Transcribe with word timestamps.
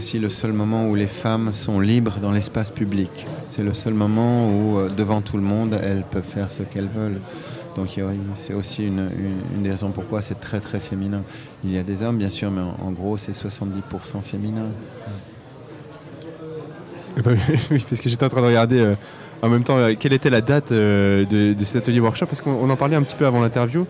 aussi 0.00 0.20
le 0.20 0.28
seul 0.28 0.52
moment 0.52 0.86
où 0.86 0.94
les 0.94 1.08
femmes 1.08 1.52
sont 1.52 1.80
libres 1.80 2.20
dans 2.22 2.30
l'espace 2.30 2.70
public. 2.70 3.26
C'est 3.48 3.64
le 3.64 3.74
seul 3.74 3.94
moment 3.94 4.48
où, 4.48 4.78
euh, 4.78 4.88
devant 4.88 5.22
tout 5.22 5.36
le 5.36 5.42
monde, 5.42 5.76
elles 5.82 6.04
peuvent 6.08 6.22
faire 6.22 6.48
ce 6.48 6.62
qu'elles 6.62 6.86
veulent. 6.86 7.20
Donc 7.74 7.98
c'est 8.36 8.54
aussi 8.54 8.86
une, 8.86 9.08
des 9.60 9.70
raisons 9.70 9.90
pourquoi 9.90 10.20
c'est 10.20 10.38
très 10.38 10.60
très 10.60 10.78
féminin. 10.78 11.22
Il 11.64 11.72
y 11.72 11.78
a 11.78 11.82
des 11.82 12.04
hommes 12.04 12.16
bien 12.16 12.30
sûr, 12.30 12.48
mais 12.52 12.60
en, 12.60 12.92
gros 12.92 13.16
c'est 13.16 13.32
70% 13.32 14.22
féminin. 14.22 14.66
Eh 17.16 17.20
ben, 17.20 17.36
oui, 17.72 17.84
parce 17.88 18.00
que 18.00 18.08
j'étais 18.08 18.24
en 18.24 18.28
train 18.28 18.42
de 18.42 18.46
regarder 18.46 18.78
euh, 18.78 18.94
en 19.42 19.48
même 19.48 19.64
temps 19.64 19.78
euh, 19.78 19.94
quelle 19.98 20.12
était 20.12 20.30
la 20.30 20.42
date 20.42 20.72
de, 20.72 21.56
cet 21.58 21.74
atelier 21.74 21.98
workshop, 21.98 22.26
parce 22.26 22.40
qu'on 22.40 22.52
on 22.52 22.70
en 22.70 22.76
parlait 22.76 22.94
un 22.94 23.02
petit 23.02 23.16
peu 23.16 23.26
avant 23.26 23.40
l'interview. 23.40 23.84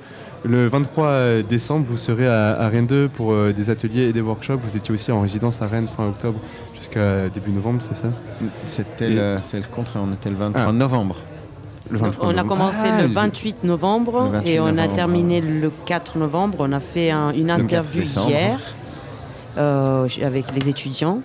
Le 0.45 0.69
23 0.69 1.43
décembre, 1.43 1.87
vous 1.89 1.99
serez 1.99 2.27
à, 2.27 2.51
à 2.61 2.69
Rennes 2.69 2.87
2 2.87 3.09
pour 3.09 3.33
euh, 3.33 3.53
des 3.53 3.71
ateliers 3.71 4.03
et 4.09 4.13
des 4.13 4.21
workshops. 4.21 4.59
Vous 4.63 4.77
étiez 4.77 4.95
aussi 4.95 5.11
en 5.11 5.21
résidence 5.21 5.61
à 5.63 5.67
Rennes 5.67 5.89
fin 5.95 6.07
octobre 6.09 6.39
jusqu'à 6.75 7.29
début 7.29 7.51
novembre, 7.51 7.81
c'est 7.83 7.97
ça? 7.97 8.09
C'était 8.65 9.11
Et- 9.11 9.15
le, 9.15 9.39
c'est 9.43 9.59
le 9.59 9.67
contraire, 9.67 10.03
on 10.07 10.13
était 10.13 10.31
le 10.31 10.37
23 10.37 10.65
Ah. 10.69 10.73
novembre. 10.73 11.17
Le 11.91 11.99
23 11.99 12.29
On 12.29 12.37
a 12.39 12.45
commencé 12.45 12.87
Ah, 12.91 13.03
le 13.03 13.09
je- 13.09 13.13
28 13.15 13.65
novembre 13.65 14.25
Le 14.27 14.31
28 14.39 14.51
et 14.51 14.61
on 14.61 14.79
a 14.79 14.89
terminé 14.89 15.41
le 15.41 15.71
4 15.87 16.19
novembre. 16.19 16.59
On 16.61 16.73
a 16.73 16.81
fait 16.81 17.11
un- 17.11 17.31
une 17.33 17.47
4 17.49 17.61
interview 17.61 18.03
hier 18.03 18.61
euh, 19.57 20.07
avec 20.23 20.45
les 20.55 20.69
étudiants. 20.69 21.21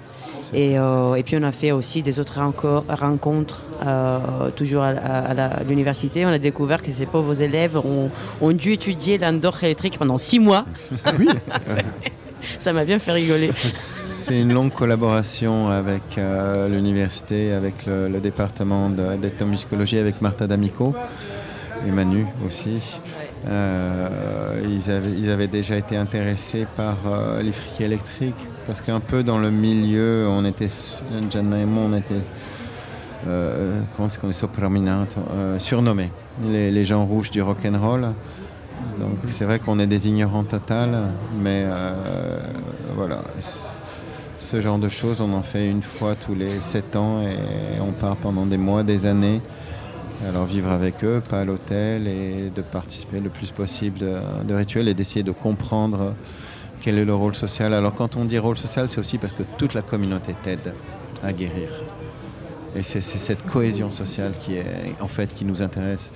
Et, 0.54 0.78
euh, 0.78 1.16
et 1.16 1.24
puis 1.24 1.36
on 1.40 1.44
a 1.44 1.52
fait 1.52 1.72
aussi 1.72 2.02
des 2.02 2.20
autres 2.20 2.40
renco- 2.40 2.84
rencontres, 2.90 3.62
euh, 3.86 4.50
toujours 4.56 4.84
à, 4.84 5.34
l'université. 5.68 6.26
On 6.26 6.30
a 6.30 6.38
découvert 6.40 6.82
que 6.82 6.92
ces 6.92 7.06
pauvres 7.06 7.42
élèves 7.42 7.78
ont, 7.78 8.10
ont 8.42 8.52
dû 8.52 8.74
étudier 8.74 9.18
l'indoor 9.18 9.64
électrique 9.64 9.98
pendant 9.98 10.18
six 10.18 10.40
mois. 10.40 10.66
Oui. 11.20 11.28
Ça 12.60 12.74
m'a 12.74 12.84
bien 12.84 13.00
fait 13.00 13.14
rigoler. 13.14 13.52
C'est 13.56 14.40
une 14.42 14.54
longue 14.54 14.72
collaboration 14.74 15.70
avec 15.70 16.18
euh, 16.18 16.68
l'université, 16.68 17.54
avec 17.54 17.86
le, 17.86 18.10
le 18.10 18.20
département 18.20 18.90
de- 18.90 19.16
d'ethnomusicologie, 19.16 19.98
avec 19.98 20.22
Martha 20.22 20.46
D'Amico 20.48 20.94
et 21.88 21.92
Manu 21.92 22.26
aussi. 22.46 22.80
Euh, 23.48 24.62
ils, 24.66 24.90
avaient, 24.92 25.12
ils 25.12 25.30
avaient 25.30 25.48
déjà 25.48 25.76
été 25.78 25.98
intéressés 25.98 26.66
par 26.76 26.98
euh, 27.08 27.42
les 27.42 27.52
friquets 27.52 27.86
électriques 27.86 28.36
parce 28.66 28.82
qu'un 28.82 29.00
peu 29.00 29.24
dans 29.24 29.40
le 29.40 29.52
milieu, 29.52 30.28
on 30.30 30.46
était, 30.46 30.68
on 31.12 31.94
était, 31.94 32.14
euh, 33.28 33.82
comment 33.96 34.10
qu'on 34.10 34.30
est 34.30 34.44
euh, 34.44 35.60
surnommés, 35.60 36.12
les, 36.46 36.86
gens 36.86 37.06
rouges 37.06 37.32
du 37.32 37.42
rock'n'roll. 37.42 38.10
Donc 39.00 39.18
c'est 39.30 39.46
vrai 39.46 39.60
qu'on 39.60 39.80
est 39.80 39.88
des 39.88 40.08
ignorants 40.08 40.44
totales, 40.44 40.98
mais 41.42 41.64
euh, 41.66 42.40
voilà. 42.96 43.22
Ce 44.38 44.60
genre 44.62 44.78
de 44.78 44.90
choses, 44.90 45.22
on 45.22 45.34
en 45.34 45.42
fait 45.42 45.70
une 45.70 45.82
fois 45.82 46.16
tous 46.16 46.36
les 46.36 46.60
sept 46.60 46.96
ans 46.96 47.22
et 47.22 47.80
on 47.80 47.92
part 47.92 48.18
pendant 48.18 48.46
des 48.46 48.58
mois, 48.58 48.84
des 48.84 49.06
années. 49.06 49.42
Alors 50.28 50.46
vivre 50.46 50.70
avec 50.70 51.04
eux, 51.04 51.22
pas 51.28 51.42
à 51.42 51.46
l'hôtel, 51.46 52.08
et 52.08 52.50
de 52.54 52.62
participer 52.62 53.20
le 53.20 53.30
plus 53.30 53.52
possible 53.52 54.00
de 54.00 54.54
rituels 54.54 54.88
et 54.88 54.94
d'essayer 54.94 55.24
de 55.24 55.32
comprendre 55.32 56.14
quel 56.84 56.98
est 56.98 57.06
le 57.06 57.16
rôle 57.16 57.34
social. 57.34 57.74
Alors 57.74 57.96
quand 57.96 58.18
on 58.18 58.26
dit 58.26 58.38
rôle 58.38 58.58
social, 58.58 58.90
c'est 58.90 59.00
aussi 59.00 59.18
parce 59.18 59.34
que 59.34 59.44
toute 59.58 59.74
la 59.74 59.82
communauté 59.82 60.36
t'aide 60.44 60.74
à 61.24 61.32
guérir. 61.32 61.70
Et 62.76 62.84
c'est 62.84 63.02
cette 63.02 63.46
cohésion 63.46 63.90
sociale 63.92 64.34
qui 64.40 64.56
est 64.56 64.66
en 65.00 65.08
fait 65.08 65.34
qui 65.34 65.46
nous 65.46 65.62
intéresse. 65.62 66.12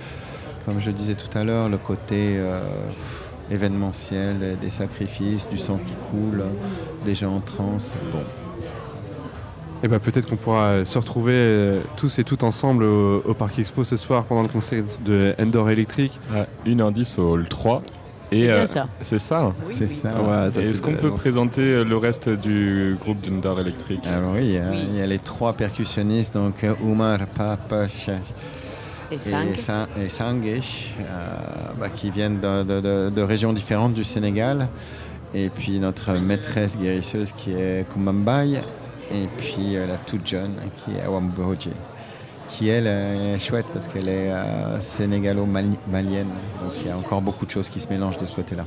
Comme 0.66 0.80
je 0.80 0.90
disais 0.90 1.14
tout 1.14 1.38
à 1.38 1.44
l'heure, 1.44 1.68
le 1.68 1.78
côté 1.78 2.36
euh, 2.36 2.60
événementiel, 3.50 4.58
des 4.60 4.70
sacrifices, 4.70 5.48
du 5.48 5.56
sang 5.56 5.78
qui 5.78 5.94
coule, 6.10 6.44
des 7.04 7.14
gens 7.14 7.36
en 7.36 7.40
transe. 7.40 7.94
Bon, 8.12 8.18
Eh 9.82 9.88
ben, 9.88 10.00
peut-être 10.00 10.28
qu'on 10.28 10.36
pourra 10.36 10.84
se 10.84 10.98
retrouver 10.98 11.32
euh, 11.34 11.80
tous 11.96 12.18
et 12.18 12.24
toutes 12.24 12.42
ensemble 12.42 12.82
au, 12.84 13.22
au 13.24 13.32
Parc 13.34 13.58
Expo 13.58 13.84
ce 13.84 13.96
soir 13.96 14.24
pendant 14.24 14.42
le 14.42 14.48
concert 14.48 14.82
de 15.06 15.34
Endor 15.40 15.70
Electric. 15.70 16.12
À 16.34 16.46
1h10 16.68 17.18
au 17.18 17.32
hall 17.32 17.48
3. 17.48 17.82
C'est 18.30 18.38
Et 18.38 18.50
euh, 18.50 18.66
ça. 18.66 18.86
c'est 19.00 19.18
ça. 19.18 19.52
c'est 19.70 19.86
ça. 19.86 20.08
Ouais, 20.20 20.50
ça, 20.50 20.60
Et 20.60 20.64
c'est 20.64 20.70
Est-ce 20.70 20.82
qu'on 20.82 20.94
peut 20.94 21.10
présenter 21.12 21.62
euh, 21.62 21.84
le 21.84 21.96
reste 21.96 22.28
du 22.28 22.96
groupe 23.00 23.20
d'Undar 23.22 23.58
Electric 23.60 24.06
Alors 24.06 24.32
oui, 24.34 24.40
il 24.42 24.50
y, 24.52 24.58
a, 24.58 24.68
Oui. 24.70 24.86
il 24.90 24.96
y 24.98 25.00
a 25.00 25.06
les 25.06 25.18
trois 25.18 25.54
percussionnistes, 25.54 26.34
donc 26.34 26.62
euh, 26.64 26.74
Oumar, 26.84 27.18
Papash 27.28 28.08
Et 29.10 29.14
et, 29.14 29.18
5. 29.18 29.56
Sa- 29.56 29.88
et 29.98 30.08
Sangue, 30.10 30.44
euh, 30.46 30.60
bah, 31.80 31.88
qui 31.88 32.10
viennent 32.10 32.38
de, 32.40 32.62
de- 32.64 32.80
de- 32.80 33.10
de 33.10 33.22
régions 33.22 33.52
différentes 33.54 33.94
du 33.94 34.04
Sénégal. 34.04 34.68
Et 35.34 35.48
puis 35.50 35.78
notre 35.78 36.12
maîtresse 36.12 36.76
guérisseuse 36.78 37.32
qui 37.32 37.52
est 37.52 37.86
Kumambay. 37.90 38.60
Et 39.10 39.26
puis 39.38 39.76
euh, 39.76 39.86
la 39.86 39.96
toute 39.96 40.26
jeune 40.26 40.52
qui 40.76 40.96
est 40.98 41.02
Awamboji. 41.02 41.70
Qui 42.48 42.68
elle 42.68 42.86
est 42.86 43.38
chouette 43.38 43.66
parce 43.72 43.88
qu'elle 43.88 44.08
est 44.08 44.30
euh, 44.32 44.80
sénégalo-malienne. 44.80 46.28
Donc 46.62 46.72
il 46.80 46.86
y 46.88 46.90
a 46.90 46.96
encore 46.96 47.20
beaucoup 47.20 47.46
de 47.46 47.50
choses 47.50 47.68
qui 47.68 47.78
se 47.80 47.88
mélangent 47.88 48.16
de 48.16 48.26
ce 48.26 48.34
côté-là. 48.34 48.64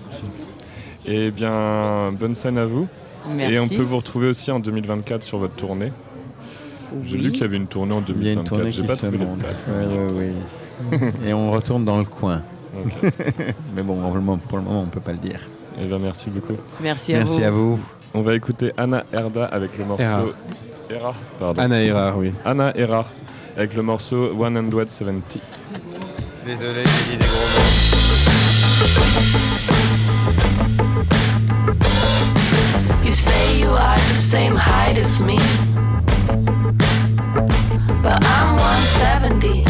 Eh 1.06 1.32
bien, 1.32 2.12
bonne 2.12 2.36
scène 2.36 2.58
à 2.58 2.66
vous. 2.66 2.88
Merci. 3.28 3.54
Et 3.56 3.60
on 3.60 3.68
peut 3.68 3.82
vous 3.82 3.98
retrouver 3.98 4.28
aussi 4.28 4.52
en 4.52 4.60
2024 4.60 5.24
sur 5.24 5.40
votre 5.40 5.56
tournée. 5.56 5.92
J'ai 7.04 7.18
vu 7.18 7.32
qu'il 7.32 7.42
y 7.42 7.44
avait 7.44 7.58
une 7.58 7.68
tournée 7.68 7.94
en 7.94 8.04
Il 8.08 8.24
y 8.24 8.30
a 8.30 8.34
une 8.34 8.44
2024. 8.44 8.48
tournée 8.50 8.72
qui 8.72 8.84
pas 8.84 8.96
se 8.96 9.06
monte. 9.08 9.40
Oui, 9.68 9.98
oui, 10.14 10.32
oui. 10.92 11.08
Et 11.26 11.34
on 11.34 11.52
retourne 11.52 11.86
dans 11.86 11.98
le 11.98 12.06
coin. 12.06 12.44
Mais 13.76 13.82
bon, 13.84 13.96
pour 14.48 14.58
le 14.58 14.64
moment, 14.64 14.82
on 14.82 14.86
ne 14.86 14.90
peut 14.92 15.00
pas 15.00 15.12
le 15.14 15.18
dire. 15.18 15.40
Eh 15.82 15.86
bien, 15.86 16.00
merci 16.00 16.30
beaucoup. 16.30 16.54
Merci 16.82 17.14
à 17.14 17.20
Merci 17.20 17.40
vous. 17.40 17.46
à 17.46 17.52
vous. 17.52 17.80
On 18.14 18.22
va 18.22 18.36
écouter 18.36 18.74
Anna 18.78 19.06
Erda 19.18 19.46
avec 19.46 19.78
le 19.78 19.86
morceau. 19.86 20.04
Erard. 20.04 20.26
Erard, 20.90 21.16
pardon. 21.40 21.62
Anna 21.62 21.82
Erard, 21.82 22.18
oui. 22.18 22.34
Anna 22.44 22.78
Erard 22.78 23.10
avec 23.56 23.74
le 23.74 23.82
morceau 23.82 24.32
170. 24.34 25.40
Désolé, 26.46 26.84
j'ai 26.84 27.12
dit 27.12 27.18
des 27.18 27.26
gros 27.26 27.48
mots. 27.56 27.92
You 33.06 33.12
say 33.12 33.60
you 33.60 33.70
are 33.70 33.98
the 34.10 34.16
same 34.16 34.56
height 34.56 34.98
as 34.98 35.20
me. 35.20 35.38
But 38.02 38.24
I'm 38.26 38.56
170, 38.56 39.64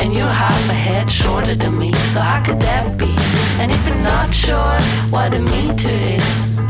and 0.00 0.14
you're 0.14 0.26
half 0.26 0.68
a 0.68 0.72
head 0.72 1.10
shorter 1.10 1.54
than 1.54 1.78
me. 1.78 1.92
So 2.14 2.20
how 2.20 2.42
could 2.42 2.60
that 2.60 2.96
be? 2.96 3.14
And 3.60 3.70
if 3.70 3.86
you're 3.86 3.96
not 3.96 4.32
sure 4.32 4.80
what 5.10 5.34
a 5.34 5.40
meter 5.40 5.90
is, 5.90 6.60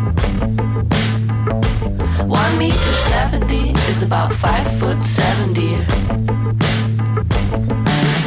1 2.29 2.59
meter 2.59 2.97
70 3.11 3.73
is 3.91 4.03
about 4.03 4.33
5 4.33 4.79
foot 4.79 5.03
7 5.03 5.53
dear. 5.53 5.87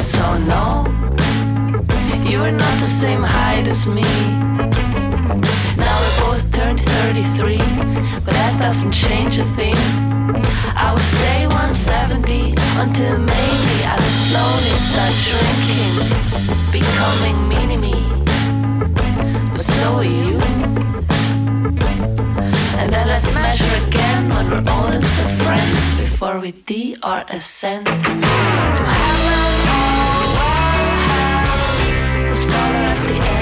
So 0.02 0.38
no, 0.38 0.84
you're 2.24 2.52
not 2.52 2.78
the 2.78 2.86
same 2.86 3.22
height 3.22 3.66
as 3.66 3.86
me. 3.88 4.02
Now 5.76 5.96
we're 6.00 6.18
both 6.26 6.52
turned 6.52 6.80
33, 6.80 7.58
but 8.24 8.34
that 8.34 8.58
doesn't 8.60 8.92
change 8.92 9.38
a 9.38 9.44
thing. 9.56 9.76
I 10.76 10.92
would 10.94 11.08
stay 11.18 11.46
170 11.48 12.54
until 12.78 13.18
maybe 13.18 13.76
I 13.84 13.98
slowly 14.24 14.74
start 14.88 15.14
shrinking, 15.26 15.94
becoming 16.70 17.48
mini 17.48 17.76
me. 17.76 17.94
But 19.52 19.60
so 19.60 19.96
are 19.96 20.04
you. 20.04 20.87
And 22.88 22.96
then 22.96 23.08
let's 23.08 23.34
measure 23.34 23.84
again 23.86 24.30
when 24.30 24.48
we're 24.48 24.72
old 24.72 24.94
and 24.94 25.04
still 25.04 25.28
friends 25.44 25.94
before 26.00 26.40
we 26.40 26.52
DR 26.52 27.22
ascend 27.28 27.84
to 27.84 27.92
heaven. 27.92 28.08
Who's 32.28 32.46
taller 32.46 32.84
at 32.88 33.06
the 33.06 33.14
end? 33.14 33.37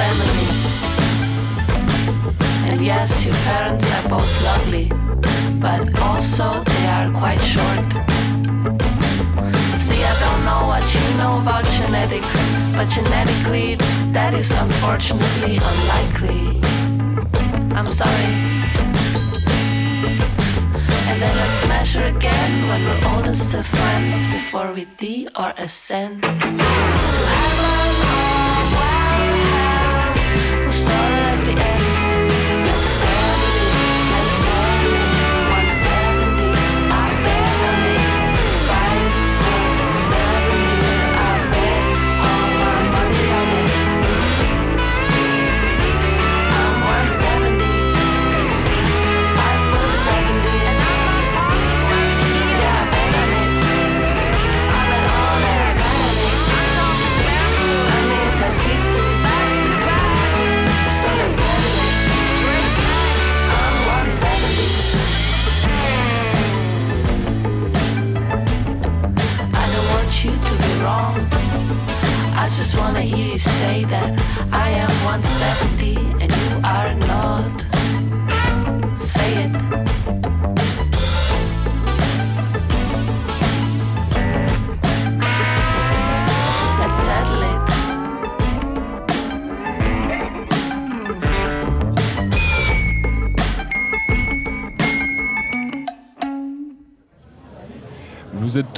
Family. 0.00 0.48
And 2.68 2.78
yes, 2.90 3.10
your 3.26 3.38
parents 3.48 3.84
are 3.96 4.06
both 4.08 4.32
lovely, 4.48 4.86
but 5.66 5.82
also 6.08 6.46
they 6.72 6.86
are 6.96 7.08
quite 7.22 7.42
short. 7.54 7.86
See, 9.86 10.02
I 10.12 10.14
don't 10.24 10.42
know 10.48 10.62
what 10.72 10.84
you 10.96 11.06
know 11.20 11.34
about 11.42 11.64
genetics, 11.78 12.36
but 12.76 12.86
genetically, 12.96 13.68
that 14.16 14.32
is 14.32 14.50
unfortunately 14.64 15.54
unlikely. 15.70 16.42
I'm 17.78 17.88
sorry. 18.00 18.30
And 21.08 21.16
then 21.22 21.34
let's 21.40 21.60
measure 21.68 22.06
again 22.16 22.52
when 22.68 22.80
we're 22.86 23.02
old 23.10 23.26
and 23.26 23.36
still 23.36 23.62
friends 23.62 24.16
before 24.32 24.72
we 24.72 24.84
D 25.00 25.28
or 25.36 25.52
ascend. 25.58 26.22
To 26.22 26.28
heaven 26.28 27.59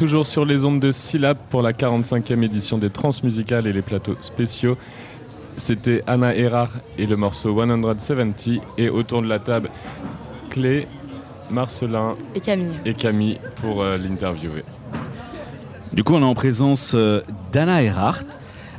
toujours 0.03 0.27
sur 0.27 0.45
les 0.45 0.65
ondes 0.65 0.81
de 0.81 0.91
Syllab 0.91 1.37
pour 1.49 1.63
la 1.63 1.73
45e 1.73 2.43
édition 2.43 2.77
des 2.77 2.91
Transmusicales 2.91 3.69
et 3.69 3.73
les 3.73 3.83
plateaux 3.83 4.17
spéciaux. 4.21 4.77
C'était 5.59 6.03
Anna 6.09 6.35
Erard 6.35 6.73
et 6.99 7.07
le 7.07 7.15
morceau 7.17 7.57
170. 7.57 8.59
Et 8.79 8.89
autour 8.89 9.23
de 9.23 9.29
la 9.29 9.39
table, 9.39 9.71
Clé, 10.51 10.89
Marcelin 11.53 12.17
Et 12.35 12.41
Camille. 12.41 12.81
et 12.85 12.95
Camille 12.95 13.39
pour 13.61 13.81
euh, 13.81 13.97
l'interviewer. 13.97 14.65
Du 15.93 16.03
coup, 16.03 16.15
on 16.15 16.23
est 16.23 16.25
en 16.25 16.35
présence 16.35 16.95
euh, 16.97 17.21
d'Anna 17.53 17.85
Erhardt, 17.85 18.27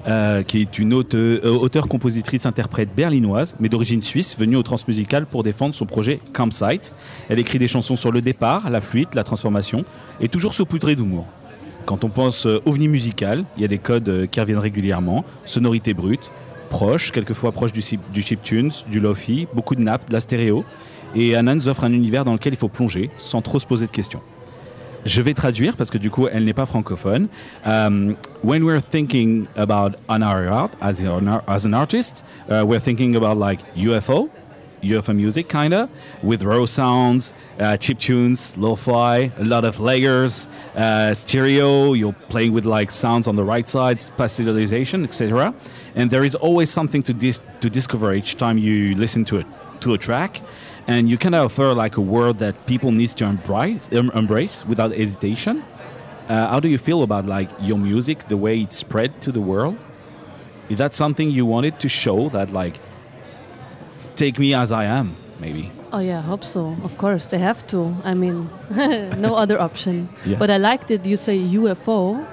euh, 0.08 0.44
qui 0.44 0.62
est 0.62 0.80
une 0.80 0.94
auteure- 0.94 1.40
euh, 1.44 1.52
auteure-compositrice-interprète 1.52 2.90
berlinoise, 2.96 3.56
mais 3.60 3.70
d'origine 3.70 4.02
suisse, 4.02 4.38
venue 4.38 4.56
au 4.56 4.64
Transmusical 4.64 5.26
pour 5.26 5.44
défendre 5.44 5.76
son 5.76 5.86
projet 5.86 6.20
Campsite. 6.34 6.94
Elle 7.30 7.40
écrit 7.40 7.60
des 7.60 7.68
chansons 7.68 7.96
sur 7.96 8.12
le 8.12 8.22
départ, 8.22 8.70
la 8.70 8.82
fuite, 8.82 9.16
la 9.16 9.24
transformation, 9.24 9.86
et 10.20 10.28
toujours 10.28 10.54
saupoudrée 10.54 10.96
d'humour. 10.96 11.26
Quand 11.86 12.04
on 12.04 12.10
pense 12.10 12.46
euh, 12.46 12.62
ovni 12.66 12.88
musical, 12.88 13.46
il 13.58 13.62
y 13.62 13.66
a 13.66 13.68
des 13.68 13.78
codes 13.78 14.10
euh, 14.10 14.26
qui 14.26 14.40
reviennent 14.40 14.58
régulièrement, 14.58 15.26
sonorité 15.46 15.94
brute, 15.94 16.32
proche, 16.70 17.12
quelquefois 17.12 17.52
proche 17.52 17.72
du, 17.72 17.82
du 18.14 18.22
chiptunes, 18.22 18.72
du 18.90 19.00
lofi, 19.00 19.48
beaucoup 19.54 19.76
de 19.76 19.82
nappes, 19.82 20.08
de 20.10 20.14
la 20.14 20.20
stéréo. 20.20 20.64
Et 21.16 21.36
Anna 21.36 21.54
nous 21.54 21.68
offre 21.68 21.84
un 21.84 21.94
univers 21.94 22.26
dans 22.26 22.34
lequel 22.34 22.54
il 22.54 22.58
faut 22.58 22.70
plonger 22.70 23.12
sans 23.18 23.42
trop 23.42 23.60
se 23.60 23.66
poser 23.66 23.86
de 23.86 23.92
questions. 23.92 24.22
Je 25.06 25.22
vais 25.22 25.34
traduire 25.34 25.76
parce 25.76 25.90
que 25.90 25.98
du 25.98 26.10
coup, 26.10 26.28
elle 26.32 26.46
n'est 26.46 26.54
pas 26.54 26.66
francophone. 26.66 27.28
Um, 27.66 28.16
when 28.42 28.64
we're 28.64 28.82
thinking 28.82 29.48
about 29.58 29.96
Anna 30.08 30.28
Art 30.28 30.72
as, 30.82 31.02
an 31.02 31.28
an 31.28 31.74
artist, 31.74 32.24
uh, 32.50 32.64
we're 32.66 32.80
thinking 32.80 33.16
about 33.16 33.38
like 33.38 33.60
UFO, 33.76 34.30
UFO 34.82 35.14
music, 35.14 35.50
kinda, 35.50 35.90
with 36.22 36.44
raw 36.44 36.66
sounds, 36.66 37.34
uh, 37.60 37.76
chip 37.78 38.00
tunes, 38.00 38.56
lo-fi, 38.58 39.32
a 39.38 39.44
lot 39.44 39.66
of 39.66 39.80
layers, 39.80 40.48
uh, 40.76 41.14
stereo. 41.14 41.94
You're 41.94 42.14
playing 42.30 42.54
with 42.54 42.66
like 42.66 42.92
sounds 42.92 43.28
on 43.28 43.36
the 43.36 43.44
right 43.44 43.68
side, 43.68 44.00
spatialization, 44.00 45.04
etc. 45.04 45.54
And 45.96 46.10
there 46.10 46.24
is 46.24 46.36
always 46.36 46.70
something 46.70 47.04
to 47.04 47.14
dis- 47.14 47.40
to 47.60 47.70
discover 47.70 48.14
each 48.14 48.36
time 48.38 48.58
you 48.58 48.96
listen 48.96 49.26
to 49.26 49.38
it 49.38 49.46
to 49.82 49.94
a 49.94 49.98
track 49.98 50.42
and 50.88 51.10
you 51.10 51.18
kind 51.18 51.36
of 51.36 51.46
offer 51.46 51.74
like 51.74 51.98
a 51.98 52.02
world 52.02 52.38
that 52.40 52.54
people 52.66 52.92
need 52.92 53.10
to 53.10 53.26
embrace, 53.26 53.90
em- 53.94 54.12
embrace 54.14 54.66
without 54.66 54.92
hesitation. 54.92 55.64
Uh, 56.30 56.48
how 56.48 56.60
do 56.60 56.68
you 56.68 56.78
feel 56.78 57.04
about 57.04 57.26
like 57.26 57.50
your 57.62 57.78
music, 57.78 58.28
the 58.28 58.38
way 58.38 58.62
it 58.62 58.74
spread 58.74 59.22
to 59.22 59.32
the 59.32 59.40
world? 59.42 59.78
Is 60.70 60.78
that 60.78 60.94
something 60.96 61.30
you 61.30 61.46
wanted 61.46 61.80
to 61.80 61.90
show 61.90 62.30
that 62.30 62.52
like 62.52 62.80
take 64.16 64.40
me 64.40 64.54
as 64.54 64.72
I 64.72 64.86
am, 64.86 65.16
maybe? 65.40 65.72
Oh 65.92 66.00
yeah, 66.00 66.20
I 66.20 66.22
hope 66.22 66.44
so. 66.44 66.76
Of 66.84 66.98
course, 66.98 67.28
they 67.28 67.40
have 67.40 67.66
to. 67.68 67.96
I 68.04 68.14
mean, 68.14 68.50
no 69.20 69.36
other 69.36 69.60
option. 69.60 70.10
Yeah. 70.26 70.38
But 70.40 70.50
I 70.50 70.58
liked 70.58 70.90
it. 70.92 71.06
you 71.06 71.18
say 71.18 71.38
UFO. 71.38 72.26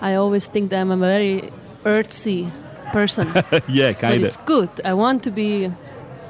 I 0.00 0.14
always 0.14 0.48
think 0.48 0.70
that 0.70 0.80
I'm 0.80 0.90
a 0.90 0.96
very 0.96 1.50
earthy 1.84 2.50
person. 2.92 3.26
yeah, 3.68 3.92
kind 3.92 4.22
it's 4.24 4.36
good. 4.38 4.70
I 4.84 4.94
want 4.94 5.22
to 5.24 5.30
be. 5.30 5.72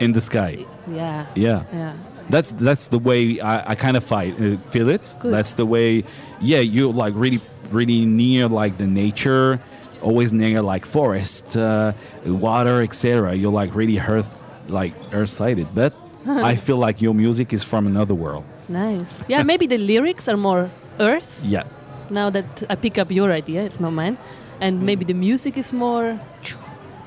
in 0.00 0.12
the 0.12 0.20
sky. 0.20 0.64
Yeah. 0.88 1.26
Yeah. 1.34 1.64
Yeah. 1.72 1.92
That's 2.30 2.52
that's 2.52 2.86
the 2.88 2.98
way 2.98 3.40
I, 3.40 3.72
I 3.72 3.74
kind 3.74 3.96
of 3.96 4.04
fight 4.04 4.40
uh, 4.40 4.56
feel 4.70 4.88
it. 4.88 5.14
Good. 5.20 5.32
That's 5.32 5.54
the 5.54 5.66
way. 5.66 6.04
Yeah, 6.40 6.60
you're 6.60 6.92
like 6.92 7.14
really 7.16 7.40
really 7.70 8.04
near 8.06 8.48
like 8.48 8.76
the 8.78 8.86
nature, 8.86 9.58
always 10.00 10.32
near 10.32 10.62
like 10.62 10.86
forest, 10.86 11.56
uh, 11.56 11.92
water, 12.24 12.82
etc. 12.82 13.34
You're 13.34 13.52
like 13.52 13.74
really 13.74 13.98
earth 13.98 14.38
like 14.68 14.94
earth 15.12 15.30
sided, 15.30 15.68
but 15.74 15.92
I 16.26 16.56
feel 16.56 16.78
like 16.78 17.02
your 17.02 17.14
music 17.14 17.52
is 17.52 17.62
from 17.64 17.86
another 17.86 18.14
world. 18.14 18.44
Nice. 18.68 19.24
Yeah, 19.28 19.42
maybe 19.42 19.66
the 19.66 19.78
lyrics 19.78 20.28
are 20.28 20.36
more 20.36 20.70
earth. 21.00 21.42
Yeah. 21.44 21.64
Now 22.10 22.30
that 22.30 22.62
I 22.70 22.76
pick 22.76 22.98
up 22.98 23.10
your 23.10 23.32
idea, 23.32 23.62
it's 23.64 23.80
not 23.80 23.92
mine. 23.92 24.16
And 24.62 24.80
maybe 24.80 25.04
the 25.04 25.14
music 25.14 25.58
is 25.58 25.72
more 25.72 26.14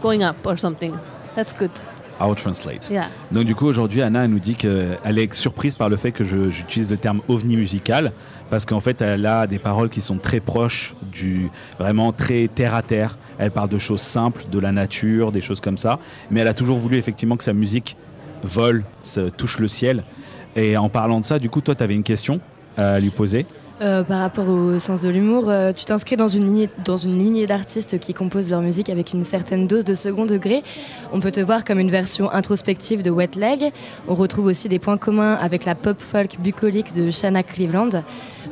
going 0.01 0.23
up 0.23 0.45
or 0.45 0.57
something. 0.57 0.93
That's 1.37 1.53
good. 1.57 1.71
I'll 2.19 2.35
translate. 2.35 2.89
Yeah. 2.89 3.07
Donc 3.31 3.45
du 3.45 3.55
coup 3.55 3.65
aujourd'hui 3.65 4.01
Anna 4.01 4.27
nous 4.27 4.39
dit 4.39 4.55
qu'elle 4.55 5.17
est 5.17 5.33
surprise 5.33 5.75
par 5.75 5.87
le 5.87 5.95
fait 5.95 6.11
que 6.11 6.23
j'utilise 6.23 6.91
le 6.91 6.97
terme 6.97 7.21
ovni 7.29 7.55
musical 7.55 8.11
parce 8.49 8.65
qu'en 8.65 8.81
fait 8.81 9.01
elle 9.01 9.25
a 9.25 9.47
des 9.47 9.57
paroles 9.59 9.89
qui 9.89 10.01
sont 10.01 10.17
très 10.17 10.41
proches 10.41 10.95
du 11.11 11.49
vraiment 11.79 12.11
très 12.11 12.49
terre 12.49 12.73
à 12.73 12.81
terre. 12.81 13.17
Elle 13.37 13.51
parle 13.51 13.69
de 13.69 13.77
choses 13.77 14.01
simples, 14.01 14.43
de 14.51 14.59
la 14.59 14.73
nature, 14.73 15.31
des 15.31 15.41
choses 15.41 15.61
comme 15.61 15.77
ça, 15.77 15.99
mais 16.31 16.41
elle 16.41 16.47
a 16.47 16.53
toujours 16.53 16.77
voulu 16.77 16.97
effectivement 16.97 17.37
que 17.37 17.43
sa 17.43 17.53
musique 17.53 17.95
vole, 18.43 18.83
se 19.01 19.29
touche 19.29 19.59
le 19.59 19.69
ciel. 19.69 20.03
Et 20.57 20.75
en 20.77 20.89
parlant 20.89 21.21
de 21.21 21.25
ça, 21.25 21.39
du 21.39 21.49
coup 21.49 21.61
toi 21.61 21.73
tu 21.73 21.83
avais 21.83 21.95
une 21.95 22.03
question 22.03 22.41
à 22.77 22.99
lui 22.99 23.11
poser. 23.11 23.45
Euh, 23.81 24.03
par 24.03 24.19
rapport 24.19 24.47
au 24.47 24.79
sens 24.79 25.01
de 25.01 25.09
l'humour, 25.09 25.49
euh, 25.49 25.73
tu 25.73 25.83
t'inscris 25.83 26.15
dans 26.15 26.29
une 26.29 26.45
lignée, 26.47 27.45
d'artistes 27.45 27.99
qui 27.99 28.13
composent 28.13 28.49
leur 28.49 28.61
musique 28.61 28.89
avec 28.89 29.11
une 29.11 29.25
certaine 29.25 29.67
dose 29.67 29.83
de 29.83 29.95
second 29.95 30.25
degré. 30.25 30.63
On 31.11 31.19
peut 31.19 31.31
te 31.31 31.41
voir 31.41 31.65
comme 31.65 31.79
une 31.79 31.91
version 31.91 32.31
introspective 32.31 33.03
de 33.03 33.09
Wet 33.09 33.31
Leg. 33.35 33.73
On 34.07 34.15
retrouve 34.15 34.45
aussi 34.45 34.69
des 34.69 34.79
points 34.79 34.97
communs 34.97 35.33
avec 35.33 35.65
la 35.65 35.75
pop 35.75 35.97
folk 35.99 36.39
bucolique 36.39 36.93
de 36.95 37.11
Shanna 37.11 37.43
Cleveland. 37.43 37.89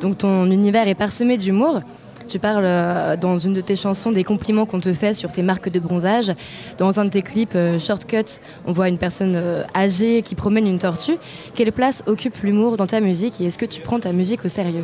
Donc 0.01 0.18
ton 0.18 0.51
univers 0.51 0.89
est 0.89 0.96
parsemé 0.96 1.38
d'humour. 1.38 1.82
Tu 2.27 2.39
parles 2.39 2.65
euh, 2.65 3.15
dans 3.15 3.39
une 3.39 3.53
de 3.53 3.62
tes 3.62 3.77
chansons 3.77 4.12
des 4.12 4.25
compliments 4.25 4.65
qu'on 4.65 4.82
te 4.82 4.92
fait 4.92 5.13
sur 5.13 5.32
tes 5.32 5.42
marques 5.42 5.70
de 5.70 5.80
bronzage. 5.80 6.34
Dans 6.77 7.00
un 7.00 7.06
de 7.06 7.12
tes 7.12 7.22
clips, 7.22 7.58
Shortcut, 7.80 8.42
on 8.65 8.74
voit 8.74 8.89
une 8.89 8.98
personne 8.98 9.42
âgée 9.74 10.22
qui 10.22 10.36
promène 10.36 10.68
une 10.68 10.80
tortue. 10.80 11.15
Quelle 11.56 11.72
place 11.72 12.03
occupe 12.08 12.42
l'humour 12.44 12.75
dans 12.75 12.88
ta 12.88 13.00
musique 13.00 13.39
et 13.39 13.46
est-ce 13.46 13.58
que 13.58 13.65
tu 13.65 13.80
prends 13.80 14.01
ta 14.01 14.12
musique 14.12 14.44
au 14.44 14.50
sérieux? 14.50 14.84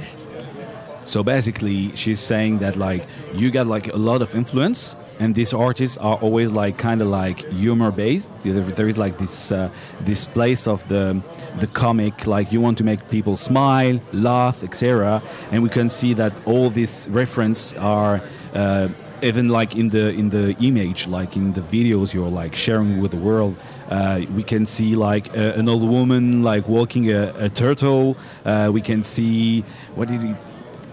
So 1.10 1.24
basically, 1.24 1.96
she's 1.96 2.20
saying 2.20 2.60
that 2.60 2.76
like 2.76 3.04
you 3.34 3.50
got 3.50 3.66
like 3.66 3.92
a 3.92 3.98
lot 3.98 4.22
of 4.22 4.36
influence, 4.36 4.96
and 5.20 5.34
these 5.34 5.56
artists 5.56 5.98
are 5.98 6.18
always 6.18 6.52
like 6.52 6.78
kind 6.78 7.02
of 7.02 7.08
like 7.08 7.40
humor 7.52 7.90
based. 7.90 8.30
There, 8.44 8.88
is 8.88 8.96
like 8.96 9.18
this 9.18 9.52
uh, 9.52 9.72
this 10.02 10.26
place 10.26 10.68
of 10.68 10.88
the 10.88 11.20
the 11.60 11.66
comic, 11.66 12.28
like 12.28 12.52
you 12.54 12.62
want 12.62 12.78
to 12.78 12.84
make 12.84 13.10
people 13.10 13.38
smile, 13.38 14.00
laugh, 14.14 14.64
etc. 14.64 15.24
And 15.52 15.64
we 15.64 15.70
can 15.70 15.90
see 15.90 16.14
that 16.14 16.32
all 16.46 16.70
these 16.70 17.08
reference 17.10 17.74
are. 17.74 18.22
Uh, 18.54 18.90
even 19.22 19.50
like 19.50 19.76
in 19.76 19.90
the 19.90 20.12
in 20.12 20.30
the 20.30 20.56
image 20.62 21.06
like 21.06 21.36
in 21.36 21.52
the 21.52 21.60
videos 21.60 22.14
you're 22.14 22.30
like 22.30 22.56
sharing 22.56 23.02
with 23.02 23.12
the 23.12 23.18
world 23.18 23.54
uh, 23.90 24.22
we 24.34 24.44
can 24.44 24.66
see 24.66 24.96
like 24.96 25.36
a, 25.36 25.56
an 25.56 25.68
old 25.68 25.84
woman 25.84 26.42
like 26.42 26.70
walking 26.70 27.12
a, 27.12 27.34
a 27.36 27.50
turtle 27.50 28.16
uh, 28.46 28.70
we 28.72 28.82
can 28.82 29.04
see 29.04 29.60
what 29.96 30.08
did 30.08 30.22
he 30.22 30.34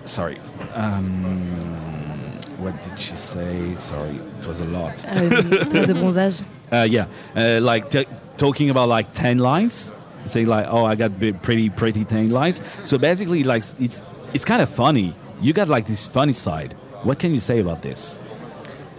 sorry 0.06 0.38
um, 0.74 1.42
what 2.58 2.80
did 2.82 2.98
she 2.98 3.16
say 3.16 3.74
sorry 3.76 4.16
it 4.40 4.46
was 4.46 4.60
a 4.60 4.64
lot 4.64 4.96
de 4.98 5.94
bronzage 6.00 6.44
uh, 6.72 6.86
yeah 6.88 7.06
uh, 7.36 7.60
like 7.60 7.90
talking 8.36 8.70
about 8.70 8.88
like 8.88 9.12
10 9.14 9.38
lines 9.38 9.92
saying 10.28 10.46
like, 10.46 10.66
"Oh, 10.68 10.84
I 10.84 10.94
got 10.94 11.18
big, 11.18 11.42
pretty, 11.42 11.70
pretty 11.70 12.04
thin 12.04 12.30
lines." 12.30 12.60
So 12.84 12.98
basically, 12.98 13.44
like, 13.44 13.64
it's 13.78 14.04
it's 14.32 14.44
kind 14.44 14.62
of 14.62 14.68
funny. 14.68 15.14
You 15.40 15.52
got 15.52 15.68
like 15.68 15.86
this 15.86 16.06
funny 16.06 16.32
side. 16.32 16.74
What 17.02 17.18
can 17.18 17.32
you 17.32 17.38
say 17.38 17.60
about 17.60 17.82
this? 17.82 18.18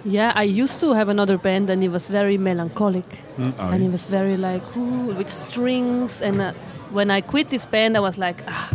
Yeah, 0.05 0.31
I 0.35 0.43
used 0.43 0.79
to 0.79 0.93
have 0.93 1.09
another 1.09 1.37
band 1.37 1.69
and 1.69 1.83
it 1.83 1.89
was 1.89 2.07
very 2.07 2.37
melancholic. 2.37 3.03
Oh, 3.39 3.53
and 3.59 3.83
it 3.83 3.91
was 3.91 4.07
very 4.07 4.37
like, 4.37 4.63
ooh, 4.77 5.13
with 5.13 5.29
strings. 5.29 6.21
And 6.21 6.39
uh, 6.39 6.53
when 6.91 7.11
I 7.11 7.19
quit 7.19 7.49
this 7.49 7.65
band, 7.65 7.97
I 7.97 7.99
was 7.99 8.17
like, 8.17 8.41
ah, 8.47 8.69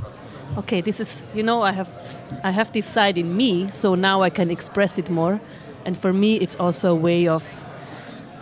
okay, 0.59 0.83
this 0.83 1.01
is, 1.01 1.23
you 1.33 1.43
know, 1.43 1.62
I 1.62 1.73
have, 1.73 1.89
I 2.43 2.51
have 2.51 2.73
this 2.73 2.87
side 2.87 3.19
in 3.19 3.37
me, 3.37 3.69
so 3.69 3.95
now 3.95 4.23
I 4.23 4.31
can 4.31 4.51
express 4.51 4.99
it 4.99 5.11
more. 5.11 5.41
And 5.85 5.97
for 5.97 6.12
me, 6.12 6.37
it's 6.37 6.55
also 6.57 6.93
a 6.93 6.95
way 6.95 7.29
of, 7.29 7.45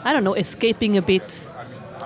I 0.04 0.12
don't 0.12 0.25
know, 0.25 0.35
escaping 0.35 0.97
a 0.97 1.02
bit 1.02 1.47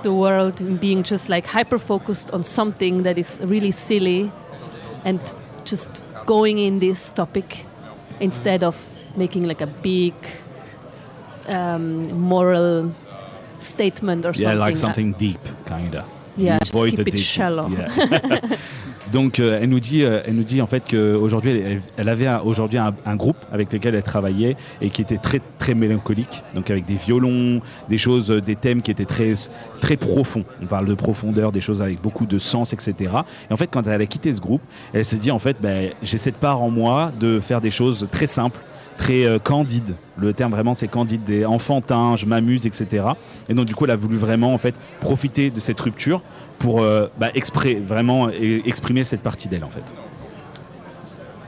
the 0.02 0.12
world 0.12 0.60
and 0.60 0.78
being 0.78 1.02
just 1.02 1.28
like 1.28 1.46
hyper 1.46 1.78
focused 1.78 2.30
on 2.32 2.44
something 2.44 3.02
that 3.04 3.16
is 3.18 3.40
really 3.42 3.72
silly 3.72 4.30
and 5.04 5.18
just 5.64 6.02
going 6.26 6.58
in 6.58 6.78
this 6.78 7.10
topic 7.10 7.64
instead 8.20 8.62
of 8.62 8.88
making 9.16 9.44
like 9.48 9.62
a 9.62 9.66
big 9.66 10.14
um, 11.48 12.20
moral 12.20 12.92
statement 13.60 14.24
or 14.24 14.28
Yeah, 14.28 14.34
something. 14.34 14.50
Yeah, 14.52 14.64
like 14.64 14.76
something 14.76 15.12
deep, 15.12 15.40
kinda. 15.66 16.04
Yeah, 16.36 16.54
You 16.54 16.58
just 16.60 16.72
keep 16.72 16.98
it 17.00 17.04
deep- 17.12 17.20
shallow. 17.20 17.68
Yeah. 17.68 18.56
Donc 19.14 19.38
euh, 19.38 19.60
elle 19.62 19.68
nous 19.68 19.78
dit, 19.78 20.02
euh, 20.02 20.22
elle 20.26 20.34
nous 20.34 20.42
dit 20.42 20.60
en 20.60 20.66
fait 20.66 20.82
qu'aujourd'hui 20.90 21.80
elle, 21.96 22.08
avait 22.08 22.28
aujourd'hui 22.44 22.80
un, 22.80 23.14
groupe 23.14 23.36
avec 23.52 23.72
lequel 23.72 23.94
elle 23.94 24.02
travaillait 24.02 24.56
et 24.80 24.90
qui 24.90 25.02
était 25.02 25.18
très 25.18 25.40
très 25.60 25.74
mélancolique, 25.74 26.42
donc 26.56 26.68
avec 26.68 26.84
des 26.84 26.96
violons, 26.96 27.60
des 27.88 27.96
choses, 27.96 28.32
euh, 28.32 28.40
des 28.40 28.56
thèmes 28.56 28.82
qui 28.82 28.90
étaient 28.90 29.04
très 29.04 29.34
très 29.80 29.96
profonds. 29.96 30.44
On 30.60 30.66
parle 30.66 30.86
de 30.86 30.94
profondeur, 30.94 31.52
des 31.52 31.60
choses 31.60 31.80
avec 31.80 32.02
beaucoup 32.02 32.26
de 32.26 32.38
sens, 32.38 32.72
etc. 32.72 33.12
Et 33.48 33.52
en 33.52 33.56
fait 33.56 33.68
quand 33.68 33.86
elle 33.86 34.02
a 34.02 34.06
quitté 34.06 34.32
ce 34.32 34.40
groupe, 34.40 34.62
elle 34.92 35.04
s'est 35.04 35.18
dit 35.18 35.30
en 35.30 35.38
fait 35.38 35.58
ben, 35.60 35.92
j'ai 36.02 36.18
cette 36.18 36.38
part 36.38 36.60
en 36.60 36.70
moi 36.70 37.12
de 37.20 37.38
faire 37.38 37.60
des 37.60 37.70
choses 37.70 38.08
très 38.10 38.26
simples 38.26 38.58
très 38.96 39.24
euh, 39.24 39.38
candide. 39.38 39.96
Le 40.16 40.32
terme 40.32 40.52
vraiment 40.52 40.74
c'est 40.74 40.88
candide, 40.88 41.24
des 41.24 41.44
enfantins, 41.44 42.16
je 42.16 42.26
m'amuse, 42.26 42.66
etc. 42.66 43.04
Et 43.48 43.54
donc 43.54 43.66
du 43.66 43.74
coup 43.74 43.84
elle 43.84 43.90
a 43.90 43.96
voulu 43.96 44.16
vraiment 44.16 44.52
en 44.54 44.58
fait 44.58 44.74
profiter 45.00 45.50
de 45.50 45.60
cette 45.60 45.80
rupture 45.80 46.22
pour 46.58 46.82
euh, 46.82 47.08
bah, 47.18 47.28
expré- 47.34 47.82
vraiment 47.82 48.28
e- 48.28 48.60
exprimer 48.66 49.02
cette 49.04 49.20
partie 49.22 49.48
d'elle 49.48 49.64
en 49.64 49.68
fait. 49.70 49.94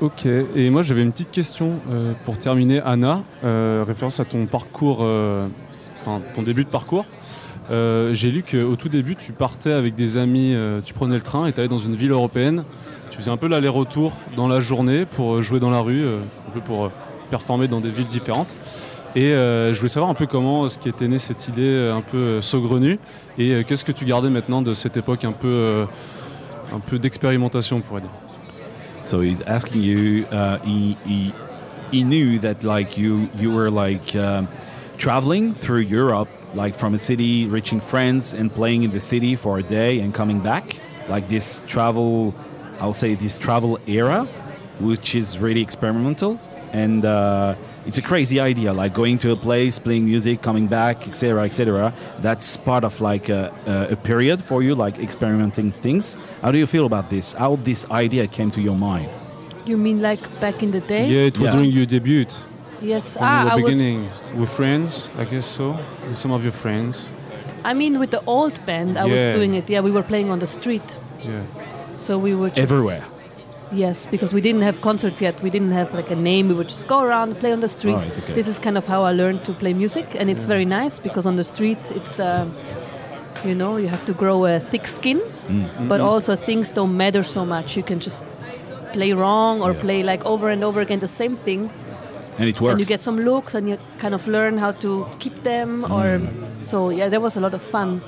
Ok, 0.01 0.27
et 0.27 0.69
moi 0.69 0.83
j'avais 0.83 1.03
une 1.03 1.13
petite 1.13 1.31
question 1.31 1.75
euh, 1.91 2.13
pour 2.27 2.37
terminer, 2.39 2.81
Anna, 2.85 3.23
euh, 3.45 3.83
référence 3.87 4.21
à 4.21 4.27
ton 4.27 4.45
parcours, 4.47 4.99
euh, 5.03 5.47
ton 6.05 6.43
début 6.43 6.65
de 6.65 6.69
parcours. 6.69 7.07
Euh, 7.71 8.13
J'ai 8.15 8.31
lu 8.31 8.43
qu'au 8.43 8.77
tout 8.77 8.89
début 8.91 9.17
tu 9.17 9.33
partais 9.33 9.73
avec 9.73 9.95
des 9.95 10.19
amis, 10.19 10.53
euh, 10.55 10.81
tu 10.85 10.93
prenais 10.93 11.15
le 11.15 11.23
train 11.23 11.47
et 11.47 11.53
tu 11.53 11.61
allais 11.61 11.69
dans 11.69 11.79
une 11.79 11.95
ville 11.97 12.11
européenne. 12.11 12.65
Tu 13.11 13.17
faisais 13.19 13.31
un 13.31 13.39
peu 13.39 13.49
l'aller-retour 13.49 14.13
dans 14.37 14.49
la 14.49 14.61
journée 14.61 15.07
pour 15.07 15.37
euh, 15.37 15.43
jouer 15.43 15.61
dans 15.61 15.71
la 15.71 15.81
rue, 15.81 16.05
euh, 16.05 16.19
un 16.49 16.51
peu 16.51 16.61
pour 16.61 16.85
euh, 16.85 16.89
performer 17.27 17.69
dans 17.69 17.81
des 17.81 17.91
villes 17.91 18.09
différentes. 18.09 18.55
Et 19.17 19.33
euh, 19.33 19.73
je 19.73 19.79
voulais 19.79 19.89
savoir 19.89 20.11
un 20.11 20.15
peu 20.15 20.27
comment 20.27 20.69
ce 20.69 20.79
qui 20.79 20.91
était 20.91 21.09
né 21.09 21.17
cette 21.17 21.49
idée 21.49 21.63
euh, 21.63 21.95
un 21.95 22.03
peu 22.03 22.19
euh, 22.19 22.43
saugrenue 22.43 22.99
et 23.39 23.55
euh, 23.55 23.63
qu'est-ce 23.67 23.83
que 23.83 23.93
tu 23.93 24.05
gardais 24.05 24.29
maintenant 24.29 24.61
de 24.61 24.75
cette 24.75 24.99
époque 24.99 25.25
un 25.25 25.33
peu, 25.33 25.87
un 26.71 26.81
peu 26.81 26.99
d'expérimentation, 26.99 27.79
on 27.79 27.81
pourrait 27.81 28.03
dire? 28.03 28.11
So 29.05 29.23
he's 29.23 29.41
asking 29.47 29.83
you. 29.83 30.27
Uh, 30.33 30.59
he, 30.65 30.97
he 31.07 31.33
he 31.93 32.03
knew 32.03 32.39
that 32.41 32.65
like 32.65 32.99
you 32.99 33.29
you 33.39 33.51
were 33.51 33.71
like 33.71 34.15
um, 34.17 34.49
traveling 34.99 35.55
through 35.55 35.87
Europe, 35.89 36.29
like 36.55 36.75
from 36.75 36.95
a 36.95 36.99
city, 36.99 37.47
reaching 37.47 37.81
friends 37.81 38.35
and 38.35 38.51
playing 38.51 38.83
in 38.83 38.91
the 38.91 39.01
city 39.01 39.37
for 39.37 39.59
a 39.59 39.63
day 39.63 40.01
and 40.01 40.13
coming 40.13 40.41
back. 40.41 40.77
Like 41.09 41.29
this 41.29 41.65
travel, 41.69 42.35
I'll 42.81 42.93
say 42.93 43.15
this 43.15 43.39
travel 43.39 43.79
era, 43.87 44.27
which 44.81 45.15
is 45.15 45.39
really 45.39 45.63
experimental 45.63 46.39
and. 46.73 47.05
Uh, 47.05 47.55
it's 47.89 47.99
a 47.99 48.03
crazy 48.03 48.41
idea, 48.41 48.73
like 48.73 48.93
going 48.95 49.17
to 49.19 49.31
a 49.31 49.37
place, 49.37 49.79
playing 49.79 50.07
music, 50.07 50.43
coming 50.43 50.67
back, 50.67 51.07
etc., 51.07 51.45
etc. 51.45 51.95
That's 52.19 52.57
part 52.57 52.83
of 52.83 53.01
like 53.01 53.29
a, 53.29 53.55
a, 53.65 53.93
a 53.93 53.97
period 53.97 54.43
for 54.43 54.61
you, 54.61 54.75
like 54.75 54.99
experimenting 54.99 55.71
things. 55.71 56.17
How 56.43 56.51
do 56.51 56.59
you 56.59 56.67
feel 56.67 56.85
about 56.85 57.11
this? 57.11 57.33
How 57.35 57.55
this 57.55 57.89
idea 57.89 58.27
came 58.27 58.51
to 58.51 58.61
your 58.61 58.75
mind? 58.75 59.09
You 59.67 59.77
mean 59.77 60.03
like 60.03 60.19
back 60.41 60.65
in 60.65 60.73
the 60.73 60.81
days? 60.81 61.13
Yeah, 61.13 61.27
it 61.31 61.39
was 61.39 61.45
Yeah. 61.47 61.53
during 61.53 61.71
your 61.71 61.87
debut. 61.87 62.27
Yes. 62.83 63.15
When 63.15 63.25
Ah, 63.25 63.45
you 63.45 63.51
I 63.51 63.55
were 63.55 63.63
was. 63.63 63.71
beginning 63.73 64.09
with 64.35 64.51
friends, 64.51 65.11
I 65.17 65.25
guess 65.25 65.47
so, 65.47 65.79
with 66.09 66.19
some 66.19 66.33
of 66.33 66.43
your 66.43 66.53
friends. 66.65 67.07
I 67.65 67.73
mean, 67.73 68.01
with 68.01 68.11
the 68.11 68.23
old 68.27 68.59
band, 68.67 68.99
I 68.99 69.07
Yeah. 69.07 69.13
was 69.29 69.37
doing 69.37 69.55
it. 69.55 69.71
Yeah, 69.71 69.81
we 69.81 69.93
were 69.93 70.03
playing 70.03 70.31
on 70.31 70.41
the 70.41 70.47
street, 70.49 70.99
Yeah. 71.23 71.43
so 71.99 72.19
we 72.19 72.35
were 72.35 72.49
just, 72.49 72.59
Everywhere. 72.61 73.05
Yes, 73.77 74.07
because 74.07 74.33
we 74.33 74.41
didn't 74.41 74.63
have 74.63 74.81
concerts 74.81 75.21
yet. 75.21 75.43
We 75.43 75.51
didn't 75.51 75.73
have 75.73 75.93
like 75.93 76.11
a 76.11 76.17
name. 76.17 76.49
We 76.49 76.55
would 76.55 76.69
just 76.71 76.87
go 76.89 77.01
around, 77.01 77.35
play 77.41 77.53
on 77.53 77.61
the 77.61 77.69
street. 77.69 77.97
Alright, 77.97 78.19
okay. 78.19 78.33
This 78.33 78.49
is 78.49 78.59
kind 78.59 78.79
of 78.79 78.87
how 78.87 79.03
I 79.05 79.13
learned 79.13 79.45
to 79.45 79.53
play 79.53 79.75
music, 79.75 80.07
and 80.19 80.31
it's 80.31 80.47
very 80.47 80.65
nice 80.65 80.99
because 80.99 81.27
on 81.27 81.37
the 81.37 81.45
street, 81.45 81.91
it's 81.99 82.19
uh, 82.19 82.49
you 83.45 83.55
know 83.55 83.77
you 83.77 83.89
have 83.89 84.05
to 84.07 84.15
grow 84.23 84.39
a 84.47 84.61
thick 84.71 84.87
skin, 84.87 85.21
Mm. 85.49 85.89
but 85.89 86.01
also 86.01 86.35
things 86.37 86.71
don't 86.71 86.97
matter 86.97 87.23
so 87.23 87.45
much. 87.45 87.77
You 87.77 87.83
can 87.85 88.01
just 88.01 88.23
play 88.93 89.13
wrong 89.13 89.61
or 89.63 89.73
Yeah. 89.73 89.81
play 89.87 90.03
like 90.03 90.25
over 90.25 90.49
and 90.55 90.65
over 90.65 90.81
again 90.81 91.01
the 91.01 91.09
same 91.23 91.37
thing, 91.37 91.71
And 92.39 92.49
it 92.49 92.61
works. 92.61 92.71
and 92.73 92.81
you 92.81 92.87
get 92.87 93.01
some 93.01 93.19
looks, 93.31 93.55
and 93.55 93.69
you 93.69 93.77
kind 94.03 94.15
of 94.15 94.27
learn 94.27 94.59
how 94.59 94.73
to 94.85 95.07
keep 95.19 95.43
them. 95.43 95.85
Or 95.85 96.05
Mm. 96.19 96.29
so 96.63 96.91
yeah, 96.91 97.09
there 97.11 97.21
was 97.21 97.37
a 97.37 97.41
lot 97.41 97.55
of 97.55 97.63
fun. 97.63 98.01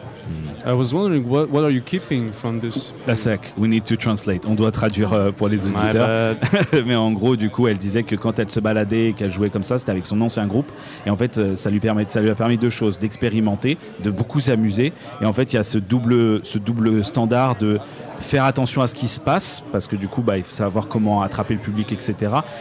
I 0.67 0.73
was 0.73 0.93
wondering, 0.93 1.27
what, 1.29 1.47
what 1.51 1.63
are 1.63 1.71
you 1.71 1.81
keeping 1.81 2.33
from 2.33 2.61
this? 2.61 2.93
La 3.07 3.15
sec, 3.15 3.53
we 3.57 3.69
need 3.69 3.85
to 3.85 3.97
translate. 3.97 4.45
On 4.47 4.55
doit 4.55 4.71
traduire 4.73 5.13
euh, 5.13 5.31
pour 5.31 5.49
les 5.49 5.65
auditeurs. 5.67 6.37
Mais 6.87 6.97
en 6.97 7.13
gros, 7.13 7.37
du 7.37 7.49
coup, 7.51 7.69
elle 7.69 7.79
disait 7.79 8.03
que 8.03 8.17
quand 8.17 8.39
elle 8.39 8.51
se 8.51 8.61
baladait 8.61 9.11
et 9.11 9.13
qu'elle 9.13 9.31
jouait 9.31 9.51
comme 9.51 9.63
ça, 9.63 9.79
c'était 9.79 9.93
avec 9.93 10.05
son 10.07 10.21
ancien 10.21 10.47
groupe. 10.47 10.71
Et 11.07 11.11
en 11.11 11.17
fait, 11.17 11.39
euh, 11.39 11.55
ça 11.57 11.71
lui, 11.71 11.81
permet, 11.81 12.07
ça 12.09 12.21
lui 12.21 12.31
a 12.31 12.35
permis 12.35 12.59
deux 12.59 12.71
choses 12.71 12.99
d'expérimenter, 12.99 13.79
de 14.03 14.11
beaucoup 14.11 14.41
s'amuser. 14.41 14.93
Et 15.23 15.27
en 15.27 15.33
fait, 15.33 15.53
il 15.53 15.57
y 15.57 15.59
a 15.59 15.63
ce 15.63 15.79
double, 15.79 16.41
ce 16.45 16.59
double 16.59 17.05
standard 17.05 17.57
de 17.57 17.79
faire 18.21 18.45
attention 18.45 18.83
à 18.83 18.89
ce 18.89 18.95
qui 18.97 19.07
se 19.07 19.21
passe, 19.21 19.63
parce 19.71 19.87
que 19.87 19.95
du 19.95 20.09
coup, 20.09 20.23
bah, 20.23 20.37
il 20.39 20.43
faut 20.43 20.51
savoir 20.53 20.89
comment 20.89 21.23
attraper 21.23 21.55
le 21.55 21.61
public, 21.61 21.93
etc. 21.93 22.15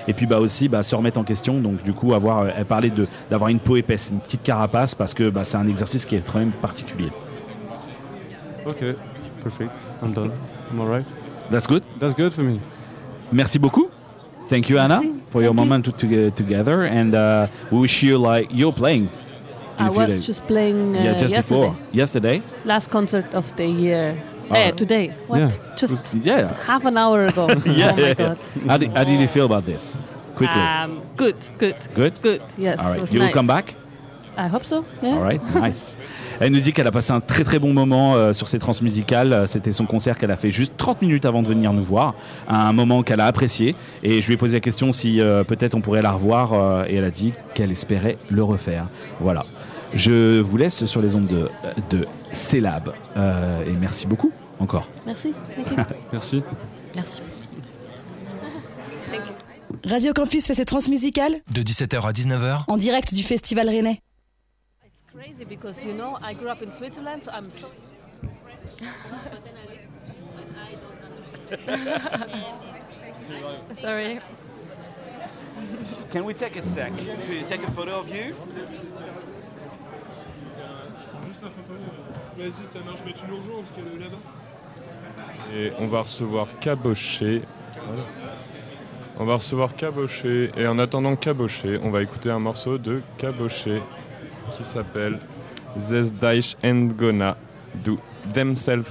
Et 0.07 0.13
puis 0.13 0.27
bah, 0.27 0.39
aussi 0.39 0.69
bah, 0.69 0.83
se 0.83 0.95
remettre 0.95 1.19
en 1.19 1.23
question. 1.23 1.59
Donc, 1.59 1.81
du 1.83 1.93
coup, 1.93 2.13
avoir, 2.13 2.41
euh, 2.43 2.49
elle 2.55 2.65
parlait 2.65 2.91
de- 2.91 3.07
d'avoir 3.31 3.49
une 3.49 3.59
peau 3.59 3.75
épaisse, 3.75 4.09
une 4.11 4.19
petite 4.19 4.43
carapace, 4.43 4.93
parce 4.93 5.13
que 5.15 5.29
bah, 5.29 5.43
c'est 5.43 5.57
un 5.57 5.67
exercice 5.67 6.05
qui 6.05 6.15
est 6.15 6.31
quand 6.31 6.39
même 6.39 6.51
particulier. 6.51 7.09
Okay, 8.67 8.95
perfect. 9.41 9.73
I'm 10.01 10.13
done. 10.13 10.31
I'm 10.69 10.79
alright. 10.81 11.05
That's 11.49 11.67
good. 11.67 11.83
That's 11.99 12.13
good 12.13 12.33
for 12.33 12.41
me. 12.43 12.59
Merci 13.31 13.59
beaucoup. 13.59 13.91
Thank 14.49 14.69
you, 14.69 14.77
Anna, 14.79 15.01
Merci. 15.01 15.23
for 15.29 15.41
your 15.41 15.53
Thank 15.53 15.65
you. 15.65 15.69
moment 15.69 15.85
to, 15.85 15.91
to, 15.91 16.31
together, 16.31 16.85
and 16.85 17.13
uh, 17.15 17.47
we 17.71 17.79
wish 17.79 18.01
you 18.03 18.17
like 18.17 18.47
you're 18.51 18.73
playing. 18.73 19.09
in 19.79 19.85
I 19.85 19.87
a 19.87 19.91
few 19.91 19.99
was 19.99 20.09
days. 20.09 20.25
just 20.25 20.41
playing 20.47 20.95
uh, 20.95 21.03
yeah, 21.03 21.13
just 21.17 21.31
yesterday. 21.33 21.69
before 21.69 21.75
yesterday. 21.93 22.41
Last 22.65 22.89
concert 22.89 23.33
of 23.33 23.53
the 23.57 23.65
year. 23.67 24.21
Oh. 24.49 24.55
Eh, 24.55 24.71
today. 24.71 25.13
What? 25.27 25.39
Yeah. 25.39 25.75
Just 25.75 26.13
Yeah, 26.13 26.53
half 26.63 26.85
an 26.85 26.97
hour 26.97 27.25
ago. 27.27 27.47
yeah, 27.47 27.55
oh 27.57 27.59
my 27.67 27.73
yeah, 27.73 27.95
yeah. 27.97 28.13
god. 28.13 28.37
How 28.67 28.77
did, 28.77 28.91
how 28.95 29.03
did 29.03 29.19
you 29.19 29.27
feel 29.27 29.45
about 29.45 29.65
this? 29.65 29.97
Quickly. 30.35 30.61
Um, 30.61 31.01
good, 31.17 31.35
good, 31.57 31.75
Good? 31.93 32.21
good. 32.21 32.41
Yes. 32.57 32.79
All 32.79 32.85
right. 32.85 32.89
it 32.89 32.91
right, 32.91 33.01
was 33.01 33.13
you 33.13 33.19
will 33.19 33.31
come 33.33 33.47
back. 33.47 33.75
I 34.37 34.47
hope 34.47 34.65
so. 34.65 34.85
Yeah. 35.01 35.15
All 35.15 35.21
right, 35.21 35.41
nice. 35.55 35.97
Elle 36.39 36.51
nous 36.51 36.59
dit 36.59 36.71
qu'elle 36.73 36.87
a 36.87 36.91
passé 36.91 37.11
un 37.11 37.19
très 37.21 37.43
très 37.43 37.59
bon 37.59 37.73
moment 37.73 38.15
euh, 38.15 38.33
sur 38.33 38.47
ses 38.47 38.59
transmusicales. 38.59 39.33
Euh, 39.33 39.47
C'était 39.47 39.71
son 39.71 39.85
concert 39.85 40.17
qu'elle 40.17 40.31
a 40.31 40.37
fait 40.37 40.51
juste 40.51 40.73
30 40.77 41.01
minutes 41.01 41.25
avant 41.25 41.41
de 41.41 41.47
venir 41.47 41.73
nous 41.73 41.83
voir. 41.83 42.13
Un 42.47 42.73
moment 42.73 43.01
qu'elle 43.03 43.19
a 43.19 43.25
apprécié. 43.25 43.75
Et 44.03 44.21
je 44.21 44.27
lui 44.27 44.35
ai 44.35 44.37
posé 44.37 44.57
la 44.57 44.61
question 44.61 44.91
si 44.91 45.19
euh, 45.19 45.43
peut-être 45.43 45.73
on 45.75 45.81
pourrait 45.81 46.01
la 46.01 46.11
revoir. 46.11 46.53
euh, 46.53 46.85
et 46.87 46.95
elle 46.95 47.03
a 47.05 47.11
dit 47.11 47.33
qu'elle 47.53 47.71
espérait 47.71 48.17
le 48.29 48.43
refaire. 48.43 48.87
Voilà. 49.19 49.45
Je 49.93 50.39
vous 50.39 50.57
laisse 50.57 50.85
sur 50.85 51.01
les 51.01 51.15
ondes 51.15 51.27
de, 51.27 51.49
de 51.89 52.05
C-Lab. 52.33 52.93
Euh, 53.15 53.65
et 53.65 53.71
merci 53.71 54.05
beaucoup 54.05 54.31
encore. 54.59 54.89
Merci. 55.05 55.33
Thank 55.55 55.71
you. 55.71 55.77
Merci. 56.11 56.43
Merci. 56.95 57.21
Radio 59.85 60.11
Campus 60.13 60.45
fait 60.45 60.53
ses 60.53 60.65
transmusicales 60.65 61.35
De 61.53 61.61
17h 61.61 62.01
à 62.07 62.11
19h, 62.11 62.63
en 62.67 62.77
direct 62.77 63.13
du 63.13 63.23
Festival 63.23 63.69
Rennais. 63.69 63.99
Because 65.45 65.83
you 65.83 65.93
know 65.93 66.17
I 66.21 66.33
grew 66.33 66.49
up 66.49 66.61
in 66.61 66.71
Switzerland, 66.71 67.23
so 67.23 67.31
I'm 67.31 67.51
so. 67.51 67.69
but 68.79 69.43
then 69.43 69.53
I 69.55 69.65
listen 69.71 69.91
and 70.37 70.55
I 70.57 70.71
don't 70.83 71.01
understand. 73.37 73.79
Sorry. 73.79 74.19
Can 76.11 76.25
we 76.25 76.33
take 76.33 76.55
a 76.55 76.63
sec 76.63 76.91
to 76.95 77.43
take 77.43 77.63
a 77.63 77.71
photo 77.71 77.99
of 77.99 78.09
you? 78.09 78.35
Vas-y, 82.37 82.67
ça 82.67 82.79
marche, 82.79 82.99
mais 83.05 83.13
tu 83.13 83.25
nous 83.27 83.37
rejoins 83.37 83.59
parce 83.59 83.71
qu'elle 83.71 83.87
est 83.87 84.03
là-bas. 84.03 84.21
Et 85.55 85.71
on 85.79 85.87
va 85.87 86.01
recevoir 86.01 86.47
Caboché. 86.59 87.41
Voilà. 87.85 88.03
On 89.19 89.25
va 89.25 89.35
recevoir 89.35 89.75
Caboché. 89.75 90.51
Et 90.57 90.67
en 90.67 90.77
attendant 90.77 91.15
Caboché, 91.15 91.79
on 91.83 91.89
va 91.89 92.01
écouter 92.03 92.29
un 92.29 92.39
morceau 92.39 92.77
de 92.77 93.01
Caboché 93.17 93.81
qui 94.51 94.63
s'appelle 94.63 95.19
Zes 95.79 96.11
Deich 96.11 96.55
Endgona 96.63 97.35
do 97.83 97.99
Themselves. 98.33 98.89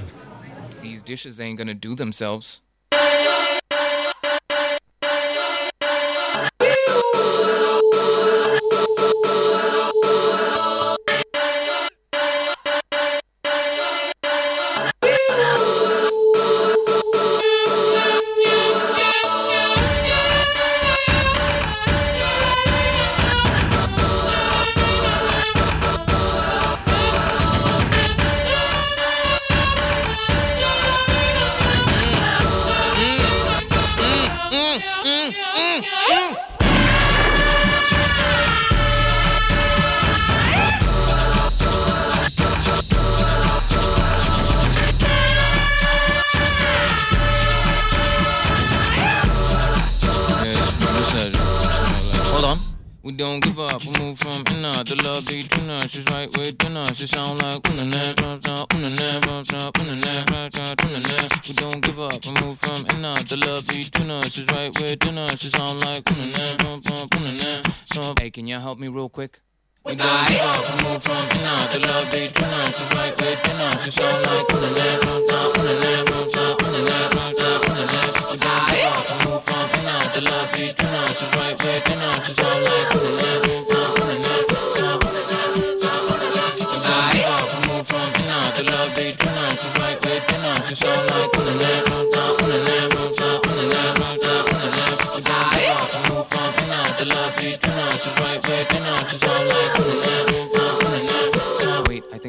These 0.83 1.03
dishes 1.03 1.41
ain't 1.41 1.59
gonna 1.59 1.75
do 1.75 1.95
themselves. 1.95 2.61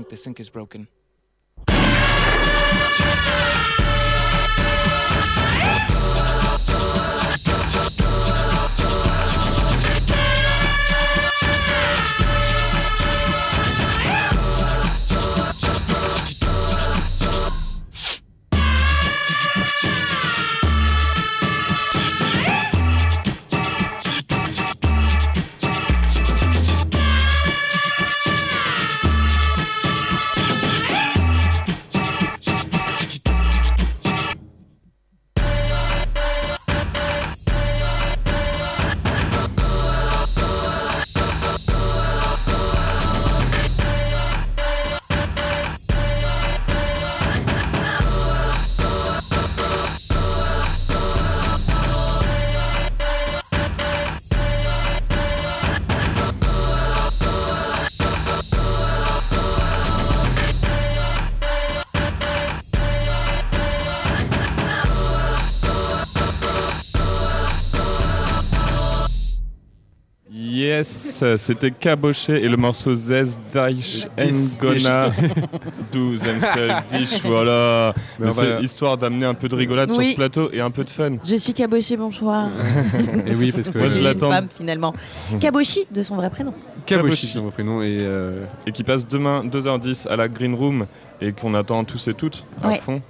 The 0.10 0.18
sink 0.18 0.40
is 0.40 0.50
broken. 0.50 0.88
Yes, 71.22 71.42
c'était 71.42 71.72
Caboché 71.72 72.44
et 72.44 72.48
le 72.50 72.58
morceau 72.58 72.94
Zez 72.94 73.24
Daich 73.54 74.08
Ngona 74.62 75.12
12 75.92 76.20
seul 76.22 76.76
dish, 76.92 77.22
voilà. 77.24 77.94
Mais 78.20 78.30
va- 78.30 78.60
histoire 78.62 78.98
d'amener 78.98 79.26
un 79.26 79.34
peu 79.34 79.48
de 79.50 79.56
rigolade 79.56 79.90
sur 79.92 80.04
ce 80.04 80.16
plateau 80.16 80.50
et 80.52 80.62
un 80.62 80.72
peu 80.72 80.84
de 80.84 80.90
fun. 80.90 81.18
Je 81.24 81.36
suis 81.36 81.54
Caboché, 81.54 81.98
bonsoir. 81.98 82.50
Et 83.26 83.36
oui, 83.36 83.52
parce 83.52 83.68
que 83.70 83.78
Moi, 83.78 83.88
je 83.90 84.04
l'attends. 84.04 84.30
femme 84.32 84.48
finalement. 84.56 84.94
Kaboshi 85.40 85.86
de 85.92 86.02
son 86.02 86.16
vrai 86.16 86.30
prénom. 86.30 86.54
Kaboshi, 86.86 87.28
c'est 87.28 87.40
mon 87.42 87.50
prénom. 87.52 87.82
Et 87.82 87.98
euh, 88.02 88.46
Et 88.66 88.72
qui 88.72 88.84
passe 88.84 89.08
demain 89.08 89.44
2h10 89.46 90.08
à 90.08 90.16
la 90.16 90.28
Green 90.28 90.54
Room 90.56 90.86
et 91.22 91.32
qu'on 91.32 91.54
attend 91.56 91.84
tous 91.84 92.08
et 92.08 92.14
toutes 92.14 92.46
à 92.64 92.68
Ouais. 92.70 92.78
fond. 92.80 93.02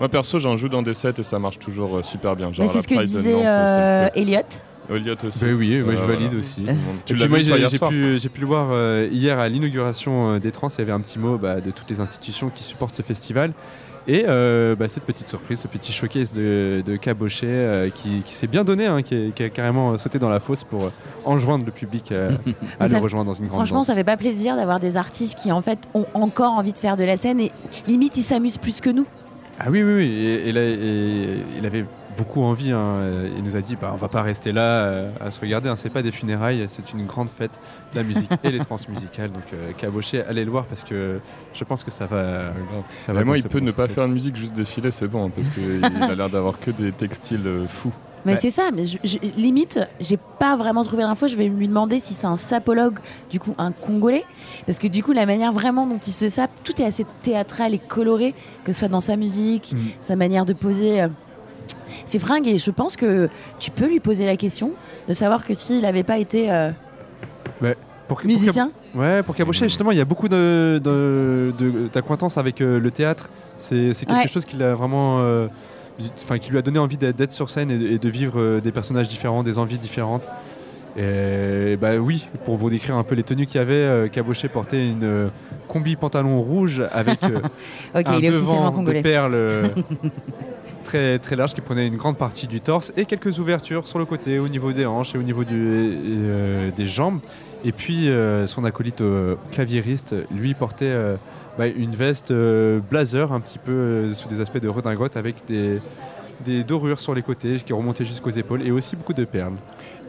Moi 0.00 0.08
perso 0.08 0.38
j'en 0.40 0.56
joue 0.56 0.68
dans 0.68 0.82
des 0.82 0.94
sets 0.94 1.14
et 1.18 1.22
ça 1.22 1.38
marche 1.38 1.58
toujours 1.58 1.98
euh, 1.98 2.02
super 2.02 2.34
bien. 2.34 2.50
C'est 2.54 2.62
la 2.62 2.68
ce 2.68 2.78
que 2.88 2.94
Pride 2.94 3.00
de 3.00 3.04
disait 3.04 3.32
Nantes, 3.34 3.44
euh, 3.46 4.08
Elliot. 4.16 4.40
Elliot 4.90 5.14
aussi. 5.26 5.38
bah 5.44 5.46
oui, 5.56 5.80
moi 5.80 5.94
je 5.94 6.02
Euh, 6.02 6.06
valide 6.06 6.22
voilà. 6.26 6.38
aussi. 6.38 6.64
Tu 7.06 7.14
l'as 7.16 7.28
moi, 7.28 7.40
j'ai 7.40 7.78
pu, 7.78 8.18
j'ai 8.18 8.28
pu 8.28 8.40
le 8.40 8.46
voir 8.46 8.68
euh, 8.72 9.08
hier 9.10 9.38
à 9.38 9.48
l'inauguration 9.48 10.32
euh, 10.32 10.38
des 10.38 10.50
Trans. 10.50 10.68
Il 10.68 10.78
y 10.78 10.82
avait 10.82 10.92
un 10.92 11.00
petit 11.00 11.18
mot 11.18 11.38
bah, 11.38 11.60
de 11.60 11.70
toutes 11.70 11.88
les 11.90 12.00
institutions 12.00 12.50
qui 12.54 12.64
supportent 12.64 12.94
ce 12.94 13.02
festival. 13.02 13.52
Et 14.08 14.24
euh, 14.26 14.74
bah, 14.74 14.88
cette 14.88 15.04
petite 15.04 15.28
surprise, 15.28 15.60
ce 15.60 15.68
petit 15.68 15.92
showcase 15.92 16.32
de, 16.32 16.82
de 16.84 16.96
Cabochet 16.96 17.46
euh, 17.46 17.88
qui, 17.90 18.22
qui 18.24 18.34
s'est 18.34 18.48
bien 18.48 18.64
donné, 18.64 18.86
hein, 18.86 19.00
qui, 19.02 19.30
qui 19.32 19.44
a 19.44 19.48
carrément 19.48 19.96
sauté 19.96 20.18
dans 20.18 20.28
la 20.28 20.40
fosse 20.40 20.64
pour 20.64 20.86
euh, 20.86 20.90
enjoindre 21.24 21.64
le 21.64 21.70
public 21.70 22.10
euh, 22.10 22.32
à 22.80 22.88
le 22.88 22.96
rejoindre 22.98 23.26
dans 23.26 23.32
une 23.32 23.46
grande 23.46 23.58
Franchement, 23.60 23.78
danse. 23.78 23.86
ça 23.86 23.94
fait 23.94 24.02
pas 24.02 24.16
plaisir 24.16 24.56
d'avoir 24.56 24.80
des 24.80 24.96
artistes 24.96 25.38
qui 25.38 25.52
en 25.52 25.62
fait 25.62 25.78
ont 25.94 26.06
encore 26.14 26.50
envie 26.54 26.72
de 26.72 26.78
faire 26.78 26.96
de 26.96 27.04
la 27.04 27.16
scène 27.16 27.38
et 27.38 27.52
limite 27.86 28.16
ils 28.16 28.22
s'amusent 28.24 28.58
plus 28.58 28.80
que 28.80 28.90
nous. 28.90 29.06
Ah 29.60 29.66
oui, 29.70 29.84
oui, 29.84 29.92
oui. 29.94 30.04
Et, 30.06 30.48
et 30.48 30.52
là, 30.52 30.62
et 30.62 31.36
il 31.58 31.64
avait 31.64 31.84
beaucoup 32.16 32.42
envie. 32.42 32.72
hein. 32.72 32.98
Il 33.36 33.42
nous 33.42 33.56
a 33.56 33.60
dit, 33.60 33.76
bah, 33.76 33.90
on 33.92 33.96
va 33.96 34.08
pas 34.08 34.22
rester 34.22 34.52
là 34.52 34.60
euh, 34.84 35.10
à 35.20 35.30
se 35.30 35.40
regarder. 35.40 35.68
Hein. 35.68 35.76
C'est 35.76 35.90
pas 35.90 36.02
des 36.02 36.12
funérailles, 36.12 36.64
c'est 36.68 36.92
une 36.92 37.06
grande 37.06 37.28
fête, 37.28 37.58
la 37.94 38.02
musique 38.02 38.30
et 38.44 38.50
les 38.50 38.58
trans 38.58 38.76
musicales. 38.88 39.30
Donc, 39.32 39.44
euh, 39.54 39.72
Cabochet, 39.78 40.24
allez 40.26 40.44
le 40.44 40.50
voir 40.50 40.64
parce 40.66 40.82
que 40.82 41.20
je 41.54 41.64
pense 41.64 41.84
que 41.84 41.90
ça 41.90 42.06
va. 42.06 42.52
ça 43.00 43.12
va 43.12 43.24
moi, 43.24 43.38
il 43.38 43.44
peut 43.44 43.60
ne 43.60 43.70
pas 43.72 43.88
faire 43.88 44.06
de 44.08 44.12
musique, 44.12 44.36
juste 44.36 44.52
défiler, 44.52 44.90
c'est 44.90 45.08
bon, 45.08 45.26
hein, 45.26 45.30
parce 45.34 45.48
qu'il 45.48 45.82
a 46.10 46.14
l'air 46.14 46.30
d'avoir 46.30 46.58
que 46.58 46.70
des 46.70 46.92
textiles 46.92 47.46
euh, 47.46 47.66
fous. 47.66 47.92
Mais 48.24 48.34
Ouais. 48.34 48.38
c'est 48.38 48.50
ça, 48.50 48.70
mais 48.72 48.86
je- 48.86 48.98
je- 49.02 49.18
limite, 49.36 49.80
j'ai 49.98 50.16
pas 50.38 50.56
vraiment 50.56 50.84
trouvé 50.84 51.02
l'info. 51.02 51.26
Je 51.26 51.34
vais 51.34 51.48
lui 51.48 51.66
demander 51.66 51.98
si 51.98 52.14
c'est 52.14 52.28
un 52.28 52.36
sapologue, 52.36 53.00
du 53.32 53.40
coup 53.40 53.52
un 53.58 53.72
Congolais, 53.72 54.22
parce 54.64 54.78
que 54.78 54.86
du 54.86 55.02
coup 55.02 55.10
la 55.10 55.26
manière 55.26 55.52
vraiment 55.52 55.88
dont 55.88 55.98
il 55.98 56.12
se 56.12 56.28
sape, 56.28 56.52
tout 56.62 56.80
est 56.80 56.84
assez 56.84 57.04
théâtral 57.24 57.74
et 57.74 57.80
coloré, 57.80 58.32
que 58.62 58.72
ce 58.72 58.78
soit 58.78 58.86
dans 58.88 59.00
sa 59.00 59.16
musique, 59.16 59.72
Mm. 59.72 59.78
sa 60.02 60.14
manière 60.14 60.44
de 60.44 60.52
poser 60.52 61.04
ses 62.06 62.18
fringues. 62.18 62.48
Et 62.48 62.58
je 62.58 62.70
pense 62.70 62.96
que 62.96 63.28
tu 63.58 63.70
peux 63.70 63.86
lui 63.86 64.00
poser 64.00 64.24
la 64.26 64.36
question 64.36 64.70
de 65.08 65.14
savoir 65.14 65.44
que 65.44 65.54
s'il 65.54 65.80
n'avait 65.82 66.02
pas 66.02 66.18
été 66.18 66.50
euh, 66.50 66.70
Pour, 67.60 67.68
pour 68.18 68.26
musicien, 68.26 68.70
Cab- 68.94 69.00
Ouais, 69.00 69.22
pour 69.22 69.34
Cabochet, 69.34 69.68
justement, 69.68 69.90
il 69.90 69.98
y 69.98 70.00
a 70.00 70.04
beaucoup 70.04 70.28
de- 70.28 70.80
de- 70.82 71.52
de- 71.56 71.88
d'acquaintances 71.92 72.36
avec 72.36 72.60
euh, 72.60 72.78
le 72.78 72.90
théâtre. 72.90 73.30
C'est 73.56 73.92
c'est 73.94 74.04
quelque 74.06 74.22
Ouais. 74.22 74.28
chose 74.28 74.44
qui 74.44 74.56
l'a 74.56 74.74
vraiment. 74.74 75.18
euh, 75.20 75.46
Enfin, 76.22 76.38
qui 76.38 76.50
lui 76.50 76.58
a 76.58 76.62
donné 76.62 76.78
envie 76.78 76.96
d'être 76.96 77.32
sur 77.32 77.50
scène 77.50 77.70
et 77.70 77.98
de, 77.98 78.08
vivre 78.08 78.60
des 78.60 78.72
personnages 78.72 79.08
différents, 79.08 79.42
des 79.42 79.58
envies 79.58 79.76
différentes. 79.78 80.22
Et 80.96 81.76
bah 81.80 81.96
oui, 81.96 82.26
pour 82.46 82.56
vous 82.56 82.70
décrire 82.70 82.96
un 82.96 83.04
peu 83.04 83.14
les 83.14 83.22
tenues 83.22 83.46
qu'il 83.46 83.56
y 83.56 83.62
avait, 83.62 84.08
Cabochet 84.10 84.48
portait 84.48 84.84
une 84.88 85.30
combi 85.68 85.94
pantalon 85.96 86.40
rouge 86.40 86.82
avec 86.92 87.22
euh, 87.24 87.38
ok, 87.94 88.02
un 88.06 88.14
il 88.18 88.24
est 88.24 88.30
officiellement 88.30 88.40
devant 88.40 88.70
de 88.70 88.76
congolais. 88.76 89.02
perles 89.02 89.70
très, 90.92 91.18
très 91.18 91.36
large 91.36 91.54
qui 91.54 91.62
prenait 91.62 91.86
une 91.86 91.96
grande 91.96 92.18
partie 92.18 92.46
du 92.46 92.60
torse 92.60 92.92
et 92.98 93.06
quelques 93.06 93.38
ouvertures 93.38 93.86
sur 93.88 93.98
le 93.98 94.04
côté 94.04 94.38
au 94.38 94.48
niveau 94.48 94.72
des 94.72 94.84
hanches 94.84 95.14
et 95.14 95.18
au 95.18 95.22
niveau 95.22 95.42
euh, 95.50 96.70
des 96.70 96.84
jambes. 96.84 97.18
Et 97.64 97.72
puis 97.72 98.10
euh, 98.10 98.46
son 98.46 98.64
acolyte 98.64 99.00
euh, 99.00 99.36
claviériste, 99.52 100.14
lui, 100.30 100.52
portait 100.52 100.84
euh, 100.84 101.16
bah, 101.56 101.66
une 101.66 101.94
veste 101.94 102.30
blazer 102.90 103.32
un 103.32 103.40
petit 103.40 103.58
peu 103.58 104.12
sous 104.12 104.28
des 104.28 104.42
aspects 104.42 104.60
de 104.60 104.68
redingote 104.68 105.16
avec 105.16 105.36
des, 105.46 105.80
des 106.44 106.62
dorures 106.62 107.00
sur 107.00 107.14
les 107.14 107.22
côtés 107.22 107.56
qui 107.64 107.72
remontaient 107.72 108.04
jusqu'aux 108.04 108.30
épaules 108.30 108.60
et 108.66 108.70
aussi 108.70 108.94
beaucoup 108.94 109.14
de 109.14 109.24
perles. 109.24 109.54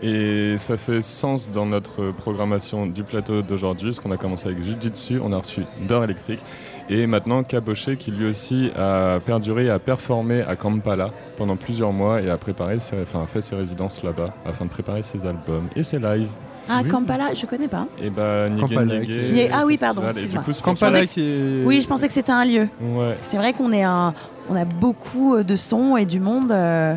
Et 0.02 0.58
ça 0.58 0.76
fait 0.76 1.02
sens 1.02 1.50
dans 1.50 1.66
notre 1.66 2.12
programmation 2.12 2.88
du 2.88 3.04
plateau 3.04 3.42
d'aujourd'hui, 3.42 3.92
parce 3.92 4.02
qu'on 4.02 4.12
a 4.12 4.18
commencé 4.18 4.48
avec 4.48 4.62
Jiu-Jitsu, 4.62 5.22
on 5.24 5.32
a 5.32 5.38
reçu 5.38 5.64
D'or 5.88 6.04
électrique, 6.04 6.42
et 6.90 7.08
maintenant 7.08 7.44
Caboché 7.44 7.96
qui 7.98 8.12
lui 8.12 8.28
aussi 8.28 8.70
a 8.78 9.20
perduré, 9.26 9.70
a 9.70 9.80
performé 9.80 10.42
à 10.42 10.56
Kampala 10.56 11.12
pendant 11.38 11.56
plusieurs 11.56 11.92
mois 11.94 12.22
et 12.22 12.30
a, 12.30 12.38
préparé 12.38 12.80
ses- 12.80 13.02
enfin, 13.02 13.24
a 13.24 13.28
fait 13.28 13.42
ses 13.42 13.56
résidences 13.56 14.04
là-bas 14.04 14.34
afin 14.46 14.66
de 14.66 14.70
préparer 14.70 15.04
ses 15.04 15.26
albums 15.26 15.68
et 15.76 15.84
ses 15.84 16.00
lives. 16.00 16.30
Ah, 16.70 16.80
Oui. 16.84 16.90
Kampala, 16.90 17.34
je 17.34 17.46
connais 17.46 17.68
pas. 17.68 17.88
Et 18.02 18.10
bah, 18.10 18.48
Nyege 18.50 18.62
Kampala, 18.62 19.00
Nyege, 19.00 19.08
qui- 19.08 19.34
Nyege- 19.34 19.50
ah 19.54 19.64
oui, 19.66 19.78
pardon, 19.78 20.02
excuse-moi. 20.08 20.44
Kampala 20.64 21.06
qui 21.06 21.22
est... 21.22 21.66
Oui, 21.66 21.82
je 21.82 21.88
pensais 21.88 22.08
que 22.08 22.14
c'était 22.14 22.32
un 22.32 22.46
lieu. 22.46 22.70
Ouais. 22.82 23.08
Parce 23.08 23.20
que 23.20 23.26
c'est 23.26 23.38
vrai 23.38 23.52
qu'on 23.54 23.72
est 23.74 23.84
un, 23.84 24.14
on 24.50 24.56
a 24.56 24.64
beaucoup 24.66 25.36
euh, 25.36 25.44
de 25.44 25.56
sons 25.58 25.98
et 25.98 26.06
du 26.06 26.20
monde. 26.22 26.52
euh, 26.52 26.96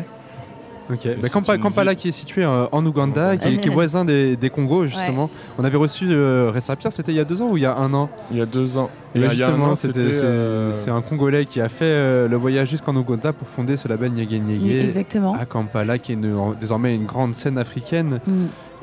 Ok. 0.89 0.99
Bah, 1.05 1.13
c'est 1.21 1.31
Kampa- 1.33 1.55
une 1.55 1.61
Kampala 1.61 1.91
ville. 1.91 1.99
qui 1.99 2.07
est 2.09 2.11
situé 2.13 2.43
euh, 2.43 2.65
en 2.71 2.85
Ouganda, 2.85 3.35
qui 3.37 3.55
est, 3.55 3.57
qui 3.57 3.67
est 3.67 3.71
voisin 3.71 4.05
des, 4.05 4.35
des 4.37 4.49
Congos 4.49 4.85
justement. 4.87 5.29
On 5.57 5.63
avait 5.65 5.77
reçu 5.77 6.05
euh, 6.09 6.51
Ressa 6.53 6.75
Pierre, 6.75 6.91
c'était 6.93 7.11
il 7.11 7.15
y 7.15 7.19
a 7.19 7.25
deux 7.25 7.41
ans 7.41 7.49
ou 7.51 7.57
il 7.57 7.63
y 7.63 7.65
a 7.65 7.75
un 7.75 7.93
an? 7.93 8.09
Il 8.31 8.37
y 8.37 8.41
a 8.41 8.45
deux 8.45 8.77
ans. 8.77 8.89
Et 9.15 9.19
là, 9.19 9.29
justement, 9.29 9.65
an, 9.71 9.75
c'était- 9.75 9.99
c'était, 10.01 10.13
c'est 10.13 10.23
euh, 10.23 10.71
c'est 10.71 10.89
un 10.89 11.01
Congolais 11.01 11.45
qui 11.45 11.59
a 11.59 11.69
fait 11.69 11.85
euh, 11.85 12.27
le 12.27 12.35
voyage 12.37 12.69
jusqu'en 12.69 12.95
Ouganda 12.95 13.33
pour 13.33 13.47
fonder 13.47 13.75
ce 13.75 13.87
label 13.87 14.11
Nyege 14.11 14.39
Nyege 14.39 14.85
Exactement. 14.85 15.33
à 15.33 15.45
Kampala, 15.45 15.97
qui 15.97 16.11
est 16.11 16.15
une- 16.15 16.55
désormais 16.59 16.95
une 16.95 17.05
grande 17.05 17.35
scène 17.35 17.57
africaine 17.57 18.19
Mm. 18.25 18.31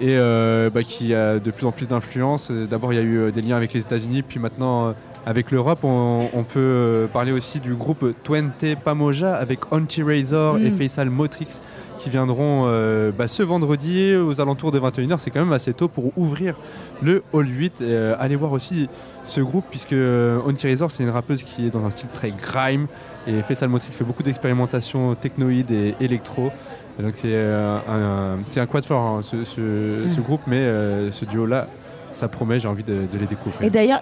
et 0.01 0.17
euh, 0.19 0.69
bah, 0.71 0.83
qui 0.83 1.15
a 1.15 1.39
de 1.39 1.51
plus 1.51 1.67
en 1.67 1.73
plus 1.73 1.87
d'influence. 1.87 2.51
D'abord, 2.51 2.93
il 2.93 2.97
y 2.97 2.99
a 2.99 3.03
eu 3.03 3.33
des 3.33 3.41
liens 3.43 3.57
avec 3.57 3.73
les 3.73 3.81
États-Unis, 3.81 4.23
puis 4.23 4.41
maintenant 4.41 4.89
euh, 4.89 4.93
avec 5.27 5.51
l'Europe. 5.51 5.79
On, 5.85 6.29
on 6.35 6.43
peut 6.43 7.07
parler 7.13 7.33
aussi 7.33 7.61
du 7.61 7.75
groupe 7.75 8.05
Twente 8.25 8.65
Pamoja 8.85 9.35
avec 9.35 9.61
Anti-Razor 9.73 10.59
et 10.59 10.71
Mm. 10.71 10.77
Faisal 10.77 11.11
Motrix 11.11 11.61
qui 12.05 12.11
viendront 12.11 12.65
euh, 12.67 13.11
bah, 13.17 13.27
ce 13.29 13.43
vendredi 13.43 14.15
aux 14.15 14.39
alentours 14.41 14.71
de 14.73 14.79
21h. 14.79 15.17
C'est 15.19 15.31
quand 15.31 15.41
même 15.41 15.55
assez 15.55 15.73
tôt 15.73 15.89
pour 15.89 16.13
ouvrir 16.19 16.55
le 17.03 17.23
Hall 17.33 17.49
8. 17.49 17.81
Et, 17.81 17.85
euh, 17.85 18.15
allez 18.19 18.37
voir 18.37 18.53
aussi 18.53 18.89
ce 19.25 19.41
groupe, 19.41 19.65
puisque 19.71 19.95
euh, 19.95 20.39
Anti-Razor, 20.47 20.91
c'est 20.91 21.03
une 21.03 21.09
rappeuse 21.11 21.45
qui 21.45 21.67
est 21.67 21.71
dans 21.71 21.85
un 21.85 21.91
style 21.91 22.11
très 22.13 22.31
grime. 22.31 22.87
Et 23.27 23.43
Faisal 23.43 23.71
Motrix 23.71 23.93
fait 23.93 24.05
beaucoup 24.05 24.23
d'expérimentations 24.23 25.15
technoïdes 25.15 25.71
et 25.71 25.95
électro. 26.01 26.51
Et 26.99 27.03
Donc 27.03 27.13
c'est 27.17 27.29
euh, 27.33 27.79
un, 27.89 28.39
c'est 28.49 28.61
un 28.61 28.67
quad 28.67 28.85
fort, 28.85 29.01
hein, 29.03 29.21
ce, 29.23 29.45
ce- 29.45 30.05
ce 30.09 30.21
groupe, 30.21 30.43
mais 30.47 30.63
ce 31.11 31.25
duo-là, 31.25 31.69
ça 32.15 32.29
promet, 32.29 32.59
j'ai 32.59 32.69
envie 32.69 32.85
de, 32.85 33.07
de 33.13 33.19
les 33.19 33.27
découvrir. 33.27 33.63
Et 33.63 33.71
d'ailleurs, 33.71 34.01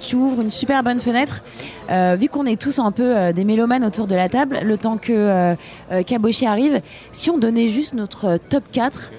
tu 0.00 0.16
ouvres 0.16 0.40
une 0.42 0.50
super 0.50 0.82
bonne 0.82 1.00
fenêtre. 1.00 1.42
Euh, 1.90 2.16
vu 2.18 2.28
qu'on 2.28 2.46
est 2.46 2.60
tous 2.60 2.78
un 2.78 2.90
peu 2.90 3.16
euh, 3.16 3.32
des 3.32 3.44
mélomanes 3.44 3.84
autour 3.84 4.06
de 4.06 4.14
la 4.14 4.28
table, 4.28 4.58
le 4.64 4.76
temps 4.76 4.96
que 4.96 5.12
euh, 5.12 5.54
euh, 5.92 6.02
Caboché 6.02 6.46
arrive, 6.46 6.80
si 7.12 7.30
on 7.30 7.38
donnait 7.38 7.68
juste 7.68 7.94
notre 7.94 8.24
euh, 8.26 8.36
top 8.48 8.64
4 8.72 9.10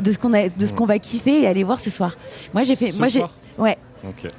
de 0.00 0.12
ce 0.12 0.18
qu'on 0.18 0.32
a, 0.32 0.48
de 0.48 0.66
ce 0.66 0.72
qu'on 0.72 0.86
va 0.86 0.98
kiffer 0.98 1.42
et 1.42 1.46
aller 1.46 1.62
voir 1.64 1.80
ce 1.80 1.90
soir. 1.90 2.16
Moi 2.54 2.62
j'ai 2.62 2.76
fait, 2.76 2.92
Ce 2.92 2.98
moi 2.98 3.08
j'ai, 3.08 3.18
soir? 3.18 3.32
Ouais. 3.58 3.76
Ok. 4.04 4.30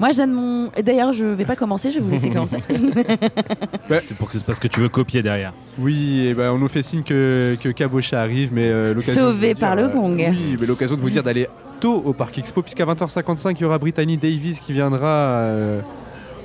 Moi 0.00 0.10
je 0.12 0.18
donne 0.18 0.32
mon. 0.32 0.70
D'ailleurs 0.82 1.12
je 1.12 1.24
vais 1.24 1.44
pas 1.44 1.56
commencer, 1.56 1.90
je 1.90 1.96
vais 1.98 2.04
vous 2.04 2.10
laisser 2.10 2.30
commencer. 2.30 2.58
C'est 4.02 4.16
pour 4.16 4.28
que- 4.30 4.38
c'est 4.38 4.44
parce 4.44 4.58
que 4.58 4.68
tu 4.68 4.80
veux 4.80 4.88
copier 4.88 5.22
derrière. 5.22 5.52
Oui, 5.78 6.26
et 6.26 6.34
ben, 6.34 6.52
on 6.52 6.58
nous 6.58 6.68
fait 6.68 6.82
signe 6.82 7.02
que, 7.02 7.56
que 7.62 8.14
arrive, 8.14 8.50
mais 8.52 8.68
euh, 8.68 8.94
l'occasion. 8.94 9.22
Sauvé 9.30 9.54
par 9.54 9.74
le 9.74 9.88
gong. 9.88 10.16
Oui, 10.18 10.56
mais 10.60 10.66
l'occasion 10.66 10.94
de 10.96 11.00
vous 11.00 11.10
dire 11.10 11.22
d'aller 11.22 11.48
tôt 11.80 12.02
au 12.04 12.12
Parc 12.12 12.38
Expo, 12.38 12.62
puisqu'à 12.62 12.84
20h55, 12.84 13.54
il 13.56 13.60
y 13.60 13.64
aura 13.64 13.78
Brittany 13.78 14.16
Davis 14.16 14.60
qui 14.60 14.72
viendra 14.72 15.08
euh, 15.08 15.80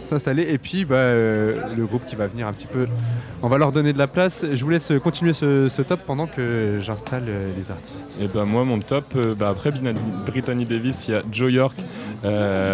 s'installer, 0.04 0.44
et 0.50 0.58
puis 0.58 0.86
bah, 0.86 0.96
euh, 0.96 1.58
le 1.76 1.86
groupe 1.86 2.06
qui 2.06 2.16
va 2.16 2.28
venir 2.28 2.48
un 2.48 2.54
petit 2.54 2.68
peu. 2.68 2.88
On 3.42 3.48
va 3.48 3.58
leur 3.58 3.72
donner 3.72 3.94
de 3.94 3.98
la 3.98 4.08
place. 4.08 4.46
Je 4.52 4.64
vous 4.64 4.70
laisse 4.70 4.92
continuer 5.04 5.34
ce, 5.34 5.82
top 5.82 6.02
pendant 6.06 6.28
que 6.28 6.78
j'installe 6.80 7.26
euh, 7.28 7.52
les 7.58 7.72
artistes. 7.72 8.16
Et 8.20 8.28
ben 8.28 8.46
moi 8.46 8.64
mon 8.64 8.80
top, 8.80 9.18
bah, 9.38 9.50
après 9.50 9.72
Brittany 10.26 10.66
Davis, 10.66 11.08
il 11.08 11.12
y 11.12 11.16
a 11.16 11.24
Joe 11.32 11.52
York, 11.52 11.78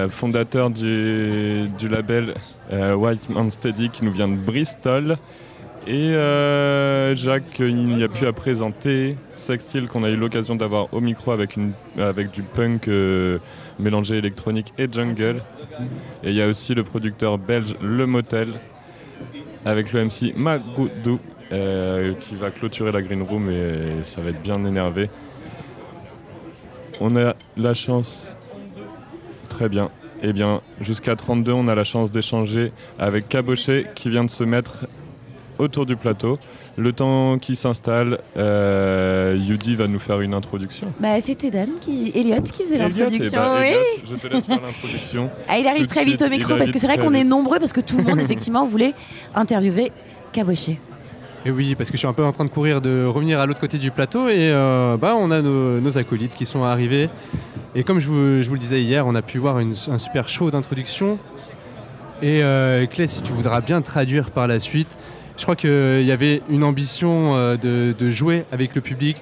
fondateur 0.09 0.69
du, 0.69 1.69
du 1.77 1.87
label 1.87 2.35
White 2.71 3.29
Man 3.29 3.49
Steady 3.49 3.89
qui 3.89 4.05
nous 4.05 4.11
vient 4.11 4.27
de 4.27 4.35
Bristol. 4.35 5.17
Et 5.87 6.11
euh, 6.11 7.15
Jacques, 7.15 7.59
il 7.59 7.95
n'y 7.95 8.03
a 8.03 8.09
plus 8.09 8.27
à 8.27 8.33
présenter. 8.33 9.15
Sextile 9.33 9.87
qu'on 9.87 10.03
a 10.03 10.09
eu 10.09 10.15
l'occasion 10.15 10.55
d'avoir 10.55 10.93
au 10.93 10.99
micro 10.99 11.31
avec, 11.31 11.55
une, 11.55 11.71
avec 11.97 12.31
du 12.31 12.43
punk 12.43 12.87
euh, 12.87 13.39
mélangé 13.79 14.17
électronique 14.17 14.73
et 14.77 14.91
jungle. 14.91 15.41
Et 16.23 16.29
il 16.29 16.35
y 16.35 16.41
a 16.41 16.47
aussi 16.47 16.75
le 16.75 16.83
producteur 16.83 17.37
belge 17.37 17.75
Le 17.81 18.05
Motel 18.05 18.53
avec 19.65 19.91
le 19.93 20.05
MC 20.05 20.35
Magoudou 20.35 21.19
euh, 21.51 22.13
qui 22.19 22.35
va 22.35 22.51
clôturer 22.51 22.91
la 22.91 23.01
Green 23.01 23.23
Room 23.23 23.49
et 23.49 24.03
ça 24.03 24.21
va 24.21 24.29
être 24.29 24.41
bien 24.41 24.63
énervé. 24.65 25.09
On 27.01 27.15
a 27.15 27.35
la 27.57 27.73
chance. 27.73 28.35
Très 29.47 29.69
bien. 29.69 29.89
Eh 30.21 30.33
bien, 30.33 30.61
jusqu'à 30.81 31.15
32, 31.15 31.53
on 31.53 31.67
a 31.69 31.75
la 31.75 31.85
chance 31.85 32.11
d'échanger 32.11 32.73
avec 32.99 33.29
Cabochet 33.29 33.87
qui 33.95 34.09
vient 34.09 34.25
de 34.25 34.29
se 34.29 34.43
mettre 34.43 34.85
autour 35.59 35.85
du 35.85 35.95
plateau. 35.95 36.39
Le 36.77 36.91
temps 36.93 37.37
qui 37.37 37.55
s'installe, 37.55 38.19
euh, 38.37 39.37
Yudi 39.39 39.75
va 39.75 39.87
nous 39.87 39.99
faire 39.99 40.21
une 40.21 40.33
introduction. 40.33 40.87
bah, 40.99 41.19
c'était 41.21 41.51
Dan 41.51 41.69
qui, 41.79 42.11
Elliot 42.15 42.41
qui 42.41 42.63
faisait 42.63 42.75
eh 42.75 42.79
l'introduction. 42.79 43.39
ben, 43.41 43.59
oui. 43.59 43.67
Elliot, 43.67 43.79
je 44.09 44.15
te 44.15 44.27
laisse 44.27 44.45
faire 44.45 44.61
l'introduction. 44.61 45.29
Ah, 45.47 45.59
il 45.59 45.67
arrive 45.67 45.81
Tout 45.83 45.87
très 45.93 46.05
vite 46.05 46.19
suite, 46.19 46.21
au 46.27 46.29
micro 46.29 46.55
parce 46.55 46.71
que 46.71 46.79
c'est 46.79 46.87
vrai 46.87 46.97
qu'on 46.97 47.13
est 47.13 47.23
nombreux 47.23 47.59
parce 47.59 47.73
que 47.73 47.81
tout 47.81 47.97
le 47.97 48.03
monde 48.03 48.19
effectivement 48.21 48.65
voulait 48.65 48.93
interviewer 49.35 49.91
Caboché. 50.31 50.79
Et 51.45 51.51
oui, 51.51 51.73
parce 51.75 51.89
que 51.89 51.95
je 51.95 51.99
suis 51.99 52.07
un 52.07 52.13
peu 52.13 52.25
en 52.25 52.31
train 52.33 52.43
de 52.43 52.49
courir, 52.49 52.81
de 52.81 53.05
revenir 53.05 53.39
à 53.39 53.45
l'autre 53.45 53.61
côté 53.61 53.77
du 53.77 53.91
plateau, 53.91 54.27
et 54.27 54.51
euh, 54.51 54.97
bah, 54.97 55.15
on 55.17 55.31
a 55.31 55.41
nos, 55.41 55.79
nos 55.79 55.97
acolytes 55.97 56.35
qui 56.35 56.45
sont 56.45 56.63
arrivés. 56.63 57.09
Et 57.75 57.83
comme 57.83 57.99
je 57.99 58.07
vous, 58.07 58.43
je 58.43 58.47
vous 58.49 58.55
le 58.55 58.59
disais 58.59 58.81
hier, 58.81 59.07
on 59.07 59.15
a 59.15 59.21
pu 59.21 59.37
voir 59.37 59.59
une- 59.59 59.73
un 59.89 59.97
super 59.97 60.27
show 60.27 60.51
d'introduction. 60.51 61.17
Et 62.21 62.43
euh, 62.43 62.85
Clay, 62.87 63.07
si 63.07 63.23
tu 63.23 63.31
voudras 63.31 63.61
bien 63.61 63.81
traduire 63.81 64.31
par 64.31 64.47
la 64.47 64.59
suite, 64.59 64.97
je 65.39 65.43
crois 65.45 65.55
qu'il 65.55 66.03
y 66.05 66.11
avait 66.11 66.41
une 66.49 66.65
ambition 66.65 67.31
euh, 67.33 67.55
de, 67.55 68.11
jouer 68.11 68.43
avec 68.51 68.75
le 68.75 68.81
public. 68.81 69.15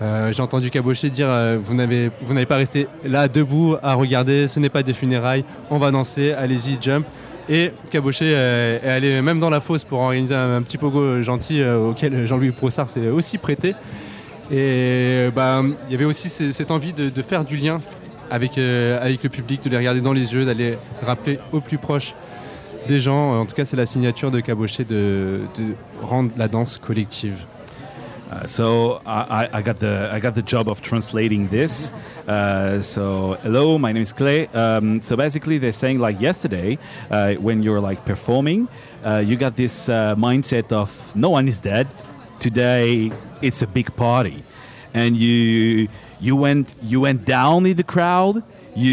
Euh, 0.00 0.32
J'ai 0.32 0.40
entendu 0.40 0.70
Cabochet 0.70 1.10
dire 1.10 1.26
euh, 1.28 1.58
vous 1.62 1.74
n'avez 1.74 2.10
pas 2.48 2.56
resté 2.56 2.88
là 3.04 3.28
debout 3.28 3.76
à 3.82 3.92
regarder, 3.92 4.48
ce 4.48 4.58
n'est 4.58 4.70
pas 4.70 4.82
des 4.82 4.94
funérailles, 4.94 5.44
on 5.70 5.76
va 5.76 5.90
danser, 5.90 6.32
allez-y, 6.32 6.78
jump. 6.80 7.06
Et 7.50 7.72
Cabochet 7.90 8.30
est 8.30 8.88
allé 8.88 9.20
même 9.20 9.38
dans 9.38 9.50
la 9.50 9.60
fosse 9.60 9.84
pour 9.84 9.98
organiser 9.98 10.34
un, 10.34 10.62
petit 10.62 10.78
pogo 10.78 11.20
gentil 11.20 11.62
auquel 11.64 12.26
Jean-Louis 12.26 12.52
Brossard 12.52 12.88
s'est 12.88 13.08
aussi 13.08 13.36
prêté. 13.36 13.74
Et 14.50 15.28
bah, 15.34 15.62
il 15.88 15.92
y 15.92 15.94
avait 15.94 16.04
aussi 16.04 16.30
ce- 16.30 16.52
cette 16.52 16.70
envie 16.70 16.92
de, 16.92 17.22
faire 17.22 17.44
du 17.44 17.56
lien 17.56 17.80
avec, 18.30 18.56
avec 18.56 19.22
le 19.24 19.28
public, 19.28 19.62
de 19.64 19.68
les 19.68 19.76
regarder 19.76 20.00
dans 20.00 20.12
les 20.12 20.32
yeux, 20.32 20.44
d'aller 20.44 20.78
rappeler 21.02 21.40
au 21.52 21.60
plus 21.60 21.78
proche 21.78 22.14
des 22.86 23.00
gens. 23.00 23.40
En 23.40 23.46
tout 23.46 23.54
cas, 23.54 23.64
c'est 23.64 23.76
la 23.76 23.86
signature 23.86 24.30
de 24.30 24.40
Cabochet 24.40 24.84
de, 24.84 25.40
rendre 26.02 26.30
la 26.36 26.48
danse 26.48 26.78
collective. 26.78 27.38
Uh, 28.32 28.46
so 28.46 29.00
I, 29.04 29.48
I- 29.52 29.60
got 29.62 29.80
the 29.80 30.08
I 30.12 30.20
got 30.20 30.34
the 30.34 30.42
job 30.46 30.68
of 30.68 30.80
translating 30.80 31.48
this. 31.48 31.92
Uh, 32.28 32.80
so 32.80 33.36
hello, 33.42 33.76
my 33.76 33.92
name 33.92 34.02
is 34.02 34.12
Clay. 34.12 34.48
Um, 34.54 35.02
so 35.02 35.16
basically, 35.16 35.58
they're 35.58 35.72
saying 35.72 35.98
like 35.98 36.20
yesterday, 36.20 36.78
uh, 37.10 37.34
when 37.40 37.64
you're 37.64 37.80
like 37.80 38.04
performing, 38.04 38.68
uh, 39.04 39.16
you 39.26 39.34
got 39.36 39.56
this 39.56 39.88
mindset 39.88 40.70
of 40.70 40.90
no 41.16 41.30
one 41.30 41.48
is 41.48 41.58
dead. 41.58 41.88
Today 42.38 43.10
it's 43.42 43.62
a 43.62 43.66
big 43.66 43.96
party, 43.96 44.44
and 44.94 45.16
you 45.16 45.88
you 46.20 46.36
went 46.36 46.76
you 46.82 47.00
went 47.00 47.24
down 47.24 47.66
in 47.66 47.76
the 47.76 47.82
crowd. 47.82 48.44
You 48.76 48.92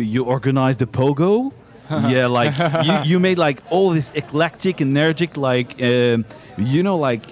you 0.00 0.24
organized 0.24 0.80
a 0.80 0.86
pogo. 0.86 1.52
Yeah, 1.90 2.26
like 2.40 2.54
you, 2.86 3.12
you 3.12 3.20
made 3.20 3.38
like 3.38 3.62
all 3.70 3.90
this 3.90 4.10
eclectic, 4.14 4.80
energetic, 4.80 5.36
like 5.36 5.80
um, 5.82 6.24
you 6.56 6.82
know, 6.82 6.96
like 6.96 7.22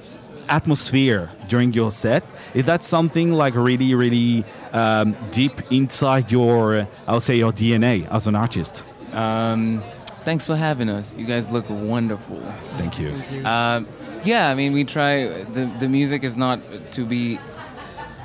atmosphere 0.48 1.30
during 1.48 1.72
your 1.72 1.90
set. 1.90 2.24
Is 2.54 2.64
that 2.66 2.84
something 2.84 3.32
like 3.32 3.54
really, 3.54 3.94
really 3.94 4.44
um, 4.72 5.16
deep 5.32 5.60
inside 5.70 6.30
your, 6.32 6.86
I'll 7.06 7.20
say, 7.20 7.36
your 7.36 7.52
DNA 7.52 8.08
as 8.10 8.26
an 8.26 8.34
artist? 8.34 8.84
Um, 9.12 9.82
thanks 10.24 10.46
for 10.46 10.56
having 10.56 10.88
us. 10.88 11.18
You 11.18 11.26
guys 11.26 11.50
look 11.50 11.68
wonderful. 11.68 12.40
Thank 12.76 12.98
you. 12.98 13.12
Um, 13.44 13.86
yeah, 14.24 14.48
I 14.48 14.54
mean, 14.54 14.72
we 14.72 14.84
try. 14.84 15.26
the 15.44 15.70
The 15.80 15.88
music 15.88 16.24
is 16.24 16.36
not 16.36 16.60
to 16.92 17.04
be, 17.04 17.38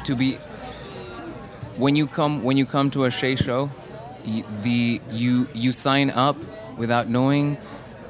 to 0.05 0.15
be. 0.15 0.37
When 1.77 1.95
you 1.95 2.07
come, 2.07 2.43
when 2.43 2.57
you 2.57 2.65
come 2.65 2.89
to 2.91 3.05
a 3.05 3.11
Shay 3.11 3.35
show, 3.35 3.63
y- 3.65 3.80
the 4.61 5.01
you 5.11 5.47
you 5.53 5.73
sign 5.73 6.09
up 6.11 6.37
without 6.77 7.09
knowing 7.09 7.57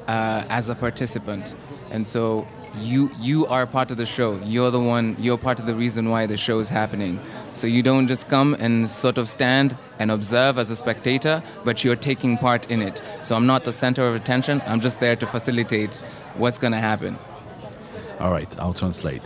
uh, 0.08 0.44
as 0.48 0.68
a 0.68 0.74
participant, 0.74 1.54
and 1.90 2.06
so 2.06 2.46
you 2.80 3.10
you 3.20 3.46
are 3.46 3.66
part 3.66 3.90
of 3.90 3.96
the 3.96 4.06
show. 4.06 4.38
You're 4.44 4.70
the 4.70 4.80
one. 4.80 5.16
You're 5.18 5.38
part 5.38 5.60
of 5.60 5.66
the 5.66 5.74
reason 5.74 6.08
why 6.08 6.26
the 6.26 6.36
show 6.36 6.58
is 6.58 6.68
happening. 6.68 7.20
So 7.52 7.66
you 7.66 7.82
don't 7.82 8.06
just 8.06 8.28
come 8.28 8.54
and 8.58 8.88
sort 8.88 9.18
of 9.18 9.28
stand 9.28 9.76
and 9.98 10.10
observe 10.10 10.58
as 10.58 10.70
a 10.70 10.76
spectator, 10.76 11.42
but 11.64 11.84
you're 11.84 11.96
taking 11.96 12.38
part 12.38 12.70
in 12.70 12.80
it. 12.80 13.02
So 13.20 13.36
I'm 13.36 13.46
not 13.46 13.64
the 13.64 13.72
center 13.72 14.06
of 14.06 14.14
attention. 14.14 14.62
I'm 14.66 14.80
just 14.80 15.00
there 15.00 15.16
to 15.16 15.26
facilitate 15.26 15.96
what's 16.36 16.58
going 16.58 16.72
to 16.72 16.78
happen. 16.78 17.18
All 18.20 18.30
right, 18.30 18.48
I'll 18.58 18.72
translate. 18.72 19.22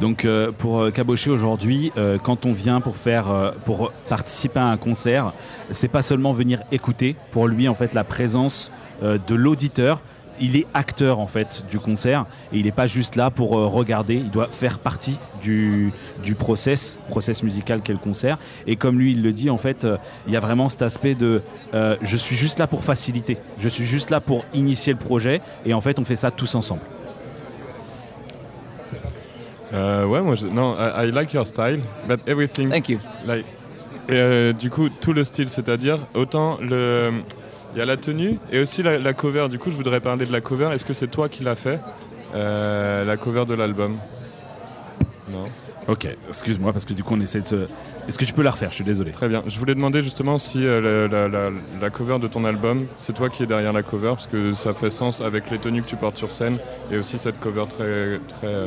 Donc 0.00 0.24
euh, 0.24 0.52
pour 0.56 0.80
euh, 0.80 0.90
Caboché 0.90 1.30
aujourd'hui, 1.30 1.92
euh, 1.96 2.18
quand 2.22 2.46
on 2.46 2.52
vient 2.52 2.80
pour 2.80 2.96
faire, 2.96 3.52
pour 3.64 3.92
participer 4.08 4.60
à 4.60 4.66
un 4.66 4.76
concert, 4.76 5.32
c'est 5.70 5.88
pas 5.88 6.02
seulement 6.02 6.32
venir 6.32 6.62
écouter. 6.70 7.16
Pour 7.32 7.48
lui, 7.48 7.68
en 7.68 7.74
fait, 7.74 7.94
la 7.94 8.04
présence 8.04 8.70
de 9.02 9.34
l'auditeur, 9.34 10.00
il 10.40 10.56
est 10.56 10.66
acteur 10.74 11.18
en 11.18 11.26
fait 11.26 11.64
du 11.70 11.78
concert 11.78 12.26
et 12.52 12.58
il 12.58 12.64
n'est 12.64 12.72
pas 12.72 12.86
juste 12.86 13.16
là 13.16 13.30
pour 13.30 13.50
regarder. 13.50 14.14
Il 14.14 14.30
doit 14.30 14.48
faire 14.50 14.78
partie 14.78 15.18
du, 15.42 15.92
du 16.24 16.34
process, 16.34 16.98
process 17.08 17.42
musical 17.42 17.80
qu'est 17.82 17.92
le 17.92 17.98
concert. 17.98 18.38
Et 18.66 18.76
comme 18.76 18.98
lui, 18.98 19.12
il 19.12 19.22
le 19.22 19.32
dit, 19.32 19.50
en 19.50 19.58
fait, 19.58 19.86
il 20.26 20.32
y 20.32 20.36
a 20.36 20.40
vraiment 20.40 20.68
cet 20.68 20.82
aspect 20.82 21.14
de, 21.14 21.42
je 21.72 22.16
suis 22.16 22.36
juste 22.36 22.58
là 22.58 22.66
pour 22.66 22.84
faciliter. 22.84 23.38
Je 23.58 23.68
suis 23.68 23.86
juste 23.86 24.10
là 24.10 24.20
pour 24.20 24.44
initier 24.54 24.92
le 24.92 24.98
projet 24.98 25.40
et 25.64 25.74
en 25.74 25.80
fait, 25.80 25.98
on 25.98 26.04
fait 26.04 26.16
ça 26.16 26.30
tous 26.30 26.54
ensemble. 26.54 26.82
Euh, 29.74 30.04
ouais, 30.06 30.20
moi, 30.22 30.34
je, 30.34 30.46
non, 30.46 30.76
I, 30.78 31.08
I 31.08 31.10
like 31.12 31.32
your 31.32 31.46
style, 31.46 31.80
but 32.08 32.20
everything. 32.26 32.70
Thank 32.70 32.88
you. 32.88 32.98
Like, 33.26 33.44
et, 34.08 34.14
euh, 34.14 34.52
du 34.52 34.70
coup, 34.70 34.88
tout 34.88 35.12
le 35.12 35.24
style, 35.24 35.48
c'est-à-dire 35.48 35.98
autant 36.14 36.56
le, 36.60 37.12
il 37.74 37.78
y 37.78 37.82
a 37.82 37.84
la 37.84 37.96
tenue 37.98 38.38
et 38.50 38.60
aussi 38.60 38.82
la, 38.82 38.98
la 38.98 39.12
cover. 39.12 39.48
Du 39.50 39.58
coup, 39.58 39.70
je 39.70 39.76
voudrais 39.76 40.00
parler 40.00 40.24
de 40.24 40.32
la 40.32 40.40
cover. 40.40 40.70
Est-ce 40.72 40.84
que 40.84 40.94
c'est 40.94 41.08
toi 41.08 41.28
qui 41.28 41.44
l'as 41.44 41.56
fait, 41.56 41.78
euh, 42.34 43.04
la 43.04 43.16
cover 43.18 43.44
de 43.44 43.54
l'album? 43.54 43.96
Non. 45.30 45.44
Ok, 45.88 46.06
excuse-moi 46.28 46.72
parce 46.74 46.84
que 46.84 46.92
du 46.92 47.02
coup 47.02 47.14
on 47.14 47.20
essaie 47.22 47.40
de 47.40 47.46
se... 47.46 47.54
Est-ce 48.06 48.18
que 48.18 48.26
tu 48.26 48.34
peux 48.34 48.42
la 48.42 48.50
refaire? 48.50 48.68
Je 48.68 48.74
suis 48.74 48.84
désolé. 48.84 49.10
Très 49.10 49.28
bien. 49.28 49.42
Je 49.46 49.58
voulais 49.58 49.74
demander 49.74 50.02
justement 50.02 50.36
si 50.36 50.66
euh, 50.66 51.08
la, 51.08 51.28
la- 51.28 51.28
la- 51.28 51.56
la 51.80 51.90
cover 51.90 52.18
de 52.18 52.28
ton 52.28 52.44
album, 52.44 52.86
c'est 52.98 53.14
toi 53.14 53.30
qui 53.30 53.42
es 53.42 53.46
derrière 53.46 53.72
la 53.72 53.82
cover, 53.82 54.08
parce 54.08 54.26
que 54.26 54.52
ça 54.52 54.74
fait 54.74 54.90
sens 54.90 55.22
avec 55.22 55.50
les 55.50 55.58
tenues 55.58 55.82
que 55.82 55.88
tu 55.88 55.96
portes 55.96 56.18
sur 56.18 56.30
scène 56.30 56.58
et 56.92 56.98
aussi 56.98 57.16
cette 57.16 57.40
cover 57.40 57.64
très, 57.70 58.20
très 58.28 58.46
euh, 58.46 58.66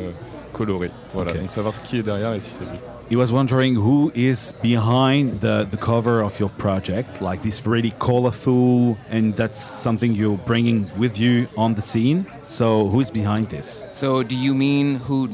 colorée. 0.52 0.90
Voilà, 1.14 1.32
Ok. 1.32 1.40
donc 1.40 1.50
savoir 1.50 1.74
qui 1.82 1.98
est 1.98 2.02
derrière 2.02 2.32
et 2.34 2.40
si 2.40 2.50
c'est 2.50 2.64
lui. 2.64 2.78
He 3.10 3.16
was 3.16 3.30
wondering 3.32 3.74
who 3.76 4.10
is 4.14 4.52
behind 4.62 5.40
the, 5.40 5.66
the 5.70 5.76
cover 5.76 6.22
of 6.22 6.38
your 6.40 6.48
project, 6.56 7.20
like 7.20 7.42
this 7.42 7.66
really 7.66 7.92
colorful, 7.98 8.96
and 9.10 9.34
that's 9.36 9.60
something 9.60 10.14
you're 10.14 10.38
bringing 10.46 10.86
with 10.96 11.18
you 11.18 11.46
on 11.56 11.74
the 11.74 11.82
scene. 11.82 12.24
So 12.44 12.88
who's 12.88 13.10
behind 13.10 13.48
this? 13.50 13.84
So 13.92 14.22
do 14.22 14.34
you 14.34 14.54
mean 14.54 14.96
who 15.06 15.28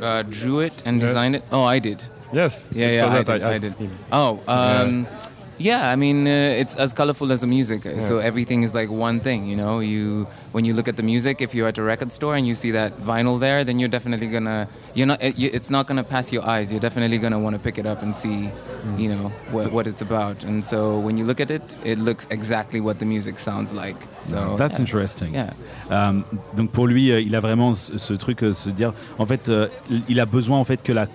uh, 0.00 0.22
drew 0.28 0.60
it 0.60 0.82
and 0.84 1.00
Yes. 1.00 1.10
designed 1.10 1.34
it? 1.36 1.42
Oh, 1.50 1.64
I 1.64 1.80
did. 1.80 2.00
Yes. 2.32 2.64
Yeah, 2.72 2.90
yeah, 2.92 3.06
I 3.06 3.22
that 3.22 3.28
I 3.28 3.38
did, 3.38 3.42
I 3.42 3.58
did. 3.58 3.72
him. 3.72 3.90
Oh, 4.12 4.38
um, 4.46 5.02
yeah. 5.02 5.20
I 5.60 5.96
mean, 5.96 6.26
uh, 6.26 6.60
it's 6.62 6.74
as 6.76 6.92
colorful 6.92 7.30
as 7.32 7.42
the 7.42 7.46
music. 7.46 7.84
Uh, 7.84 8.00
so 8.00 8.18
everything 8.18 8.62
is 8.62 8.74
like 8.74 8.90
one 8.90 9.20
thing. 9.20 9.46
You 9.46 9.56
know, 9.56 9.80
you 9.80 10.26
when 10.52 10.64
you 10.64 10.72
look 10.72 10.88
at 10.88 10.96
the 10.96 11.02
music, 11.02 11.40
if 11.40 11.54
you're 11.54 11.68
at 11.68 11.78
a 11.78 11.82
record 11.82 12.12
store 12.12 12.34
and 12.36 12.46
you 12.46 12.54
see 12.54 12.70
that 12.72 12.98
vinyl 13.00 13.38
there, 13.38 13.62
then 13.64 13.78
you're 13.78 13.88
definitely 13.88 14.26
gonna 14.26 14.68
you're 14.94 15.06
not 15.06 15.18
it's 15.22 15.70
not 15.70 15.86
gonna 15.86 16.04
pass 16.04 16.32
your 16.32 16.44
eyes. 16.48 16.72
You're 16.72 16.80
definitely 16.80 17.18
gonna 17.18 17.38
want 17.38 17.54
to 17.54 17.60
pick 17.60 17.78
it 17.78 17.86
up 17.86 18.02
and 18.02 18.16
see, 18.16 18.46
hmm. 18.46 18.98
you 18.98 19.08
know, 19.08 19.28
what, 19.50 19.70
what 19.72 19.86
it's 19.86 20.02
about. 20.02 20.44
And 20.44 20.64
so 20.64 20.98
when 20.98 21.16
you 21.16 21.24
look 21.24 21.40
at 21.40 21.50
it, 21.50 21.78
it 21.84 21.98
looks 21.98 22.26
exactly 22.30 22.80
what 22.80 22.98
the 22.98 23.06
music 23.06 23.38
sounds 23.38 23.74
like. 23.74 23.96
So 24.24 24.56
That's 24.56 24.78
yeah. 24.78 24.84
interesting. 24.84 25.34
Yeah. 25.34 25.52
Euh, 25.90 26.20
donc 26.56 26.70
pour 26.70 26.86
lui, 26.86 27.10
euh, 27.10 27.20
il 27.20 27.34
a 27.34 27.40
vraiment 27.40 27.74
ce, 27.74 27.98
ce 27.98 28.14
truc, 28.14 28.42
euh, 28.42 28.54
se 28.54 28.70
dire, 28.70 28.92
en 29.18 29.26
fait, 29.26 29.48
euh, 29.48 29.68
il 30.08 30.20
a 30.20 30.26
besoin 30.26 30.58
en 30.58 30.64
fait 30.64 30.82
que 30.82 30.92
la 30.92 31.06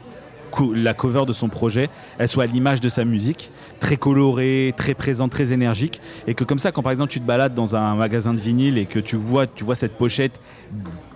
la 0.64 0.94
cover 0.94 1.26
de 1.26 1.34
son 1.34 1.50
projet, 1.50 1.90
elle 2.18 2.28
soit 2.28 2.44
à 2.44 2.48
l'image 2.48 2.82
de 2.82 2.90
sa 2.90 3.06
musique, 3.06 3.52
très 3.80 3.98
colorée, 3.98 4.74
très 4.78 4.94
présente, 4.94 5.32
très 5.32 5.54
énergique, 5.54 6.02
et 6.28 6.34
que 6.34 6.44
comme 6.44 6.60
ça, 6.60 6.72
quand 6.72 6.82
par 6.82 6.92
exemple 6.92 7.12
tu 7.12 7.20
te 7.20 7.26
balades 7.26 7.54
dans 7.54 7.76
un 7.76 7.96
magasin 7.96 8.34
de 8.34 8.40
vinyle 8.40 8.78
et 8.78 8.86
que 8.86 9.00
tu 9.00 9.16
vois, 9.16 9.48
cette 9.74 9.98
pochette 9.98 10.40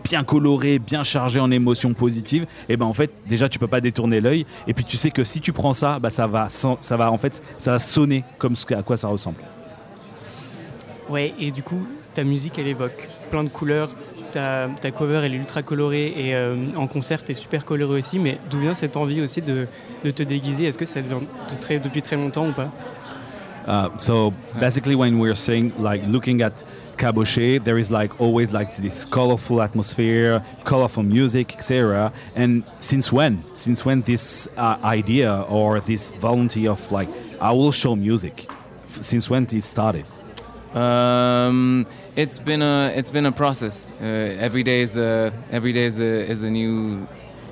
bien 0.04 0.24
colorée, 0.24 0.80
bien 0.80 1.04
chargée 1.04 1.40
en 1.40 1.52
émotions 1.52 1.94
positives, 1.94 2.46
et 2.68 2.78
ben 2.78 2.86
en 2.86 2.94
fait 2.94 3.12
déjà 3.28 3.50
tu 3.50 3.60
peux 3.60 3.68
pas 3.68 3.82
détourner 3.82 4.22
l'œil, 4.22 4.46
et 4.68 4.74
puis 4.74 4.84
tu 4.84 4.98
sais 4.98 5.12
que 5.12 5.24
si 5.24 5.40
tu 5.40 5.54
prends 5.54 5.74
ça, 5.74 6.00
bah, 6.00 6.10
ça 6.10 6.28
va, 6.28 6.48
ça 6.50 6.98
va 6.98 7.12
en 7.12 7.18
fait, 7.18 7.44
ça 7.58 7.72
va 7.72 7.80
sonner 7.80 8.24
comme 8.38 8.56
à 8.72 8.84
quoi 8.84 8.98
ça 8.98 9.08
ressemble. 9.08 9.42
Ouais, 11.10 11.34
et 11.40 11.50
du 11.50 11.64
coup, 11.64 11.88
ta 12.14 12.24
musique, 12.24 12.60
elle 12.60 12.68
évoque 12.68 13.08
plein 13.32 13.44
de 13.44 13.50
couleurs. 13.50 13.90
Ta, 14.32 14.68
ta 14.80 14.92
cover, 14.92 15.22
elle 15.24 15.34
est 15.34 15.38
ultra 15.38 15.64
colorée 15.64 16.08
et 16.16 16.36
euh, 16.36 16.56
en 16.76 16.88
concert, 16.88 17.24
t'es 17.24 17.34
super 17.34 17.66
coloré 17.66 17.98
aussi. 18.00 18.20
Mais 18.20 18.38
d'où 18.50 18.60
vient 18.60 18.74
cette 18.76 18.96
envie 18.96 19.22
aussi 19.22 19.42
de, 19.42 19.68
de 20.04 20.12
te 20.12 20.24
déguiser? 20.24 20.66
Est-ce 20.66 20.78
que 20.78 20.86
ça 20.86 21.02
vient 21.02 21.20
de 21.20 21.56
très- 21.60 21.80
depuis 21.80 22.02
très 22.02 22.16
longtemps 22.16 22.48
ou 22.48 22.54
pas? 22.54 22.70
Uh, 23.68 23.90
so 23.98 24.34
basically, 24.60 24.96
when 24.96 25.20
we're 25.20 25.36
saying 25.36 25.72
like 25.80 26.02
looking 26.08 26.42
at 26.42 26.64
caboche, 26.98 27.60
there 27.64 27.78
is 27.78 27.92
like 27.92 28.12
always 28.20 28.52
like 28.52 28.76
this 28.78 29.06
colorful 29.06 29.62
atmosphere, 29.62 30.42
colorful 30.64 31.04
music, 31.04 31.54
etc. 31.56 32.12
And 32.36 32.64
since 32.80 33.12
when? 33.12 33.40
Since 33.52 33.86
when 33.86 34.02
this 34.02 34.48
uh, 34.58 34.78
idea 34.84 35.46
or 35.50 35.82
this 35.82 36.12
volunteer 36.20 36.72
of 36.72 36.92
like 36.92 37.10
I 37.40 37.52
will 37.52 37.72
show 37.72 37.96
music? 37.96 38.48
F- 38.86 39.04
since 39.04 39.30
when 39.30 39.44
it 39.52 39.64
started? 39.64 40.06
Um, 40.74 41.86
it's 42.20 42.38
been 42.38 42.62
a 42.62 42.92
it's 42.96 43.10
been 43.10 43.26
a 43.26 43.32
process. 43.32 43.88
Uh, 44.02 44.06
every 44.48 44.64
day 44.64 44.82
is 44.82 44.98
a 44.98 45.32
every 45.52 45.72
day 45.72 45.86
is 45.86 46.00
a 46.00 46.30
is 46.32 46.44
a 46.44 46.50
new. 46.50 47.08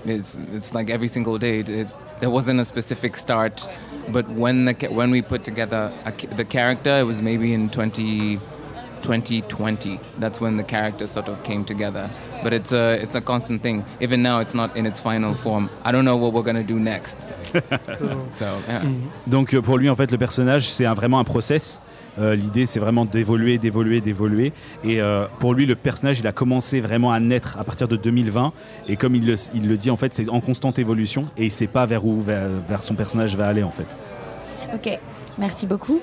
It's 0.06 0.38
it's 0.54 0.74
like 0.74 0.90
every 0.90 1.08
single 1.08 1.38
day. 1.38 1.60
It, 1.60 1.70
it, 1.70 1.88
there 2.20 2.30
wasn't 2.30 2.60
a 2.60 2.66
specific 2.66 3.16
start, 3.16 3.68
but 4.12 4.28
when 4.30 4.66
the 4.66 4.74
when 4.92 5.10
we 5.12 5.22
put 5.22 5.44
together 5.44 5.94
a, 6.06 6.12
the 6.36 6.44
character, 6.46 7.00
it 7.00 7.06
was 7.06 7.22
maybe 7.22 7.54
in 7.54 7.70
20, 7.70 8.38
2020. 9.04 10.00
That's 10.20 10.42
when 10.42 10.58
the 10.58 10.64
character 10.64 11.08
sort 11.08 11.30
of 11.30 11.42
came 11.44 11.64
together. 11.64 12.10
But 12.44 12.52
it's 12.54 12.74
a 12.74 13.00
it's 13.02 13.16
a 13.16 13.22
constant 13.22 13.62
thing. 13.62 13.86
Even 14.02 14.22
now, 14.22 14.42
it's 14.42 14.54
not 14.54 14.76
in 14.76 14.86
its 14.86 15.00
final 15.00 15.34
form. 15.34 15.70
I 15.86 15.92
don't 15.94 16.04
know 16.06 16.18
what 16.18 16.34
we're 16.34 16.44
gonna 16.44 16.64
do 16.64 16.80
next. 16.80 17.20
so 18.34 18.46
yeah. 18.68 18.84
Donc 19.28 19.54
euh, 19.54 19.62
pour 19.62 19.78
lui, 19.78 19.90
en 19.90 19.96
fait, 19.96 20.12
le 20.12 20.18
personnage, 20.18 20.68
c'est 20.70 20.86
un- 20.86 20.94
vraiment 20.96 21.20
un 21.20 21.24
process. 21.26 21.80
Euh, 22.20 22.36
L'idée, 22.36 22.66
c'est 22.66 22.80
vraiment 22.80 23.06
d'évoluer, 23.06 23.58
d'évoluer, 23.58 24.02
d'évoluer. 24.02 24.54
Et 24.84 25.02
euh, 25.02 25.26
pour 25.40 25.54
lui, 25.54 25.66
le 25.66 25.76
personnage, 25.76 26.20
il 26.20 26.28
a 26.28 26.32
commencé 26.32 26.82
vraiment 26.82 27.12
à 27.12 27.20
naître 27.20 27.58
à 27.60 27.64
partir 27.64 27.88
de 27.88 27.96
2020. 27.96 28.54
Et 28.88 28.96
comme 28.96 29.16
il 29.16 29.26
le, 29.26 29.78
dit, 29.78 29.90
en 29.90 29.98
fait, 29.98 30.14
c'est 30.14 30.30
en 30.30 30.42
constante 30.42 30.80
évolution. 30.80 31.24
Et 31.38 31.44
il 31.44 31.48
ne 31.48 31.52
sait 31.52 31.68
pas 31.68 31.86
vers 31.86 32.06
où 32.06 32.22
vers, 32.22 32.84
son 32.84 32.96
personnage 32.96 33.36
va 33.36 33.48
aller, 33.48 33.64
en 33.64 33.72
fait. 33.72 33.98
Ok, 34.74 35.00
merci 35.38 35.66
beaucoup. 35.66 36.00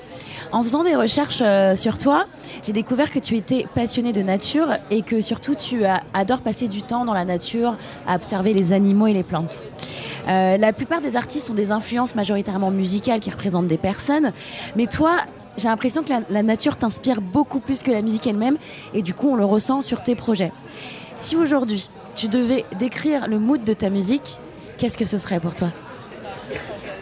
En 0.51 0.63
faisant 0.63 0.83
des 0.83 0.95
recherches 0.95 1.41
euh, 1.41 1.75
sur 1.75 1.97
toi, 1.97 2.25
j'ai 2.63 2.73
découvert 2.73 3.11
que 3.11 3.19
tu 3.19 3.35
étais 3.35 3.65
passionné 3.75 4.13
de 4.13 4.21
nature 4.21 4.69
et 4.89 5.01
que 5.01 5.21
surtout 5.21 5.55
tu 5.55 5.83
adores 6.13 6.41
passer 6.41 6.67
du 6.67 6.81
temps 6.81 7.05
dans 7.05 7.13
la 7.13 7.25
nature 7.25 7.75
à 8.07 8.15
observer 8.15 8.53
les 8.53 8.71
animaux 8.71 9.07
et 9.07 9.13
les 9.13 9.23
plantes. 9.23 9.63
La 10.27 10.73
plupart 10.73 11.01
des 11.01 11.15
artistes 11.15 11.51
ont 11.51 11.53
des 11.53 11.69
influences 11.69 12.15
majoritairement 12.15 12.71
musicales 12.71 13.19
qui 13.19 13.29
représentent 13.29 13.67
des 13.67 13.77
personnes, 13.77 14.31
mais 14.75 14.87
toi, 14.87 15.17
j'ai 15.57 15.67
l'impression 15.67 16.03
que 16.03 16.11
la, 16.29 16.43
nature 16.43 16.77
t'inspire 16.77 17.21
beaucoup 17.21 17.59
plus 17.59 17.83
que 17.83 17.91
la 17.91 18.01
musique 18.01 18.27
elle-même 18.27 18.57
et 18.93 19.01
du 19.01 19.13
coup 19.13 19.29
on 19.29 19.35
le 19.35 19.45
ressent 19.45 19.81
sur 19.81 20.03
tes 20.03 20.15
projets. 20.15 20.51
Si 21.17 21.35
aujourd'hui 21.35 21.89
tu 22.15 22.27
devais 22.27 22.65
décrire 22.77 23.27
le 23.27 23.39
mood 23.39 23.63
de 23.63 23.73
ta 23.73 23.89
musique, 23.89 24.39
qu'est-ce 24.77 24.97
que 24.97 25.05
ce 25.05 25.17
serait 25.17 25.39
pour 25.39 25.55
toi? 25.55 25.69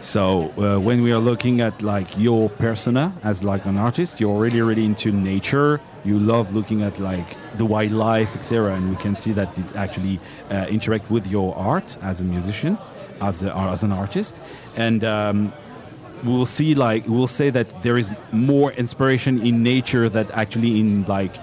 So 0.00 0.52
uh, 0.58 0.78
when 0.78 1.00
we 1.02 1.12
are 1.12 1.20
looking 1.20 1.62
at 1.62 1.80
like 1.80 2.18
your 2.18 2.50
persona 2.50 3.12
as 3.24 3.42
like 3.42 3.64
an 3.64 3.78
artist, 3.78 4.20
you're 4.20 4.38
really 4.38 4.60
really 4.60 4.84
into 4.84 5.10
nature. 5.10 5.80
You 6.04 6.18
love 6.18 6.54
looking 6.54 6.82
at 6.82 7.00
like 7.00 7.36
the 7.56 7.64
wildlife, 7.64 8.36
etc. 8.36 8.74
And 8.74 8.90
we 8.90 8.96
can 8.96 9.16
see 9.16 9.32
that 9.32 9.56
it 9.56 9.74
actually 9.74 10.20
uh, 10.50 10.66
interact 10.68 11.10
with 11.10 11.26
your 11.26 11.56
art 11.56 11.96
as 12.02 12.20
a 12.20 12.24
musician, 12.24 12.76
as 13.22 13.42
a, 13.42 13.56
as 13.56 13.82
an 13.82 13.92
artist. 13.92 14.38
And 14.76 15.02
um, 15.04 15.52
we'll 16.24 16.46
see 16.46 16.74
like 16.74 17.06
we'll 17.06 17.26
say 17.26 17.50
that 17.50 17.82
there 17.82 17.98
is 17.98 18.12
more 18.32 18.72
inspiration 18.72 19.40
in 19.40 19.62
nature 19.62 20.08
that 20.08 20.30
actually 20.30 20.80
in 20.80 21.04
like 21.04 21.34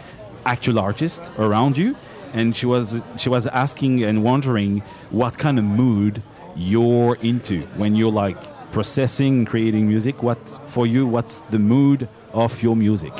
actual 0.46 0.80
artists 0.80 1.30
around 1.38 1.78
you. 1.78 1.96
And 2.34 2.56
she 2.56 2.66
was 2.66 3.02
she 3.18 3.30
was 3.30 3.48
asking 3.48 4.04
and 4.04 4.24
wondering 4.24 4.84
what 5.10 5.38
kind 5.38 5.60
of 5.60 5.66
mood 5.66 6.24
you're 6.56 7.16
into 7.22 7.62
when 7.78 7.96
you're 7.96 8.12
like 8.12 8.38
processing 8.72 9.44
creating 9.46 9.86
music 9.88 10.24
what 10.24 10.60
for 10.66 10.88
you 10.88 11.06
what's 11.06 11.40
the 11.50 11.60
mood 11.60 12.08
of 12.34 12.62
your 12.62 12.76
music 12.76 13.14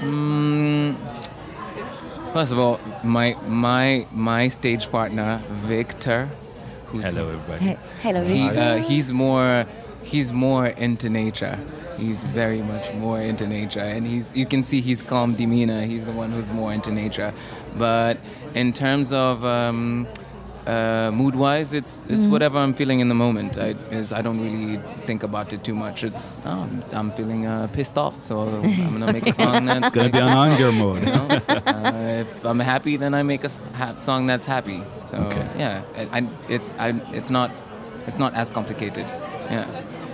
Mm, 0.00 0.96
first 2.32 2.52
of 2.52 2.58
all, 2.58 2.80
my 3.04 3.36
my 3.46 4.06
my 4.12 4.48
stage 4.48 4.90
partner 4.90 5.42
Victor, 5.68 6.30
who's 6.90 7.04
Hello, 7.04 7.28
everybody. 7.30 7.64
He- 7.64 7.76
hello, 8.02 8.24
He, 8.24 8.48
uh, 8.48 8.76
he's 8.78 9.12
more 9.12 9.66
he's 10.02 10.32
more 10.32 10.66
into 10.66 11.08
nature. 11.10 11.58
He's 11.98 12.24
very 12.24 12.62
much 12.62 12.94
more 12.94 13.20
into 13.20 13.46
nature, 13.46 13.80
and 13.80 14.06
he's 14.06 14.34
you 14.34 14.46
can 14.46 14.62
see 14.62 14.80
he's 14.80 15.02
calm 15.02 15.34
demeanor. 15.34 15.82
He's 15.84 16.04
the 16.04 16.12
one 16.12 16.30
who's 16.30 16.50
more 16.50 16.72
into 16.72 16.90
nature. 16.90 17.32
But 17.76 18.18
in 18.54 18.72
terms 18.72 19.12
of 19.12 19.44
um, 19.44 20.06
uh, 20.66 21.10
mood-wise, 21.12 21.72
it's 21.72 22.02
it's 22.08 22.26
Mhm. 22.26 22.30
whatever 22.30 22.58
I'm 22.58 22.74
feeling 22.74 23.00
in 23.00 23.08
the 23.08 23.14
moment. 23.14 23.56
I 23.58 23.74
is 23.90 24.12
I 24.12 24.22
don't 24.22 24.40
really 24.40 24.78
think 25.06 25.22
about 25.22 25.52
it 25.52 25.62
too 25.64 25.74
much. 25.74 26.04
It's 26.04 26.34
oh, 26.46 26.66
I'm 26.92 27.10
feeling 27.12 27.46
uh, 27.46 27.66
pissed 27.72 27.96
off, 27.98 28.14
so 28.22 28.34
I'm 28.62 28.98
gonna 28.98 29.12
make 29.12 29.26
a 29.26 29.32
song 29.32 29.64
that's 29.66 29.86
It's 29.86 29.94
gonna 29.96 30.10
be 30.10 30.18
anger 30.20 30.72
mode. 30.72 31.00
you 31.00 31.12
know? 31.12 31.26
uh, 31.66 32.20
if 32.24 32.44
I'm 32.44 32.60
happy, 32.60 32.96
then 32.98 33.14
I 33.14 33.22
make 33.22 33.42
a 33.42 33.46
s- 33.50 33.60
ha- 33.78 33.94
song 33.96 34.26
that's 34.26 34.46
happy. 34.46 34.80
So 35.10 35.16
yeah, 35.58 35.82
I, 35.96 36.20
I, 36.20 36.26
it's 36.48 36.72
I, 36.78 36.94
it's 37.14 37.30
not 37.30 37.50
it's 38.06 38.18
not 38.18 38.34
as 38.34 38.50
complicated. 38.50 39.06
Yeah. 39.50 39.64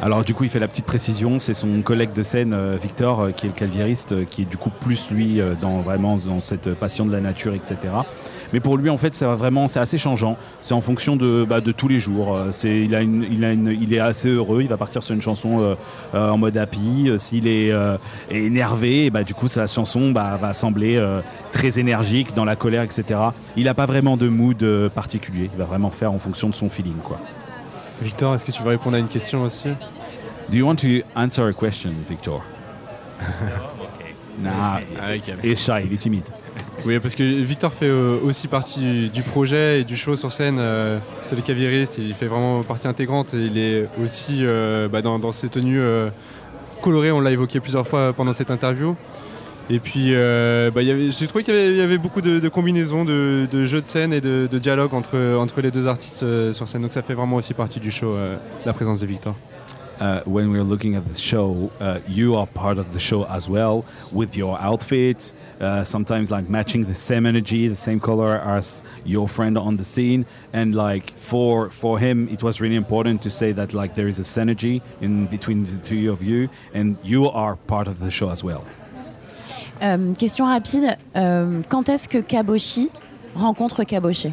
Alors 0.02 0.24
du 0.24 0.34
coup, 0.34 0.44
il 0.44 0.50
fait 0.50 0.58
la 0.60 0.68
petite 0.68 0.84
précision, 0.84 1.38
c'est 1.38 1.54
son 1.54 1.80
collègue 1.82 2.12
de 2.12 2.22
scène 2.22 2.52
euh, 2.52 2.76
Victor, 2.80 3.18
euh, 3.20 3.30
qui 3.32 3.46
est 3.46 3.48
le 3.48 3.54
claviériste, 3.54 4.12
euh, 4.12 4.24
qui 4.28 4.42
est 4.42 4.44
du 4.44 4.58
coup 4.58 4.68
plus 4.70 5.10
lui 5.10 5.40
dans 5.60 5.78
vraiment 5.78 6.16
dans 6.18 6.40
cette 6.40 6.74
passion 6.74 7.06
de 7.06 7.12
la 7.12 7.20
nature, 7.20 7.54
etc. 7.54 7.76
Mais 8.52 8.60
pour 8.60 8.76
lui, 8.76 8.90
en 8.90 8.96
fait, 8.96 9.14
c'est 9.14 9.24
vraiment, 9.24 9.68
c'est 9.68 9.80
assez 9.80 9.98
changeant. 9.98 10.36
C'est 10.60 10.74
en 10.74 10.80
fonction 10.80 11.16
de, 11.16 11.44
bah, 11.48 11.60
de 11.60 11.72
tous 11.72 11.88
les 11.88 11.98
jours. 11.98 12.36
Euh, 12.36 12.52
C'est, 12.52 12.80
il 12.80 12.94
a 12.94 13.02
une, 13.02 13.26
il 13.30 13.44
a 13.44 13.52
une, 13.52 13.68
il 13.68 13.92
est 13.92 13.98
assez 13.98 14.28
heureux. 14.28 14.62
Il 14.62 14.68
va 14.68 14.76
partir 14.76 15.02
sur 15.02 15.14
une 15.14 15.22
chanson 15.22 15.58
euh, 15.60 15.74
euh, 16.14 16.30
en 16.30 16.38
mode 16.38 16.56
happy. 16.56 17.10
S'il 17.18 17.46
est 17.48 17.72
euh, 17.72 17.96
énervé, 18.30 19.10
bah, 19.10 19.24
du 19.24 19.34
coup, 19.34 19.48
sa 19.48 19.66
chanson 19.66 20.12
bah, 20.12 20.36
va 20.40 20.52
sembler 20.54 20.96
euh, 20.96 21.20
très 21.52 21.78
énergique, 21.78 22.34
dans 22.34 22.44
la 22.44 22.56
colère, 22.56 22.82
etc. 22.82 23.20
Il 23.56 23.64
n'a 23.64 23.74
pas 23.74 23.86
vraiment 23.86 24.16
de 24.16 24.28
mood 24.28 24.62
euh, 24.62 24.88
particulier. 24.88 25.50
Il 25.52 25.58
va 25.58 25.64
vraiment 25.64 25.90
faire 25.90 26.12
en 26.12 26.18
fonction 26.18 26.48
de 26.48 26.54
son 26.54 26.68
feeling, 26.68 26.96
quoi. 27.02 27.18
Victor, 28.02 28.34
est-ce 28.34 28.44
que 28.44 28.52
tu 28.52 28.62
veux 28.62 28.68
répondre 28.68 28.96
à 28.96 29.00
une 29.00 29.08
question 29.08 29.42
aussi? 29.42 29.68
Do 30.48 30.56
you 30.56 30.66
want 30.66 30.76
to 30.76 30.86
answer 31.16 31.42
a 31.48 31.52
question, 31.52 31.90
Victor? 32.08 32.42
Nah, 34.38 34.80
il 35.42 35.50
est 35.50 35.56
shy, 35.56 35.72
il 35.86 35.94
est 35.94 35.96
timide. 35.96 36.24
Oui, 36.86 37.00
parce 37.00 37.16
que 37.16 37.22
Victor 37.22 37.72
fait 37.72 37.88
euh, 37.88 38.18
aussi 38.24 38.46
partie 38.46 39.10
du, 39.10 39.22
projet 39.22 39.80
et 39.80 39.84
du 39.84 39.96
show 39.96 40.14
sur 40.14 40.32
scène. 40.32 40.58
euh, 40.60 40.98
c'est 41.24 41.34
le 41.34 41.42
claviériste, 41.42 41.98
il 41.98 42.14
fait 42.14 42.26
vraiment 42.26 42.62
partie 42.62 42.86
intégrante. 42.86 43.34
Et 43.34 43.46
il 43.46 43.58
est 43.58 43.88
aussi 44.02 44.40
euh, 44.42 44.88
bah, 44.88 45.02
dans, 45.02 45.32
ses 45.32 45.48
tenues 45.48 45.80
euh, 45.80 46.10
colorées, 46.82 47.10
on 47.10 47.20
l'a 47.20 47.32
évoqué 47.32 47.58
plusieurs 47.60 47.86
fois 47.86 48.12
pendant 48.12 48.32
cette 48.32 48.50
interview. 48.50 48.96
Et 49.68 49.80
puis, 49.80 50.10
euh, 50.12 50.70
bah, 50.70 50.82
j'ai 50.84 51.26
trouvé 51.26 51.42
qu'il 51.42 51.76
y 51.76 51.80
avait, 51.80 51.98
beaucoup 51.98 52.20
de, 52.20 52.48
combinaisons, 52.48 53.04
de, 53.04 53.66
jeux 53.66 53.80
de 53.80 53.86
scène 53.86 54.12
et 54.12 54.20
de, 54.20 54.48
de 54.50 54.58
dialogue 54.58 54.94
entre, 54.94 55.36
entre 55.36 55.60
les 55.60 55.70
deux 55.70 55.88
artistes 55.88 56.22
euh, 56.22 56.52
sur 56.52 56.68
scène. 56.68 56.82
Donc 56.82 56.92
ça 56.92 57.02
fait 57.02 57.14
vraiment 57.14 57.36
aussi 57.36 57.52
partie 57.52 57.80
du 57.80 57.90
show, 57.90 58.12
euh, 58.12 58.36
la 58.64 58.72
présence 58.72 59.00
de 59.00 59.06
Victor. 59.06 59.34
Uh, 60.00 60.20
when 60.24 60.50
we're 60.50 60.62
looking 60.64 60.94
at 60.94 61.06
the 61.06 61.14
show, 61.14 61.70
uh, 61.80 62.00
you 62.06 62.36
are 62.36 62.46
part 62.46 62.78
of 62.78 62.92
the 62.92 62.98
show 62.98 63.24
as 63.26 63.48
well 63.48 63.84
with 64.12 64.36
your 64.36 64.58
outfits, 64.58 65.32
uh, 65.60 65.84
sometimes 65.84 66.30
like 66.30 66.48
matching 66.48 66.84
the 66.84 66.94
same 66.94 67.26
energy, 67.26 67.68
the 67.68 67.76
same 67.76 68.00
color 68.00 68.38
as 68.38 68.82
your 69.04 69.28
friend 69.28 69.56
on 69.56 69.76
the 69.76 69.84
scene. 69.84 70.26
And 70.52 70.74
like 70.74 71.16
for 71.18 71.70
for 71.70 71.98
him, 71.98 72.28
it 72.28 72.42
was 72.42 72.60
really 72.60 72.76
important 72.76 73.22
to 73.22 73.30
say 73.30 73.52
that 73.52 73.72
like 73.72 73.94
there 73.94 74.08
is 74.08 74.18
a 74.18 74.24
synergy 74.24 74.82
in 75.00 75.26
between 75.26 75.64
the 75.64 75.78
two 75.88 76.10
of 76.12 76.22
you, 76.22 76.48
and 76.74 76.96
you 77.02 77.28
are 77.30 77.56
part 77.56 77.88
of 77.88 78.00
the 78.00 78.10
show 78.10 78.30
as 78.30 78.42
well. 78.44 78.64
Euh, 79.82 80.14
question 80.14 80.46
rapide. 80.46 80.96
euh, 81.16 81.62
quand 81.68 81.88
est-ce 81.88 82.08
que 82.08 82.18
Kaboshi 82.18 82.88
rencontre 83.34 83.84
Kaboché 83.84 84.32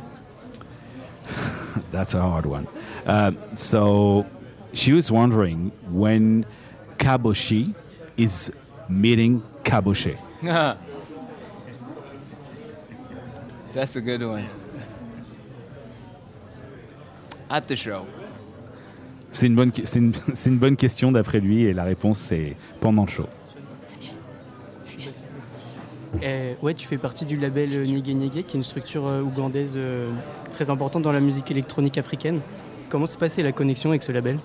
That's 1.91 2.13
a 2.13 2.21
hard 2.21 2.45
one. 2.45 2.65
Uh, 3.05 3.31
so 3.53 4.25
she 4.73 4.93
was 4.93 5.11
wondering 5.11 5.71
when 5.91 6.45
Kaboshi 6.97 7.73
is 8.17 8.51
meeting 8.89 9.41
Kaboshe. 9.63 10.17
That's 13.73 13.95
a 13.95 14.01
good 14.01 14.21
one. 14.21 14.47
At 17.49 17.67
the 17.67 17.75
show. 17.75 18.05
C'est 19.31 19.47
une, 19.47 19.55
bonne, 19.55 19.71
c'est 19.83 19.97
une, 19.97 20.13
c'est 20.33 20.49
une 20.49 20.59
bonne 20.59 20.75
question 20.75 21.11
d'après 21.11 21.39
lui 21.39 21.63
et 21.63 21.73
la 21.73 21.83
réponse 21.83 22.19
c'est 22.19 22.55
pendant 22.79 23.05
le 23.05 23.09
show. 23.09 23.27
Euh, 26.23 26.53
ouais, 26.61 26.73
tu 26.75 26.87
fais 26.87 26.97
partie 26.97 27.25
du 27.25 27.35
label 27.37 27.69
euh, 27.73 27.85
Nyege 27.85 28.13
Nyege, 28.13 28.31
qui 28.31 28.37
est 28.37 28.53
une 28.53 28.63
structure 28.63 29.07
euh, 29.07 29.21
ougandaise 29.21 29.73
euh, 29.75 30.07
très 30.51 30.69
importante 30.69 31.01
dans 31.01 31.11
la 31.11 31.19
musique 31.19 31.49
électronique 31.49 31.97
africaine. 31.97 32.39
Comment 32.89 33.07
s'est 33.07 33.17
passée 33.17 33.41
la 33.41 33.51
connexion 33.51 33.89
avec 33.89 34.03
ce 34.03 34.11
label? 34.11 34.37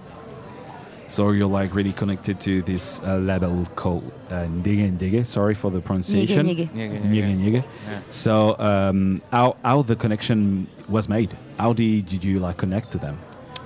So 1.08 1.30
you're 1.30 1.48
like 1.48 1.74
really 1.74 1.92
connected 1.94 2.38
to 2.40 2.62
this 2.62 3.00
uh, 3.02 3.16
label 3.16 3.66
called 3.76 4.12
uh, 4.30 4.44
Ndege 4.44 4.92
Ndege. 4.98 5.26
Sorry 5.26 5.54
for 5.54 5.70
the 5.70 5.80
pronunciation. 5.80 6.46
Nyege. 6.46 6.70
Nyege. 6.70 7.64
Yeah. 7.64 8.00
So 8.10 8.58
um, 8.58 9.22
how, 9.32 9.56
how 9.64 9.82
the 9.82 9.96
connection 9.96 10.68
was 10.86 11.08
made? 11.08 11.34
How 11.58 11.72
did, 11.72 12.06
did 12.06 12.24
you 12.24 12.40
like 12.40 12.58
connect 12.58 12.90
to 12.92 12.98
them? 12.98 13.18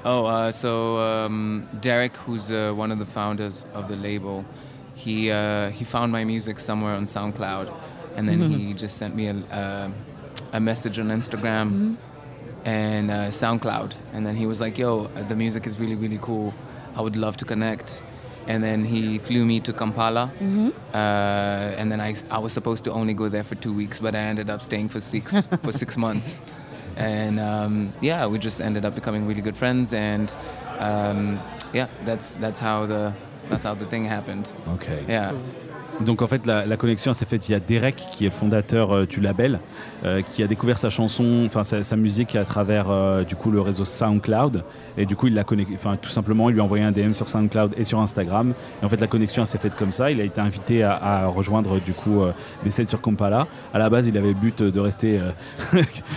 Oh, 0.04 0.24
uh, 0.24 0.52
so 0.52 0.98
um, 0.98 1.68
Derek, 1.80 2.16
who's 2.16 2.50
uh, 2.50 2.72
one 2.74 2.92
of 2.92 2.98
the 2.98 3.06
founders 3.06 3.64
of 3.74 3.88
the 3.88 3.96
label, 3.96 4.44
he 4.94 5.30
uh, 5.30 5.70
he 5.70 5.84
found 5.84 6.12
my 6.12 6.24
music 6.24 6.58
somewhere 6.58 6.94
on 6.94 7.06
SoundCloud, 7.06 7.72
and 8.16 8.28
then 8.28 8.40
he 8.50 8.74
just 8.74 8.96
sent 8.98 9.14
me 9.14 9.28
a, 9.28 9.34
uh, 9.52 9.90
a 10.52 10.60
message 10.60 10.98
on 10.98 11.08
Instagram 11.08 11.96
and 12.64 13.10
uh, 13.10 13.28
SoundCloud, 13.28 13.94
and 14.12 14.26
then 14.26 14.34
he 14.34 14.46
was 14.46 14.60
like, 14.60 14.76
"Yo, 14.76 15.04
uh, 15.14 15.22
the 15.24 15.36
music 15.36 15.66
is 15.66 15.78
really 15.78 15.94
really 15.94 16.18
cool. 16.20 16.52
I 16.96 17.00
would 17.02 17.16
love 17.16 17.36
to 17.38 17.44
connect." 17.44 18.02
And 18.48 18.60
then 18.62 18.84
he 18.84 19.18
flew 19.20 19.44
me 19.44 19.60
to 19.60 19.72
Kampala, 19.72 20.32
uh, 20.92 20.96
and 21.78 21.92
then 21.92 22.00
I, 22.00 22.14
I 22.28 22.38
was 22.38 22.52
supposed 22.52 22.82
to 22.84 22.90
only 22.92 23.14
go 23.14 23.28
there 23.28 23.44
for 23.44 23.54
two 23.54 23.72
weeks, 23.72 24.00
but 24.00 24.14
I 24.14 24.18
ended 24.18 24.50
up 24.50 24.60
staying 24.62 24.88
for 24.88 25.00
six 25.00 25.40
for 25.62 25.72
six 25.72 25.96
months, 25.96 26.40
and 26.96 27.38
um, 27.38 27.92
yeah, 28.00 28.26
we 28.26 28.38
just 28.38 28.60
ended 28.60 28.84
up 28.84 28.94
becoming 28.94 29.26
really 29.28 29.42
good 29.42 29.56
friends, 29.56 29.92
and 29.92 30.34
um, 30.80 31.40
yeah, 31.72 31.86
that's 32.04 32.34
that's 32.34 32.58
how 32.60 32.86
the 32.86 33.12
that's 33.48 33.62
how 33.62 33.74
the 33.74 33.86
thing 33.86 34.04
happened. 34.04 34.48
Ok. 34.74 35.04
Yeah. 35.08 35.32
Donc 36.00 36.22
en 36.22 36.26
fait 36.26 36.46
la, 36.46 36.66
la 36.66 36.76
connexion 36.76 37.12
s'est 37.12 37.26
faite 37.26 37.44
via 37.44 37.60
Derek 37.60 37.94
qui 38.10 38.24
est 38.24 38.28
le 38.28 38.34
fondateur 38.34 38.92
euh, 38.92 39.06
du 39.06 39.20
label, 39.20 39.60
euh, 40.04 40.22
qui 40.22 40.42
a 40.42 40.46
découvert 40.46 40.78
sa 40.78 40.90
chanson, 40.90 41.44
enfin 41.46 41.64
sa, 41.64 41.82
sa 41.84 41.96
musique 41.96 42.34
à 42.34 42.44
travers 42.44 42.86
euh, 42.90 43.22
du 43.24 43.36
coup 43.36 43.50
le 43.50 43.60
réseau 43.60 43.84
SoundCloud 43.84 44.64
et 44.96 45.06
du 45.06 45.14
coup 45.16 45.26
il 45.28 45.34
l'a 45.34 45.44
connecté, 45.44 45.74
enfin 45.76 45.96
tout 46.00 46.10
simplement 46.10 46.48
il 46.48 46.54
lui 46.54 46.60
a 46.60 46.64
envoyé 46.64 46.82
un 46.82 46.92
DM 46.92 47.12
sur 47.12 47.28
SoundCloud 47.28 47.74
et 47.76 47.84
sur 47.84 48.00
Instagram 48.00 48.54
et 48.82 48.84
en 48.84 48.88
fait 48.88 49.00
la 49.00 49.06
connexion 49.06 49.44
s'est 49.46 49.58
faite 49.58 49.76
comme 49.76 49.92
ça. 49.92 50.10
Il 50.10 50.20
a 50.20 50.24
été 50.24 50.40
invité 50.40 50.82
à, 50.82 50.92
à 50.96 51.26
rejoindre 51.26 51.78
du 51.78 51.92
coup 51.92 52.22
des 52.64 52.70
sets 52.70 52.86
sur 52.86 53.00
Kampala. 53.00 53.46
À 53.74 53.78
la 53.78 53.88
base 53.90 54.08
il 54.08 54.16
avait 54.16 54.28
le 54.28 54.34
but 54.34 54.62
de 54.62 54.80
rester 54.80 55.18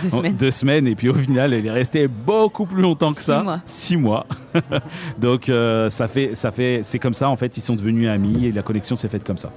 Deux 0.02 0.08
semaines. 0.08 0.36
deux 0.38 0.50
semaines, 0.50 0.86
et 0.88 0.94
puis 0.94 1.08
au 1.10 1.14
final 1.14 1.54
il 1.54 1.66
est 1.66 1.70
resté 1.70 2.08
beaucoup 2.08 2.66
plus 2.66 2.82
longtemps 2.82 3.12
que 3.12 3.20
Six 3.20 3.26
ça, 3.26 3.42
mois. 3.42 3.60
six 3.66 3.96
mois. 3.96 4.26
Donc 5.18 5.48
euh, 5.48 5.88
ça 5.90 6.08
fait, 6.08 6.34
ça 6.34 6.50
fait, 6.50 6.80
c'est 6.84 6.98
comme 6.98 7.14
ça 7.14 7.28
en 7.28 7.36
fait 7.36 7.56
ils 7.56 7.62
sont 7.62 7.74
devenus 7.76 8.08
amis 8.08 8.46
et 8.46 8.52
la 8.52 8.62
connexion 8.62 8.96
s'est 8.96 9.08
faite 9.08 9.24
comme 9.24 9.38
ça. 9.38 9.50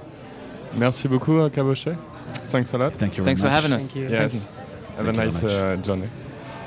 Merci 0.76 1.08
beaucoup, 1.08 1.36
euh, 1.38 1.48
Cabochet. 1.48 1.92
5 2.42 2.66
salades. 2.66 2.92
Thank 2.98 3.16
you 3.16 3.24
very 3.24 3.34
Thanks 3.36 3.40
for 3.42 3.50
much. 3.50 3.58
having 3.64 3.76
us. 3.76 3.88
Thank 3.92 3.96
you. 3.96 4.08
Yes. 4.10 4.48
Have 4.98 5.08
a 5.08 5.12
Thank 5.12 5.16
you 5.16 5.24
nice 5.24 5.40
very 5.42 5.78
uh, 5.78 5.84
journey. 5.84 6.04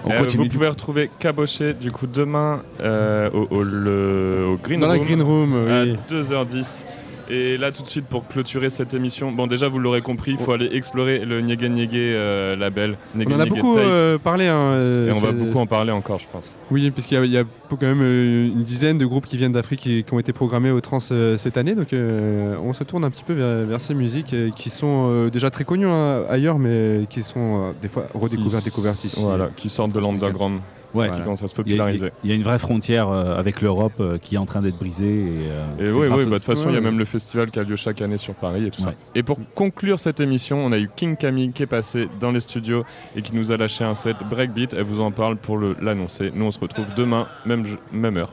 On 0.06 0.12
Euh, 0.12 0.20
continue 0.20 0.44
vous 0.44 0.50
pouvez 0.50 0.68
retrouver 0.68 1.10
Cabochet 1.20 1.74
du 1.74 1.90
coup 1.90 2.08
demain 2.08 2.62
euh, 2.82 3.30
au, 3.32 3.48
au- 3.50 3.64
le- 3.64 4.46
au 4.50 4.58
Green 4.58 4.82
Dans 4.82 4.88
la 4.88 4.96
Room 4.96 5.06
Green 5.06 5.22
Room, 5.22 5.54
à 5.70 5.84
oui. 5.84 5.98
2h10. 6.10 6.84
Et 7.30 7.58
là 7.58 7.72
tout 7.72 7.82
de 7.84 7.88
suite 7.88 8.06
pour 8.06 8.28
clôturer 8.28 8.70
cette 8.70 8.94
émission, 8.94 9.32
bon 9.32 9.48
déjà 9.48 9.70
vous 9.70 9.80
l'aurez 9.80 10.02
compris, 10.02 10.32
il 10.32 10.38
faut 10.38 10.52
aller 10.52 10.70
explorer 10.74 11.20
le 11.20 11.40
Nyege 11.42 11.70
Nyege 11.70 11.90
euh, 11.94 12.56
label. 12.56 12.98
On 13.16 13.32
en 13.32 13.40
a 13.40 13.46
beaucoup 13.46 13.78
euh, 13.78 14.18
parlé. 14.18 14.48
hein, 14.48 14.56
euh, 14.56 15.10
et 15.10 15.12
on 15.14 15.20
va 15.20 15.32
beaucoup 15.32 15.60
en 15.60 15.66
parler 15.66 15.92
encore 15.92 16.20
je 16.20 16.28
pense. 16.32 16.56
Oui, 16.70 16.92
puisqu'il 16.92 17.16
y 17.16 17.18
a, 17.18 17.24
il 17.26 17.32
y 17.32 17.38
a 17.38 17.44
quand 17.70 17.82
même 17.82 18.02
une 18.02 18.64
dizaine 18.64 18.98
de 18.98 19.06
groupes 19.06 19.26
qui 19.26 19.38
viennent 19.38 19.54
d'Afrique 19.54 19.88
et 19.88 20.04
qui 20.04 20.14
ont 20.14 20.20
été 20.20 20.34
programmés 20.34 20.70
au 20.70 20.82
Trans 20.82 21.00
euh, 21.12 21.38
cette 21.38 21.58
année. 21.58 21.76
Donc 21.76 21.90
on 21.94 22.74
se 22.74 22.84
tourne 22.84 23.04
un 23.06 23.10
petit 23.10 23.24
peu 23.24 23.34
vers, 23.34 23.66
vers 23.66 23.82
ces 23.82 23.94
musiques 23.94 24.36
qui 24.56 24.70
sont 24.70 25.28
déjà 25.28 25.50
très 25.50 25.64
connues 25.64 25.88
hein, 25.88 26.24
ailleurs, 26.30 26.60
mais 26.60 27.08
qui 27.10 27.24
sont 27.24 27.74
des 27.82 27.88
fois 27.88 28.08
redécouvertes, 28.14 28.66
découvertes 28.66 29.04
ici. 29.06 29.22
Voilà, 29.24 29.50
qui 29.56 29.70
sortent 29.70 29.94
de 29.94 30.00
l'underground. 30.00 30.60
Ouais. 30.94 31.10
qui 31.10 31.22
commencent 31.22 31.44
à 31.44 31.48
se 31.48 31.54
Il 31.54 31.58
y, 31.58 31.62
a, 31.62 31.64
populariser. 31.64 32.12
il 32.24 32.30
y 32.30 32.34
a 32.34 32.36
une 32.36 32.44
vraie 32.44 32.60
frontière 32.60 33.10
euh, 33.10 33.38
avec 33.38 33.62
l'Europe 33.62 33.94
euh, 34.00 34.18
qui 34.18 34.36
est 34.36 34.38
en 34.38 34.46
train 34.46 34.62
d'être 34.62 34.78
brisée. 34.78 35.06
Et, 35.06 35.50
euh, 35.50 35.66
Et 35.80 35.92
oui, 35.92 36.08
oui, 36.08 36.10
bah, 36.10 36.18
de 36.26 36.36
toute 36.36 36.44
façon, 36.44 36.70
il 36.70 36.76
y 36.76 36.78
a 36.78 36.82
même 36.82 37.00
le 37.00 37.06
festival 37.06 37.52
qui 37.52 37.60
a 37.60 37.64
lieu 37.64 37.76
chaque 37.76 38.02
année 38.02 38.18
sur 38.18 38.36
Paris 38.36 38.68
et 38.68 38.72
tout 38.72 38.82
ça. 38.82 38.94
Et 39.16 39.24
pour 39.24 39.40
conclure 39.56 40.00
cette 40.00 40.20
émission, 40.20 40.64
on 40.64 40.72
a 40.72 40.78
eu 40.78 40.90
King 40.96 41.16
Camille 41.18 41.52
qui 41.52 41.64
est 41.64 41.68
passé 41.68 42.08
dans 42.20 42.32
les 42.32 42.42
studios 42.42 42.84
et 43.16 43.22
qui 43.22 43.36
nous 43.36 43.52
a 43.52 43.58
lâché 43.58 43.84
un 43.84 43.96
set 43.96 44.18
breakbeat. 44.30 44.74
Elle 44.74 44.84
vous 44.84 45.02
en 45.02 45.12
parle 45.12 45.38
pour 45.38 45.58
l'annoncer. 45.58 46.32
Nous, 46.34 46.46
on 46.46 46.52
se 46.52 46.60
retrouve 46.60 46.86
demain, 46.96 47.28
même 47.46 48.18
heure, 48.18 48.32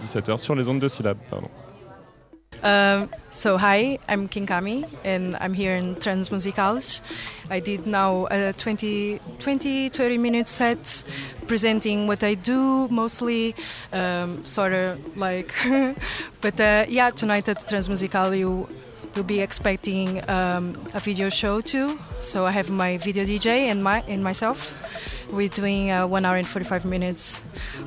17h, 0.00 0.38
sur 0.38 0.54
les 0.54 0.68
ondes 0.68 0.80
de 0.80 0.88
syllabes. 0.88 1.18
Pardon. 1.30 1.48
Um, 2.62 3.08
so 3.30 3.56
hi, 3.56 3.98
I'm 4.06 4.28
Kinkami, 4.28 4.86
and 5.02 5.34
I'm 5.36 5.54
here 5.54 5.74
in 5.76 5.96
Transmusicals. 5.96 7.00
I 7.48 7.58
did 7.58 7.86
now 7.86 8.26
a 8.30 8.52
20, 8.52 9.18
20 9.38 9.88
30 9.88 10.18
minute 10.18 10.48
set 10.48 11.04
presenting 11.46 12.06
what 12.06 12.22
I 12.22 12.34
do, 12.34 12.86
mostly 12.88 13.54
um, 13.92 14.44
sort 14.44 14.72
of 14.72 15.16
like. 15.16 15.54
but 16.42 16.60
uh, 16.60 16.84
yeah, 16.88 17.10
tonight 17.10 17.48
at 17.48 17.66
Transmusical, 17.66 18.38
you 18.38 18.68
will 19.14 19.24
be 19.24 19.40
expecting 19.40 20.28
um, 20.28 20.74
a 20.94 21.00
video 21.00 21.28
show 21.28 21.60
too. 21.60 21.98
So 22.18 22.46
I 22.46 22.50
have 22.50 22.70
my 22.70 22.98
video 22.98 23.24
DJ 23.24 23.68
and 23.70 23.82
my 23.82 24.02
and 24.06 24.22
myself. 24.22 24.74
We're 25.30 25.48
doing 25.48 25.90
uh, 25.90 26.06
one 26.06 26.24
hour 26.24 26.36
and 26.36 26.48
45 26.48 26.84
minutes 26.84 27.40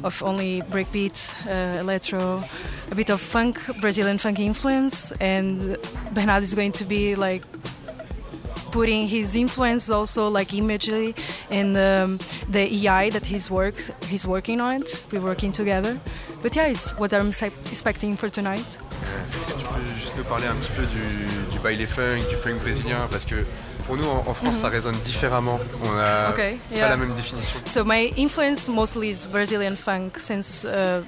of 0.04 0.24
only 0.24 0.62
breakbeat, 0.62 1.36
uh, 1.46 1.80
electro, 1.80 2.44
a 2.90 2.96
bit 2.96 3.10
of 3.10 3.20
funk, 3.20 3.60
Brazilian 3.82 4.18
funk 4.18 4.40
influence, 4.40 5.12
and 5.14 5.78
Bernardo 6.14 6.44
is 6.44 6.56
going 6.56 6.72
to 6.74 6.86
be 6.86 7.16
like 7.16 7.44
putting 8.72 9.08
his 9.08 9.36
influence 9.36 9.92
also 9.92 10.28
like 10.30 10.52
imagery 10.52 11.14
in 11.52 11.78
um, 11.78 12.18
the 12.50 12.64
EI 12.64 13.12
that 13.12 13.24
he's 13.24 13.52
works 13.52 13.92
he's 14.08 14.26
working 14.26 14.60
on 14.62 14.82
it. 14.82 15.04
We're 15.12 15.22
working 15.22 15.52
together. 15.52 16.00
But 16.44 16.56
yeah, 16.56 16.68
it's 16.68 16.92
what 17.00 17.14
I'm 17.14 17.30
expecting 17.72 18.18
for 18.18 18.30
tonight. 18.30 18.66
Est-ce 19.34 19.46
que 19.48 19.60
tu 19.60 19.66
peux 19.66 19.82
juste 20.00 20.14
nous 20.18 20.24
parler 20.26 20.48
un 20.48 20.56
petit 20.56 20.72
peu 20.76 20.86
du, 20.86 21.52
du 21.52 21.60
baile 21.60 21.88
funk, 21.88 22.20
du 22.30 22.36
funk 22.36 22.60
brésilien 22.62 23.08
Parce 23.10 23.26
que 23.26 23.46
pour 23.86 23.96
nous, 23.98 24.04
en, 24.08 24.18
en 24.28 24.34
France, 24.34 24.56
Mhm. 24.58 24.62
ça 24.62 24.70
résonne 24.70 24.96
différemment. 25.06 25.60
On 25.86 25.98
a 25.98 26.30
Okay, 26.32 26.58
pas 26.70 26.76
yeah. 26.76 26.90
la 26.90 26.98
même 26.98 27.14
définition. 27.16 27.58
So 27.66 27.84
my 27.86 28.12
influence 28.18 28.68
mostly 28.68 29.10
is 29.10 29.26
Brazilian 29.28 29.76
funk 29.76 30.20
since 30.20 30.66
uh, 30.66 31.02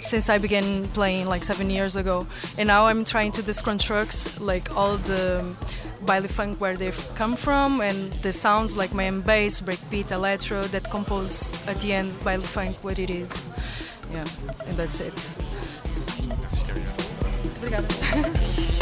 since 0.00 0.28
I 0.30 0.38
began 0.38 0.86
playing 0.94 1.28
like 1.28 1.44
seven 1.44 1.70
years 1.70 1.96
ago, 1.96 2.26
and 2.58 2.66
now 2.66 2.86
I'm 2.86 3.04
trying 3.04 3.32
to 3.32 3.42
deconstruct 3.42 4.38
like 4.40 4.70
all 4.76 4.96
the 4.98 5.42
baile 6.06 6.28
funk 6.28 6.60
where 6.60 6.76
they've 6.76 7.02
come 7.16 7.36
from 7.36 7.80
and 7.80 8.12
the 8.22 8.32
sounds 8.32 8.76
like 8.76 8.94
my 8.94 9.10
bass, 9.10 9.60
breakbeat, 9.60 10.10
electro 10.12 10.62
that 10.72 10.90
compose 10.90 11.52
at 11.66 11.80
the 11.80 11.92
end 11.94 12.12
baile 12.24 12.42
funk 12.42 12.76
what 12.82 12.98
it 12.98 13.10
is. 13.10 13.48
Yeah, 14.12 14.24
and 14.66 14.76
that's 14.76 15.00
it. 15.00 15.32
Obrigada. 17.60 18.70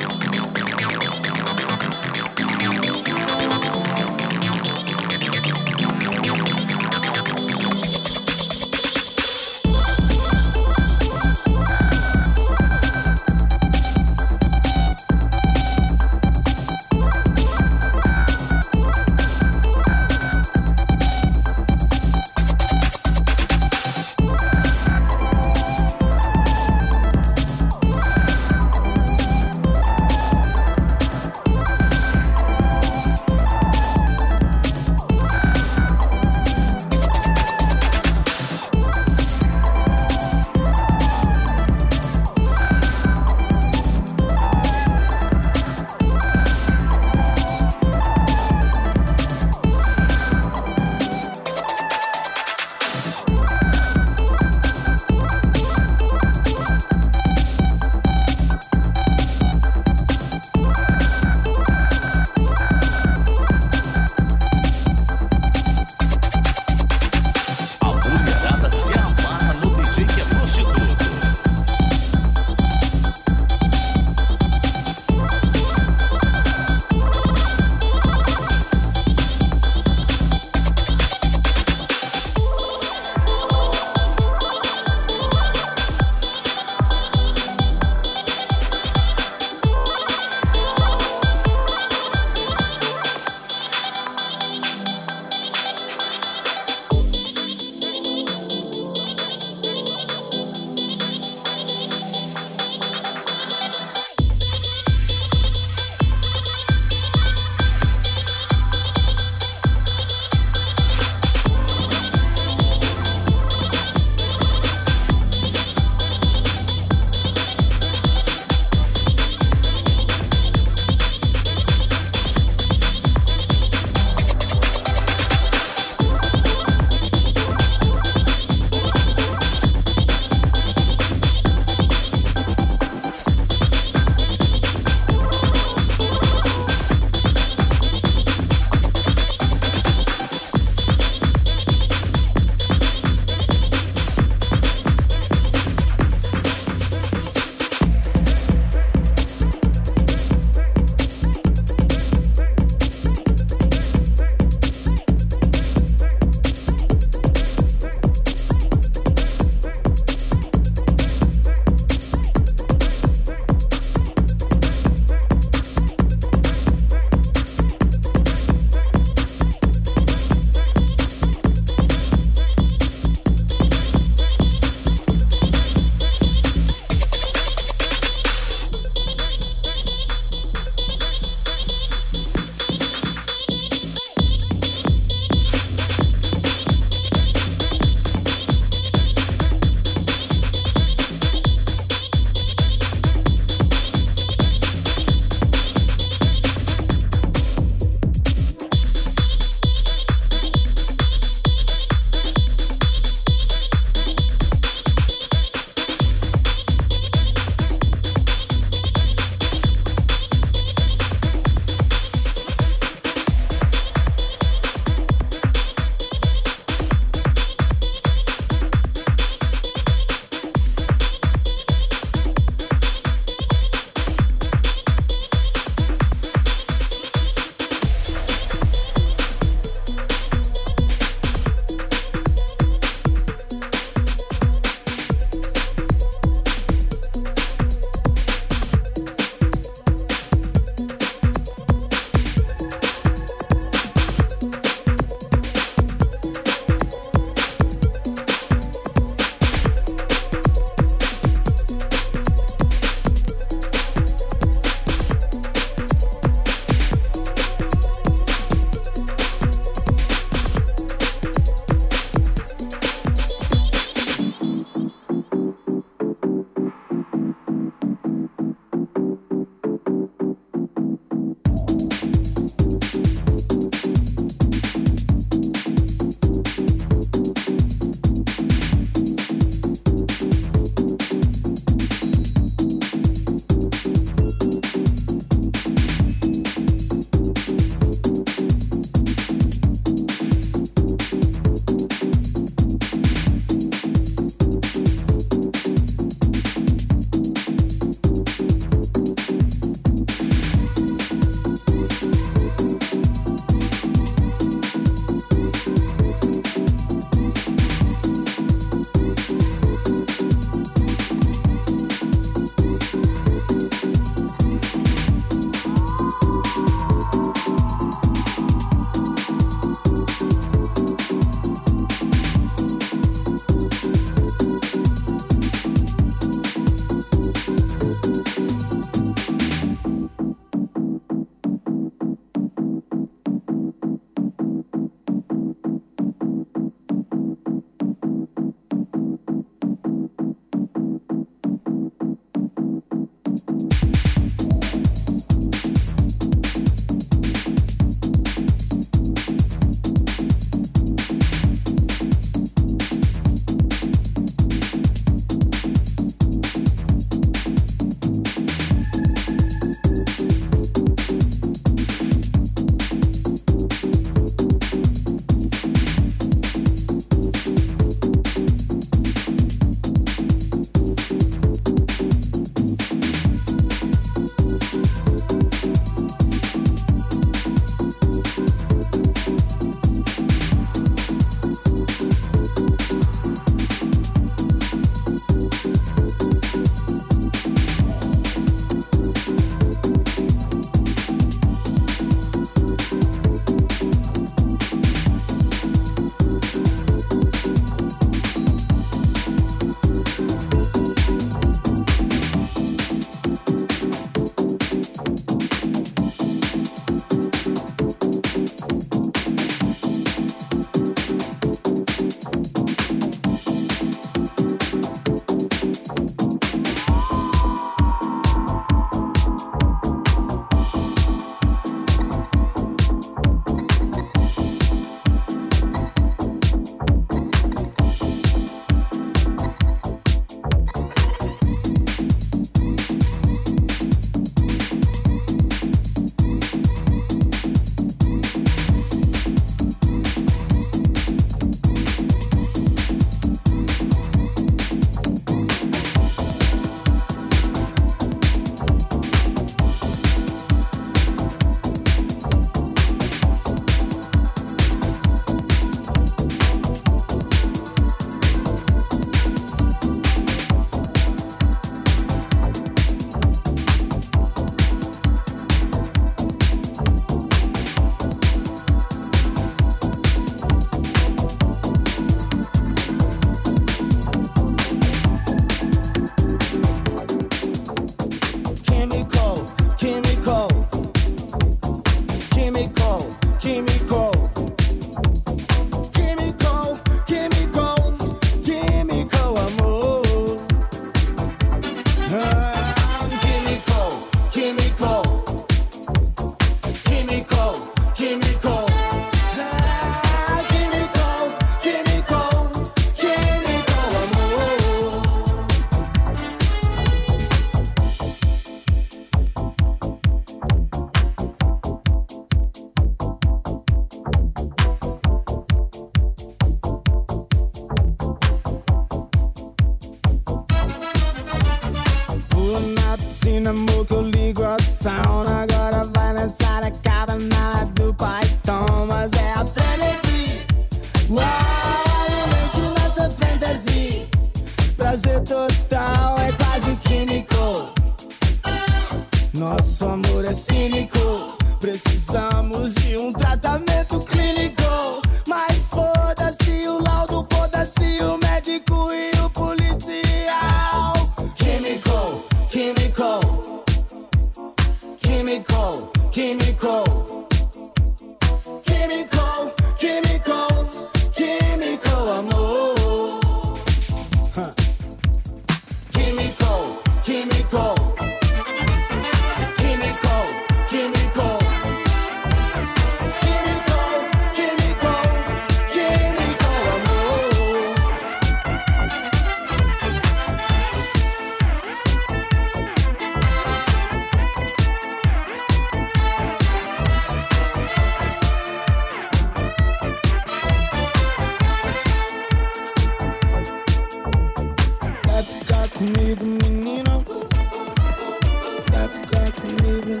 ficar 598.96 599.32
comigo, 599.32 600.00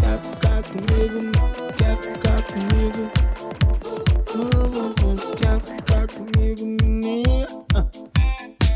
quer 0.00 0.18
ficar 0.20 0.62
comigo, 0.62 1.32
quer 1.76 1.96
ficar 2.02 2.42
comigo. 2.42 3.10
Quer 5.36 5.60
ficar 5.60 6.06
comigo, 6.08 6.64
menina? 6.82 7.46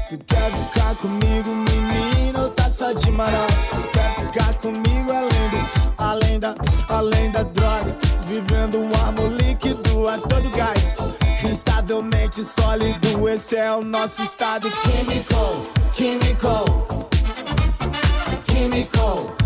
Se 0.08 0.16
quer 0.18 0.52
ficar 0.52 0.94
comigo, 0.96 1.50
menino, 1.50 2.48
tá 2.50 2.70
só 2.70 2.92
de 2.92 3.10
moral. 3.10 3.46
Quer 3.92 4.14
ficar 4.14 4.54
comigo 4.54 5.10
além 5.10 5.50
dos, 5.50 5.90
além 5.98 6.40
da, 6.40 6.54
além 6.88 7.30
da 7.32 7.42
droga. 7.42 7.96
Vivendo 8.26 8.78
um 8.78 8.90
amor 9.06 9.30
líquido 9.32 10.08
a 10.08 10.18
todo 10.18 10.50
gás. 10.50 10.94
Instavelmente 11.42 12.44
sólido, 12.44 13.28
esse 13.28 13.56
é 13.56 13.72
o 13.72 13.82
nosso 13.82 14.22
estado 14.22 14.70
químico, 14.70 15.66
químico, 15.92 16.86
químico. 18.46 19.37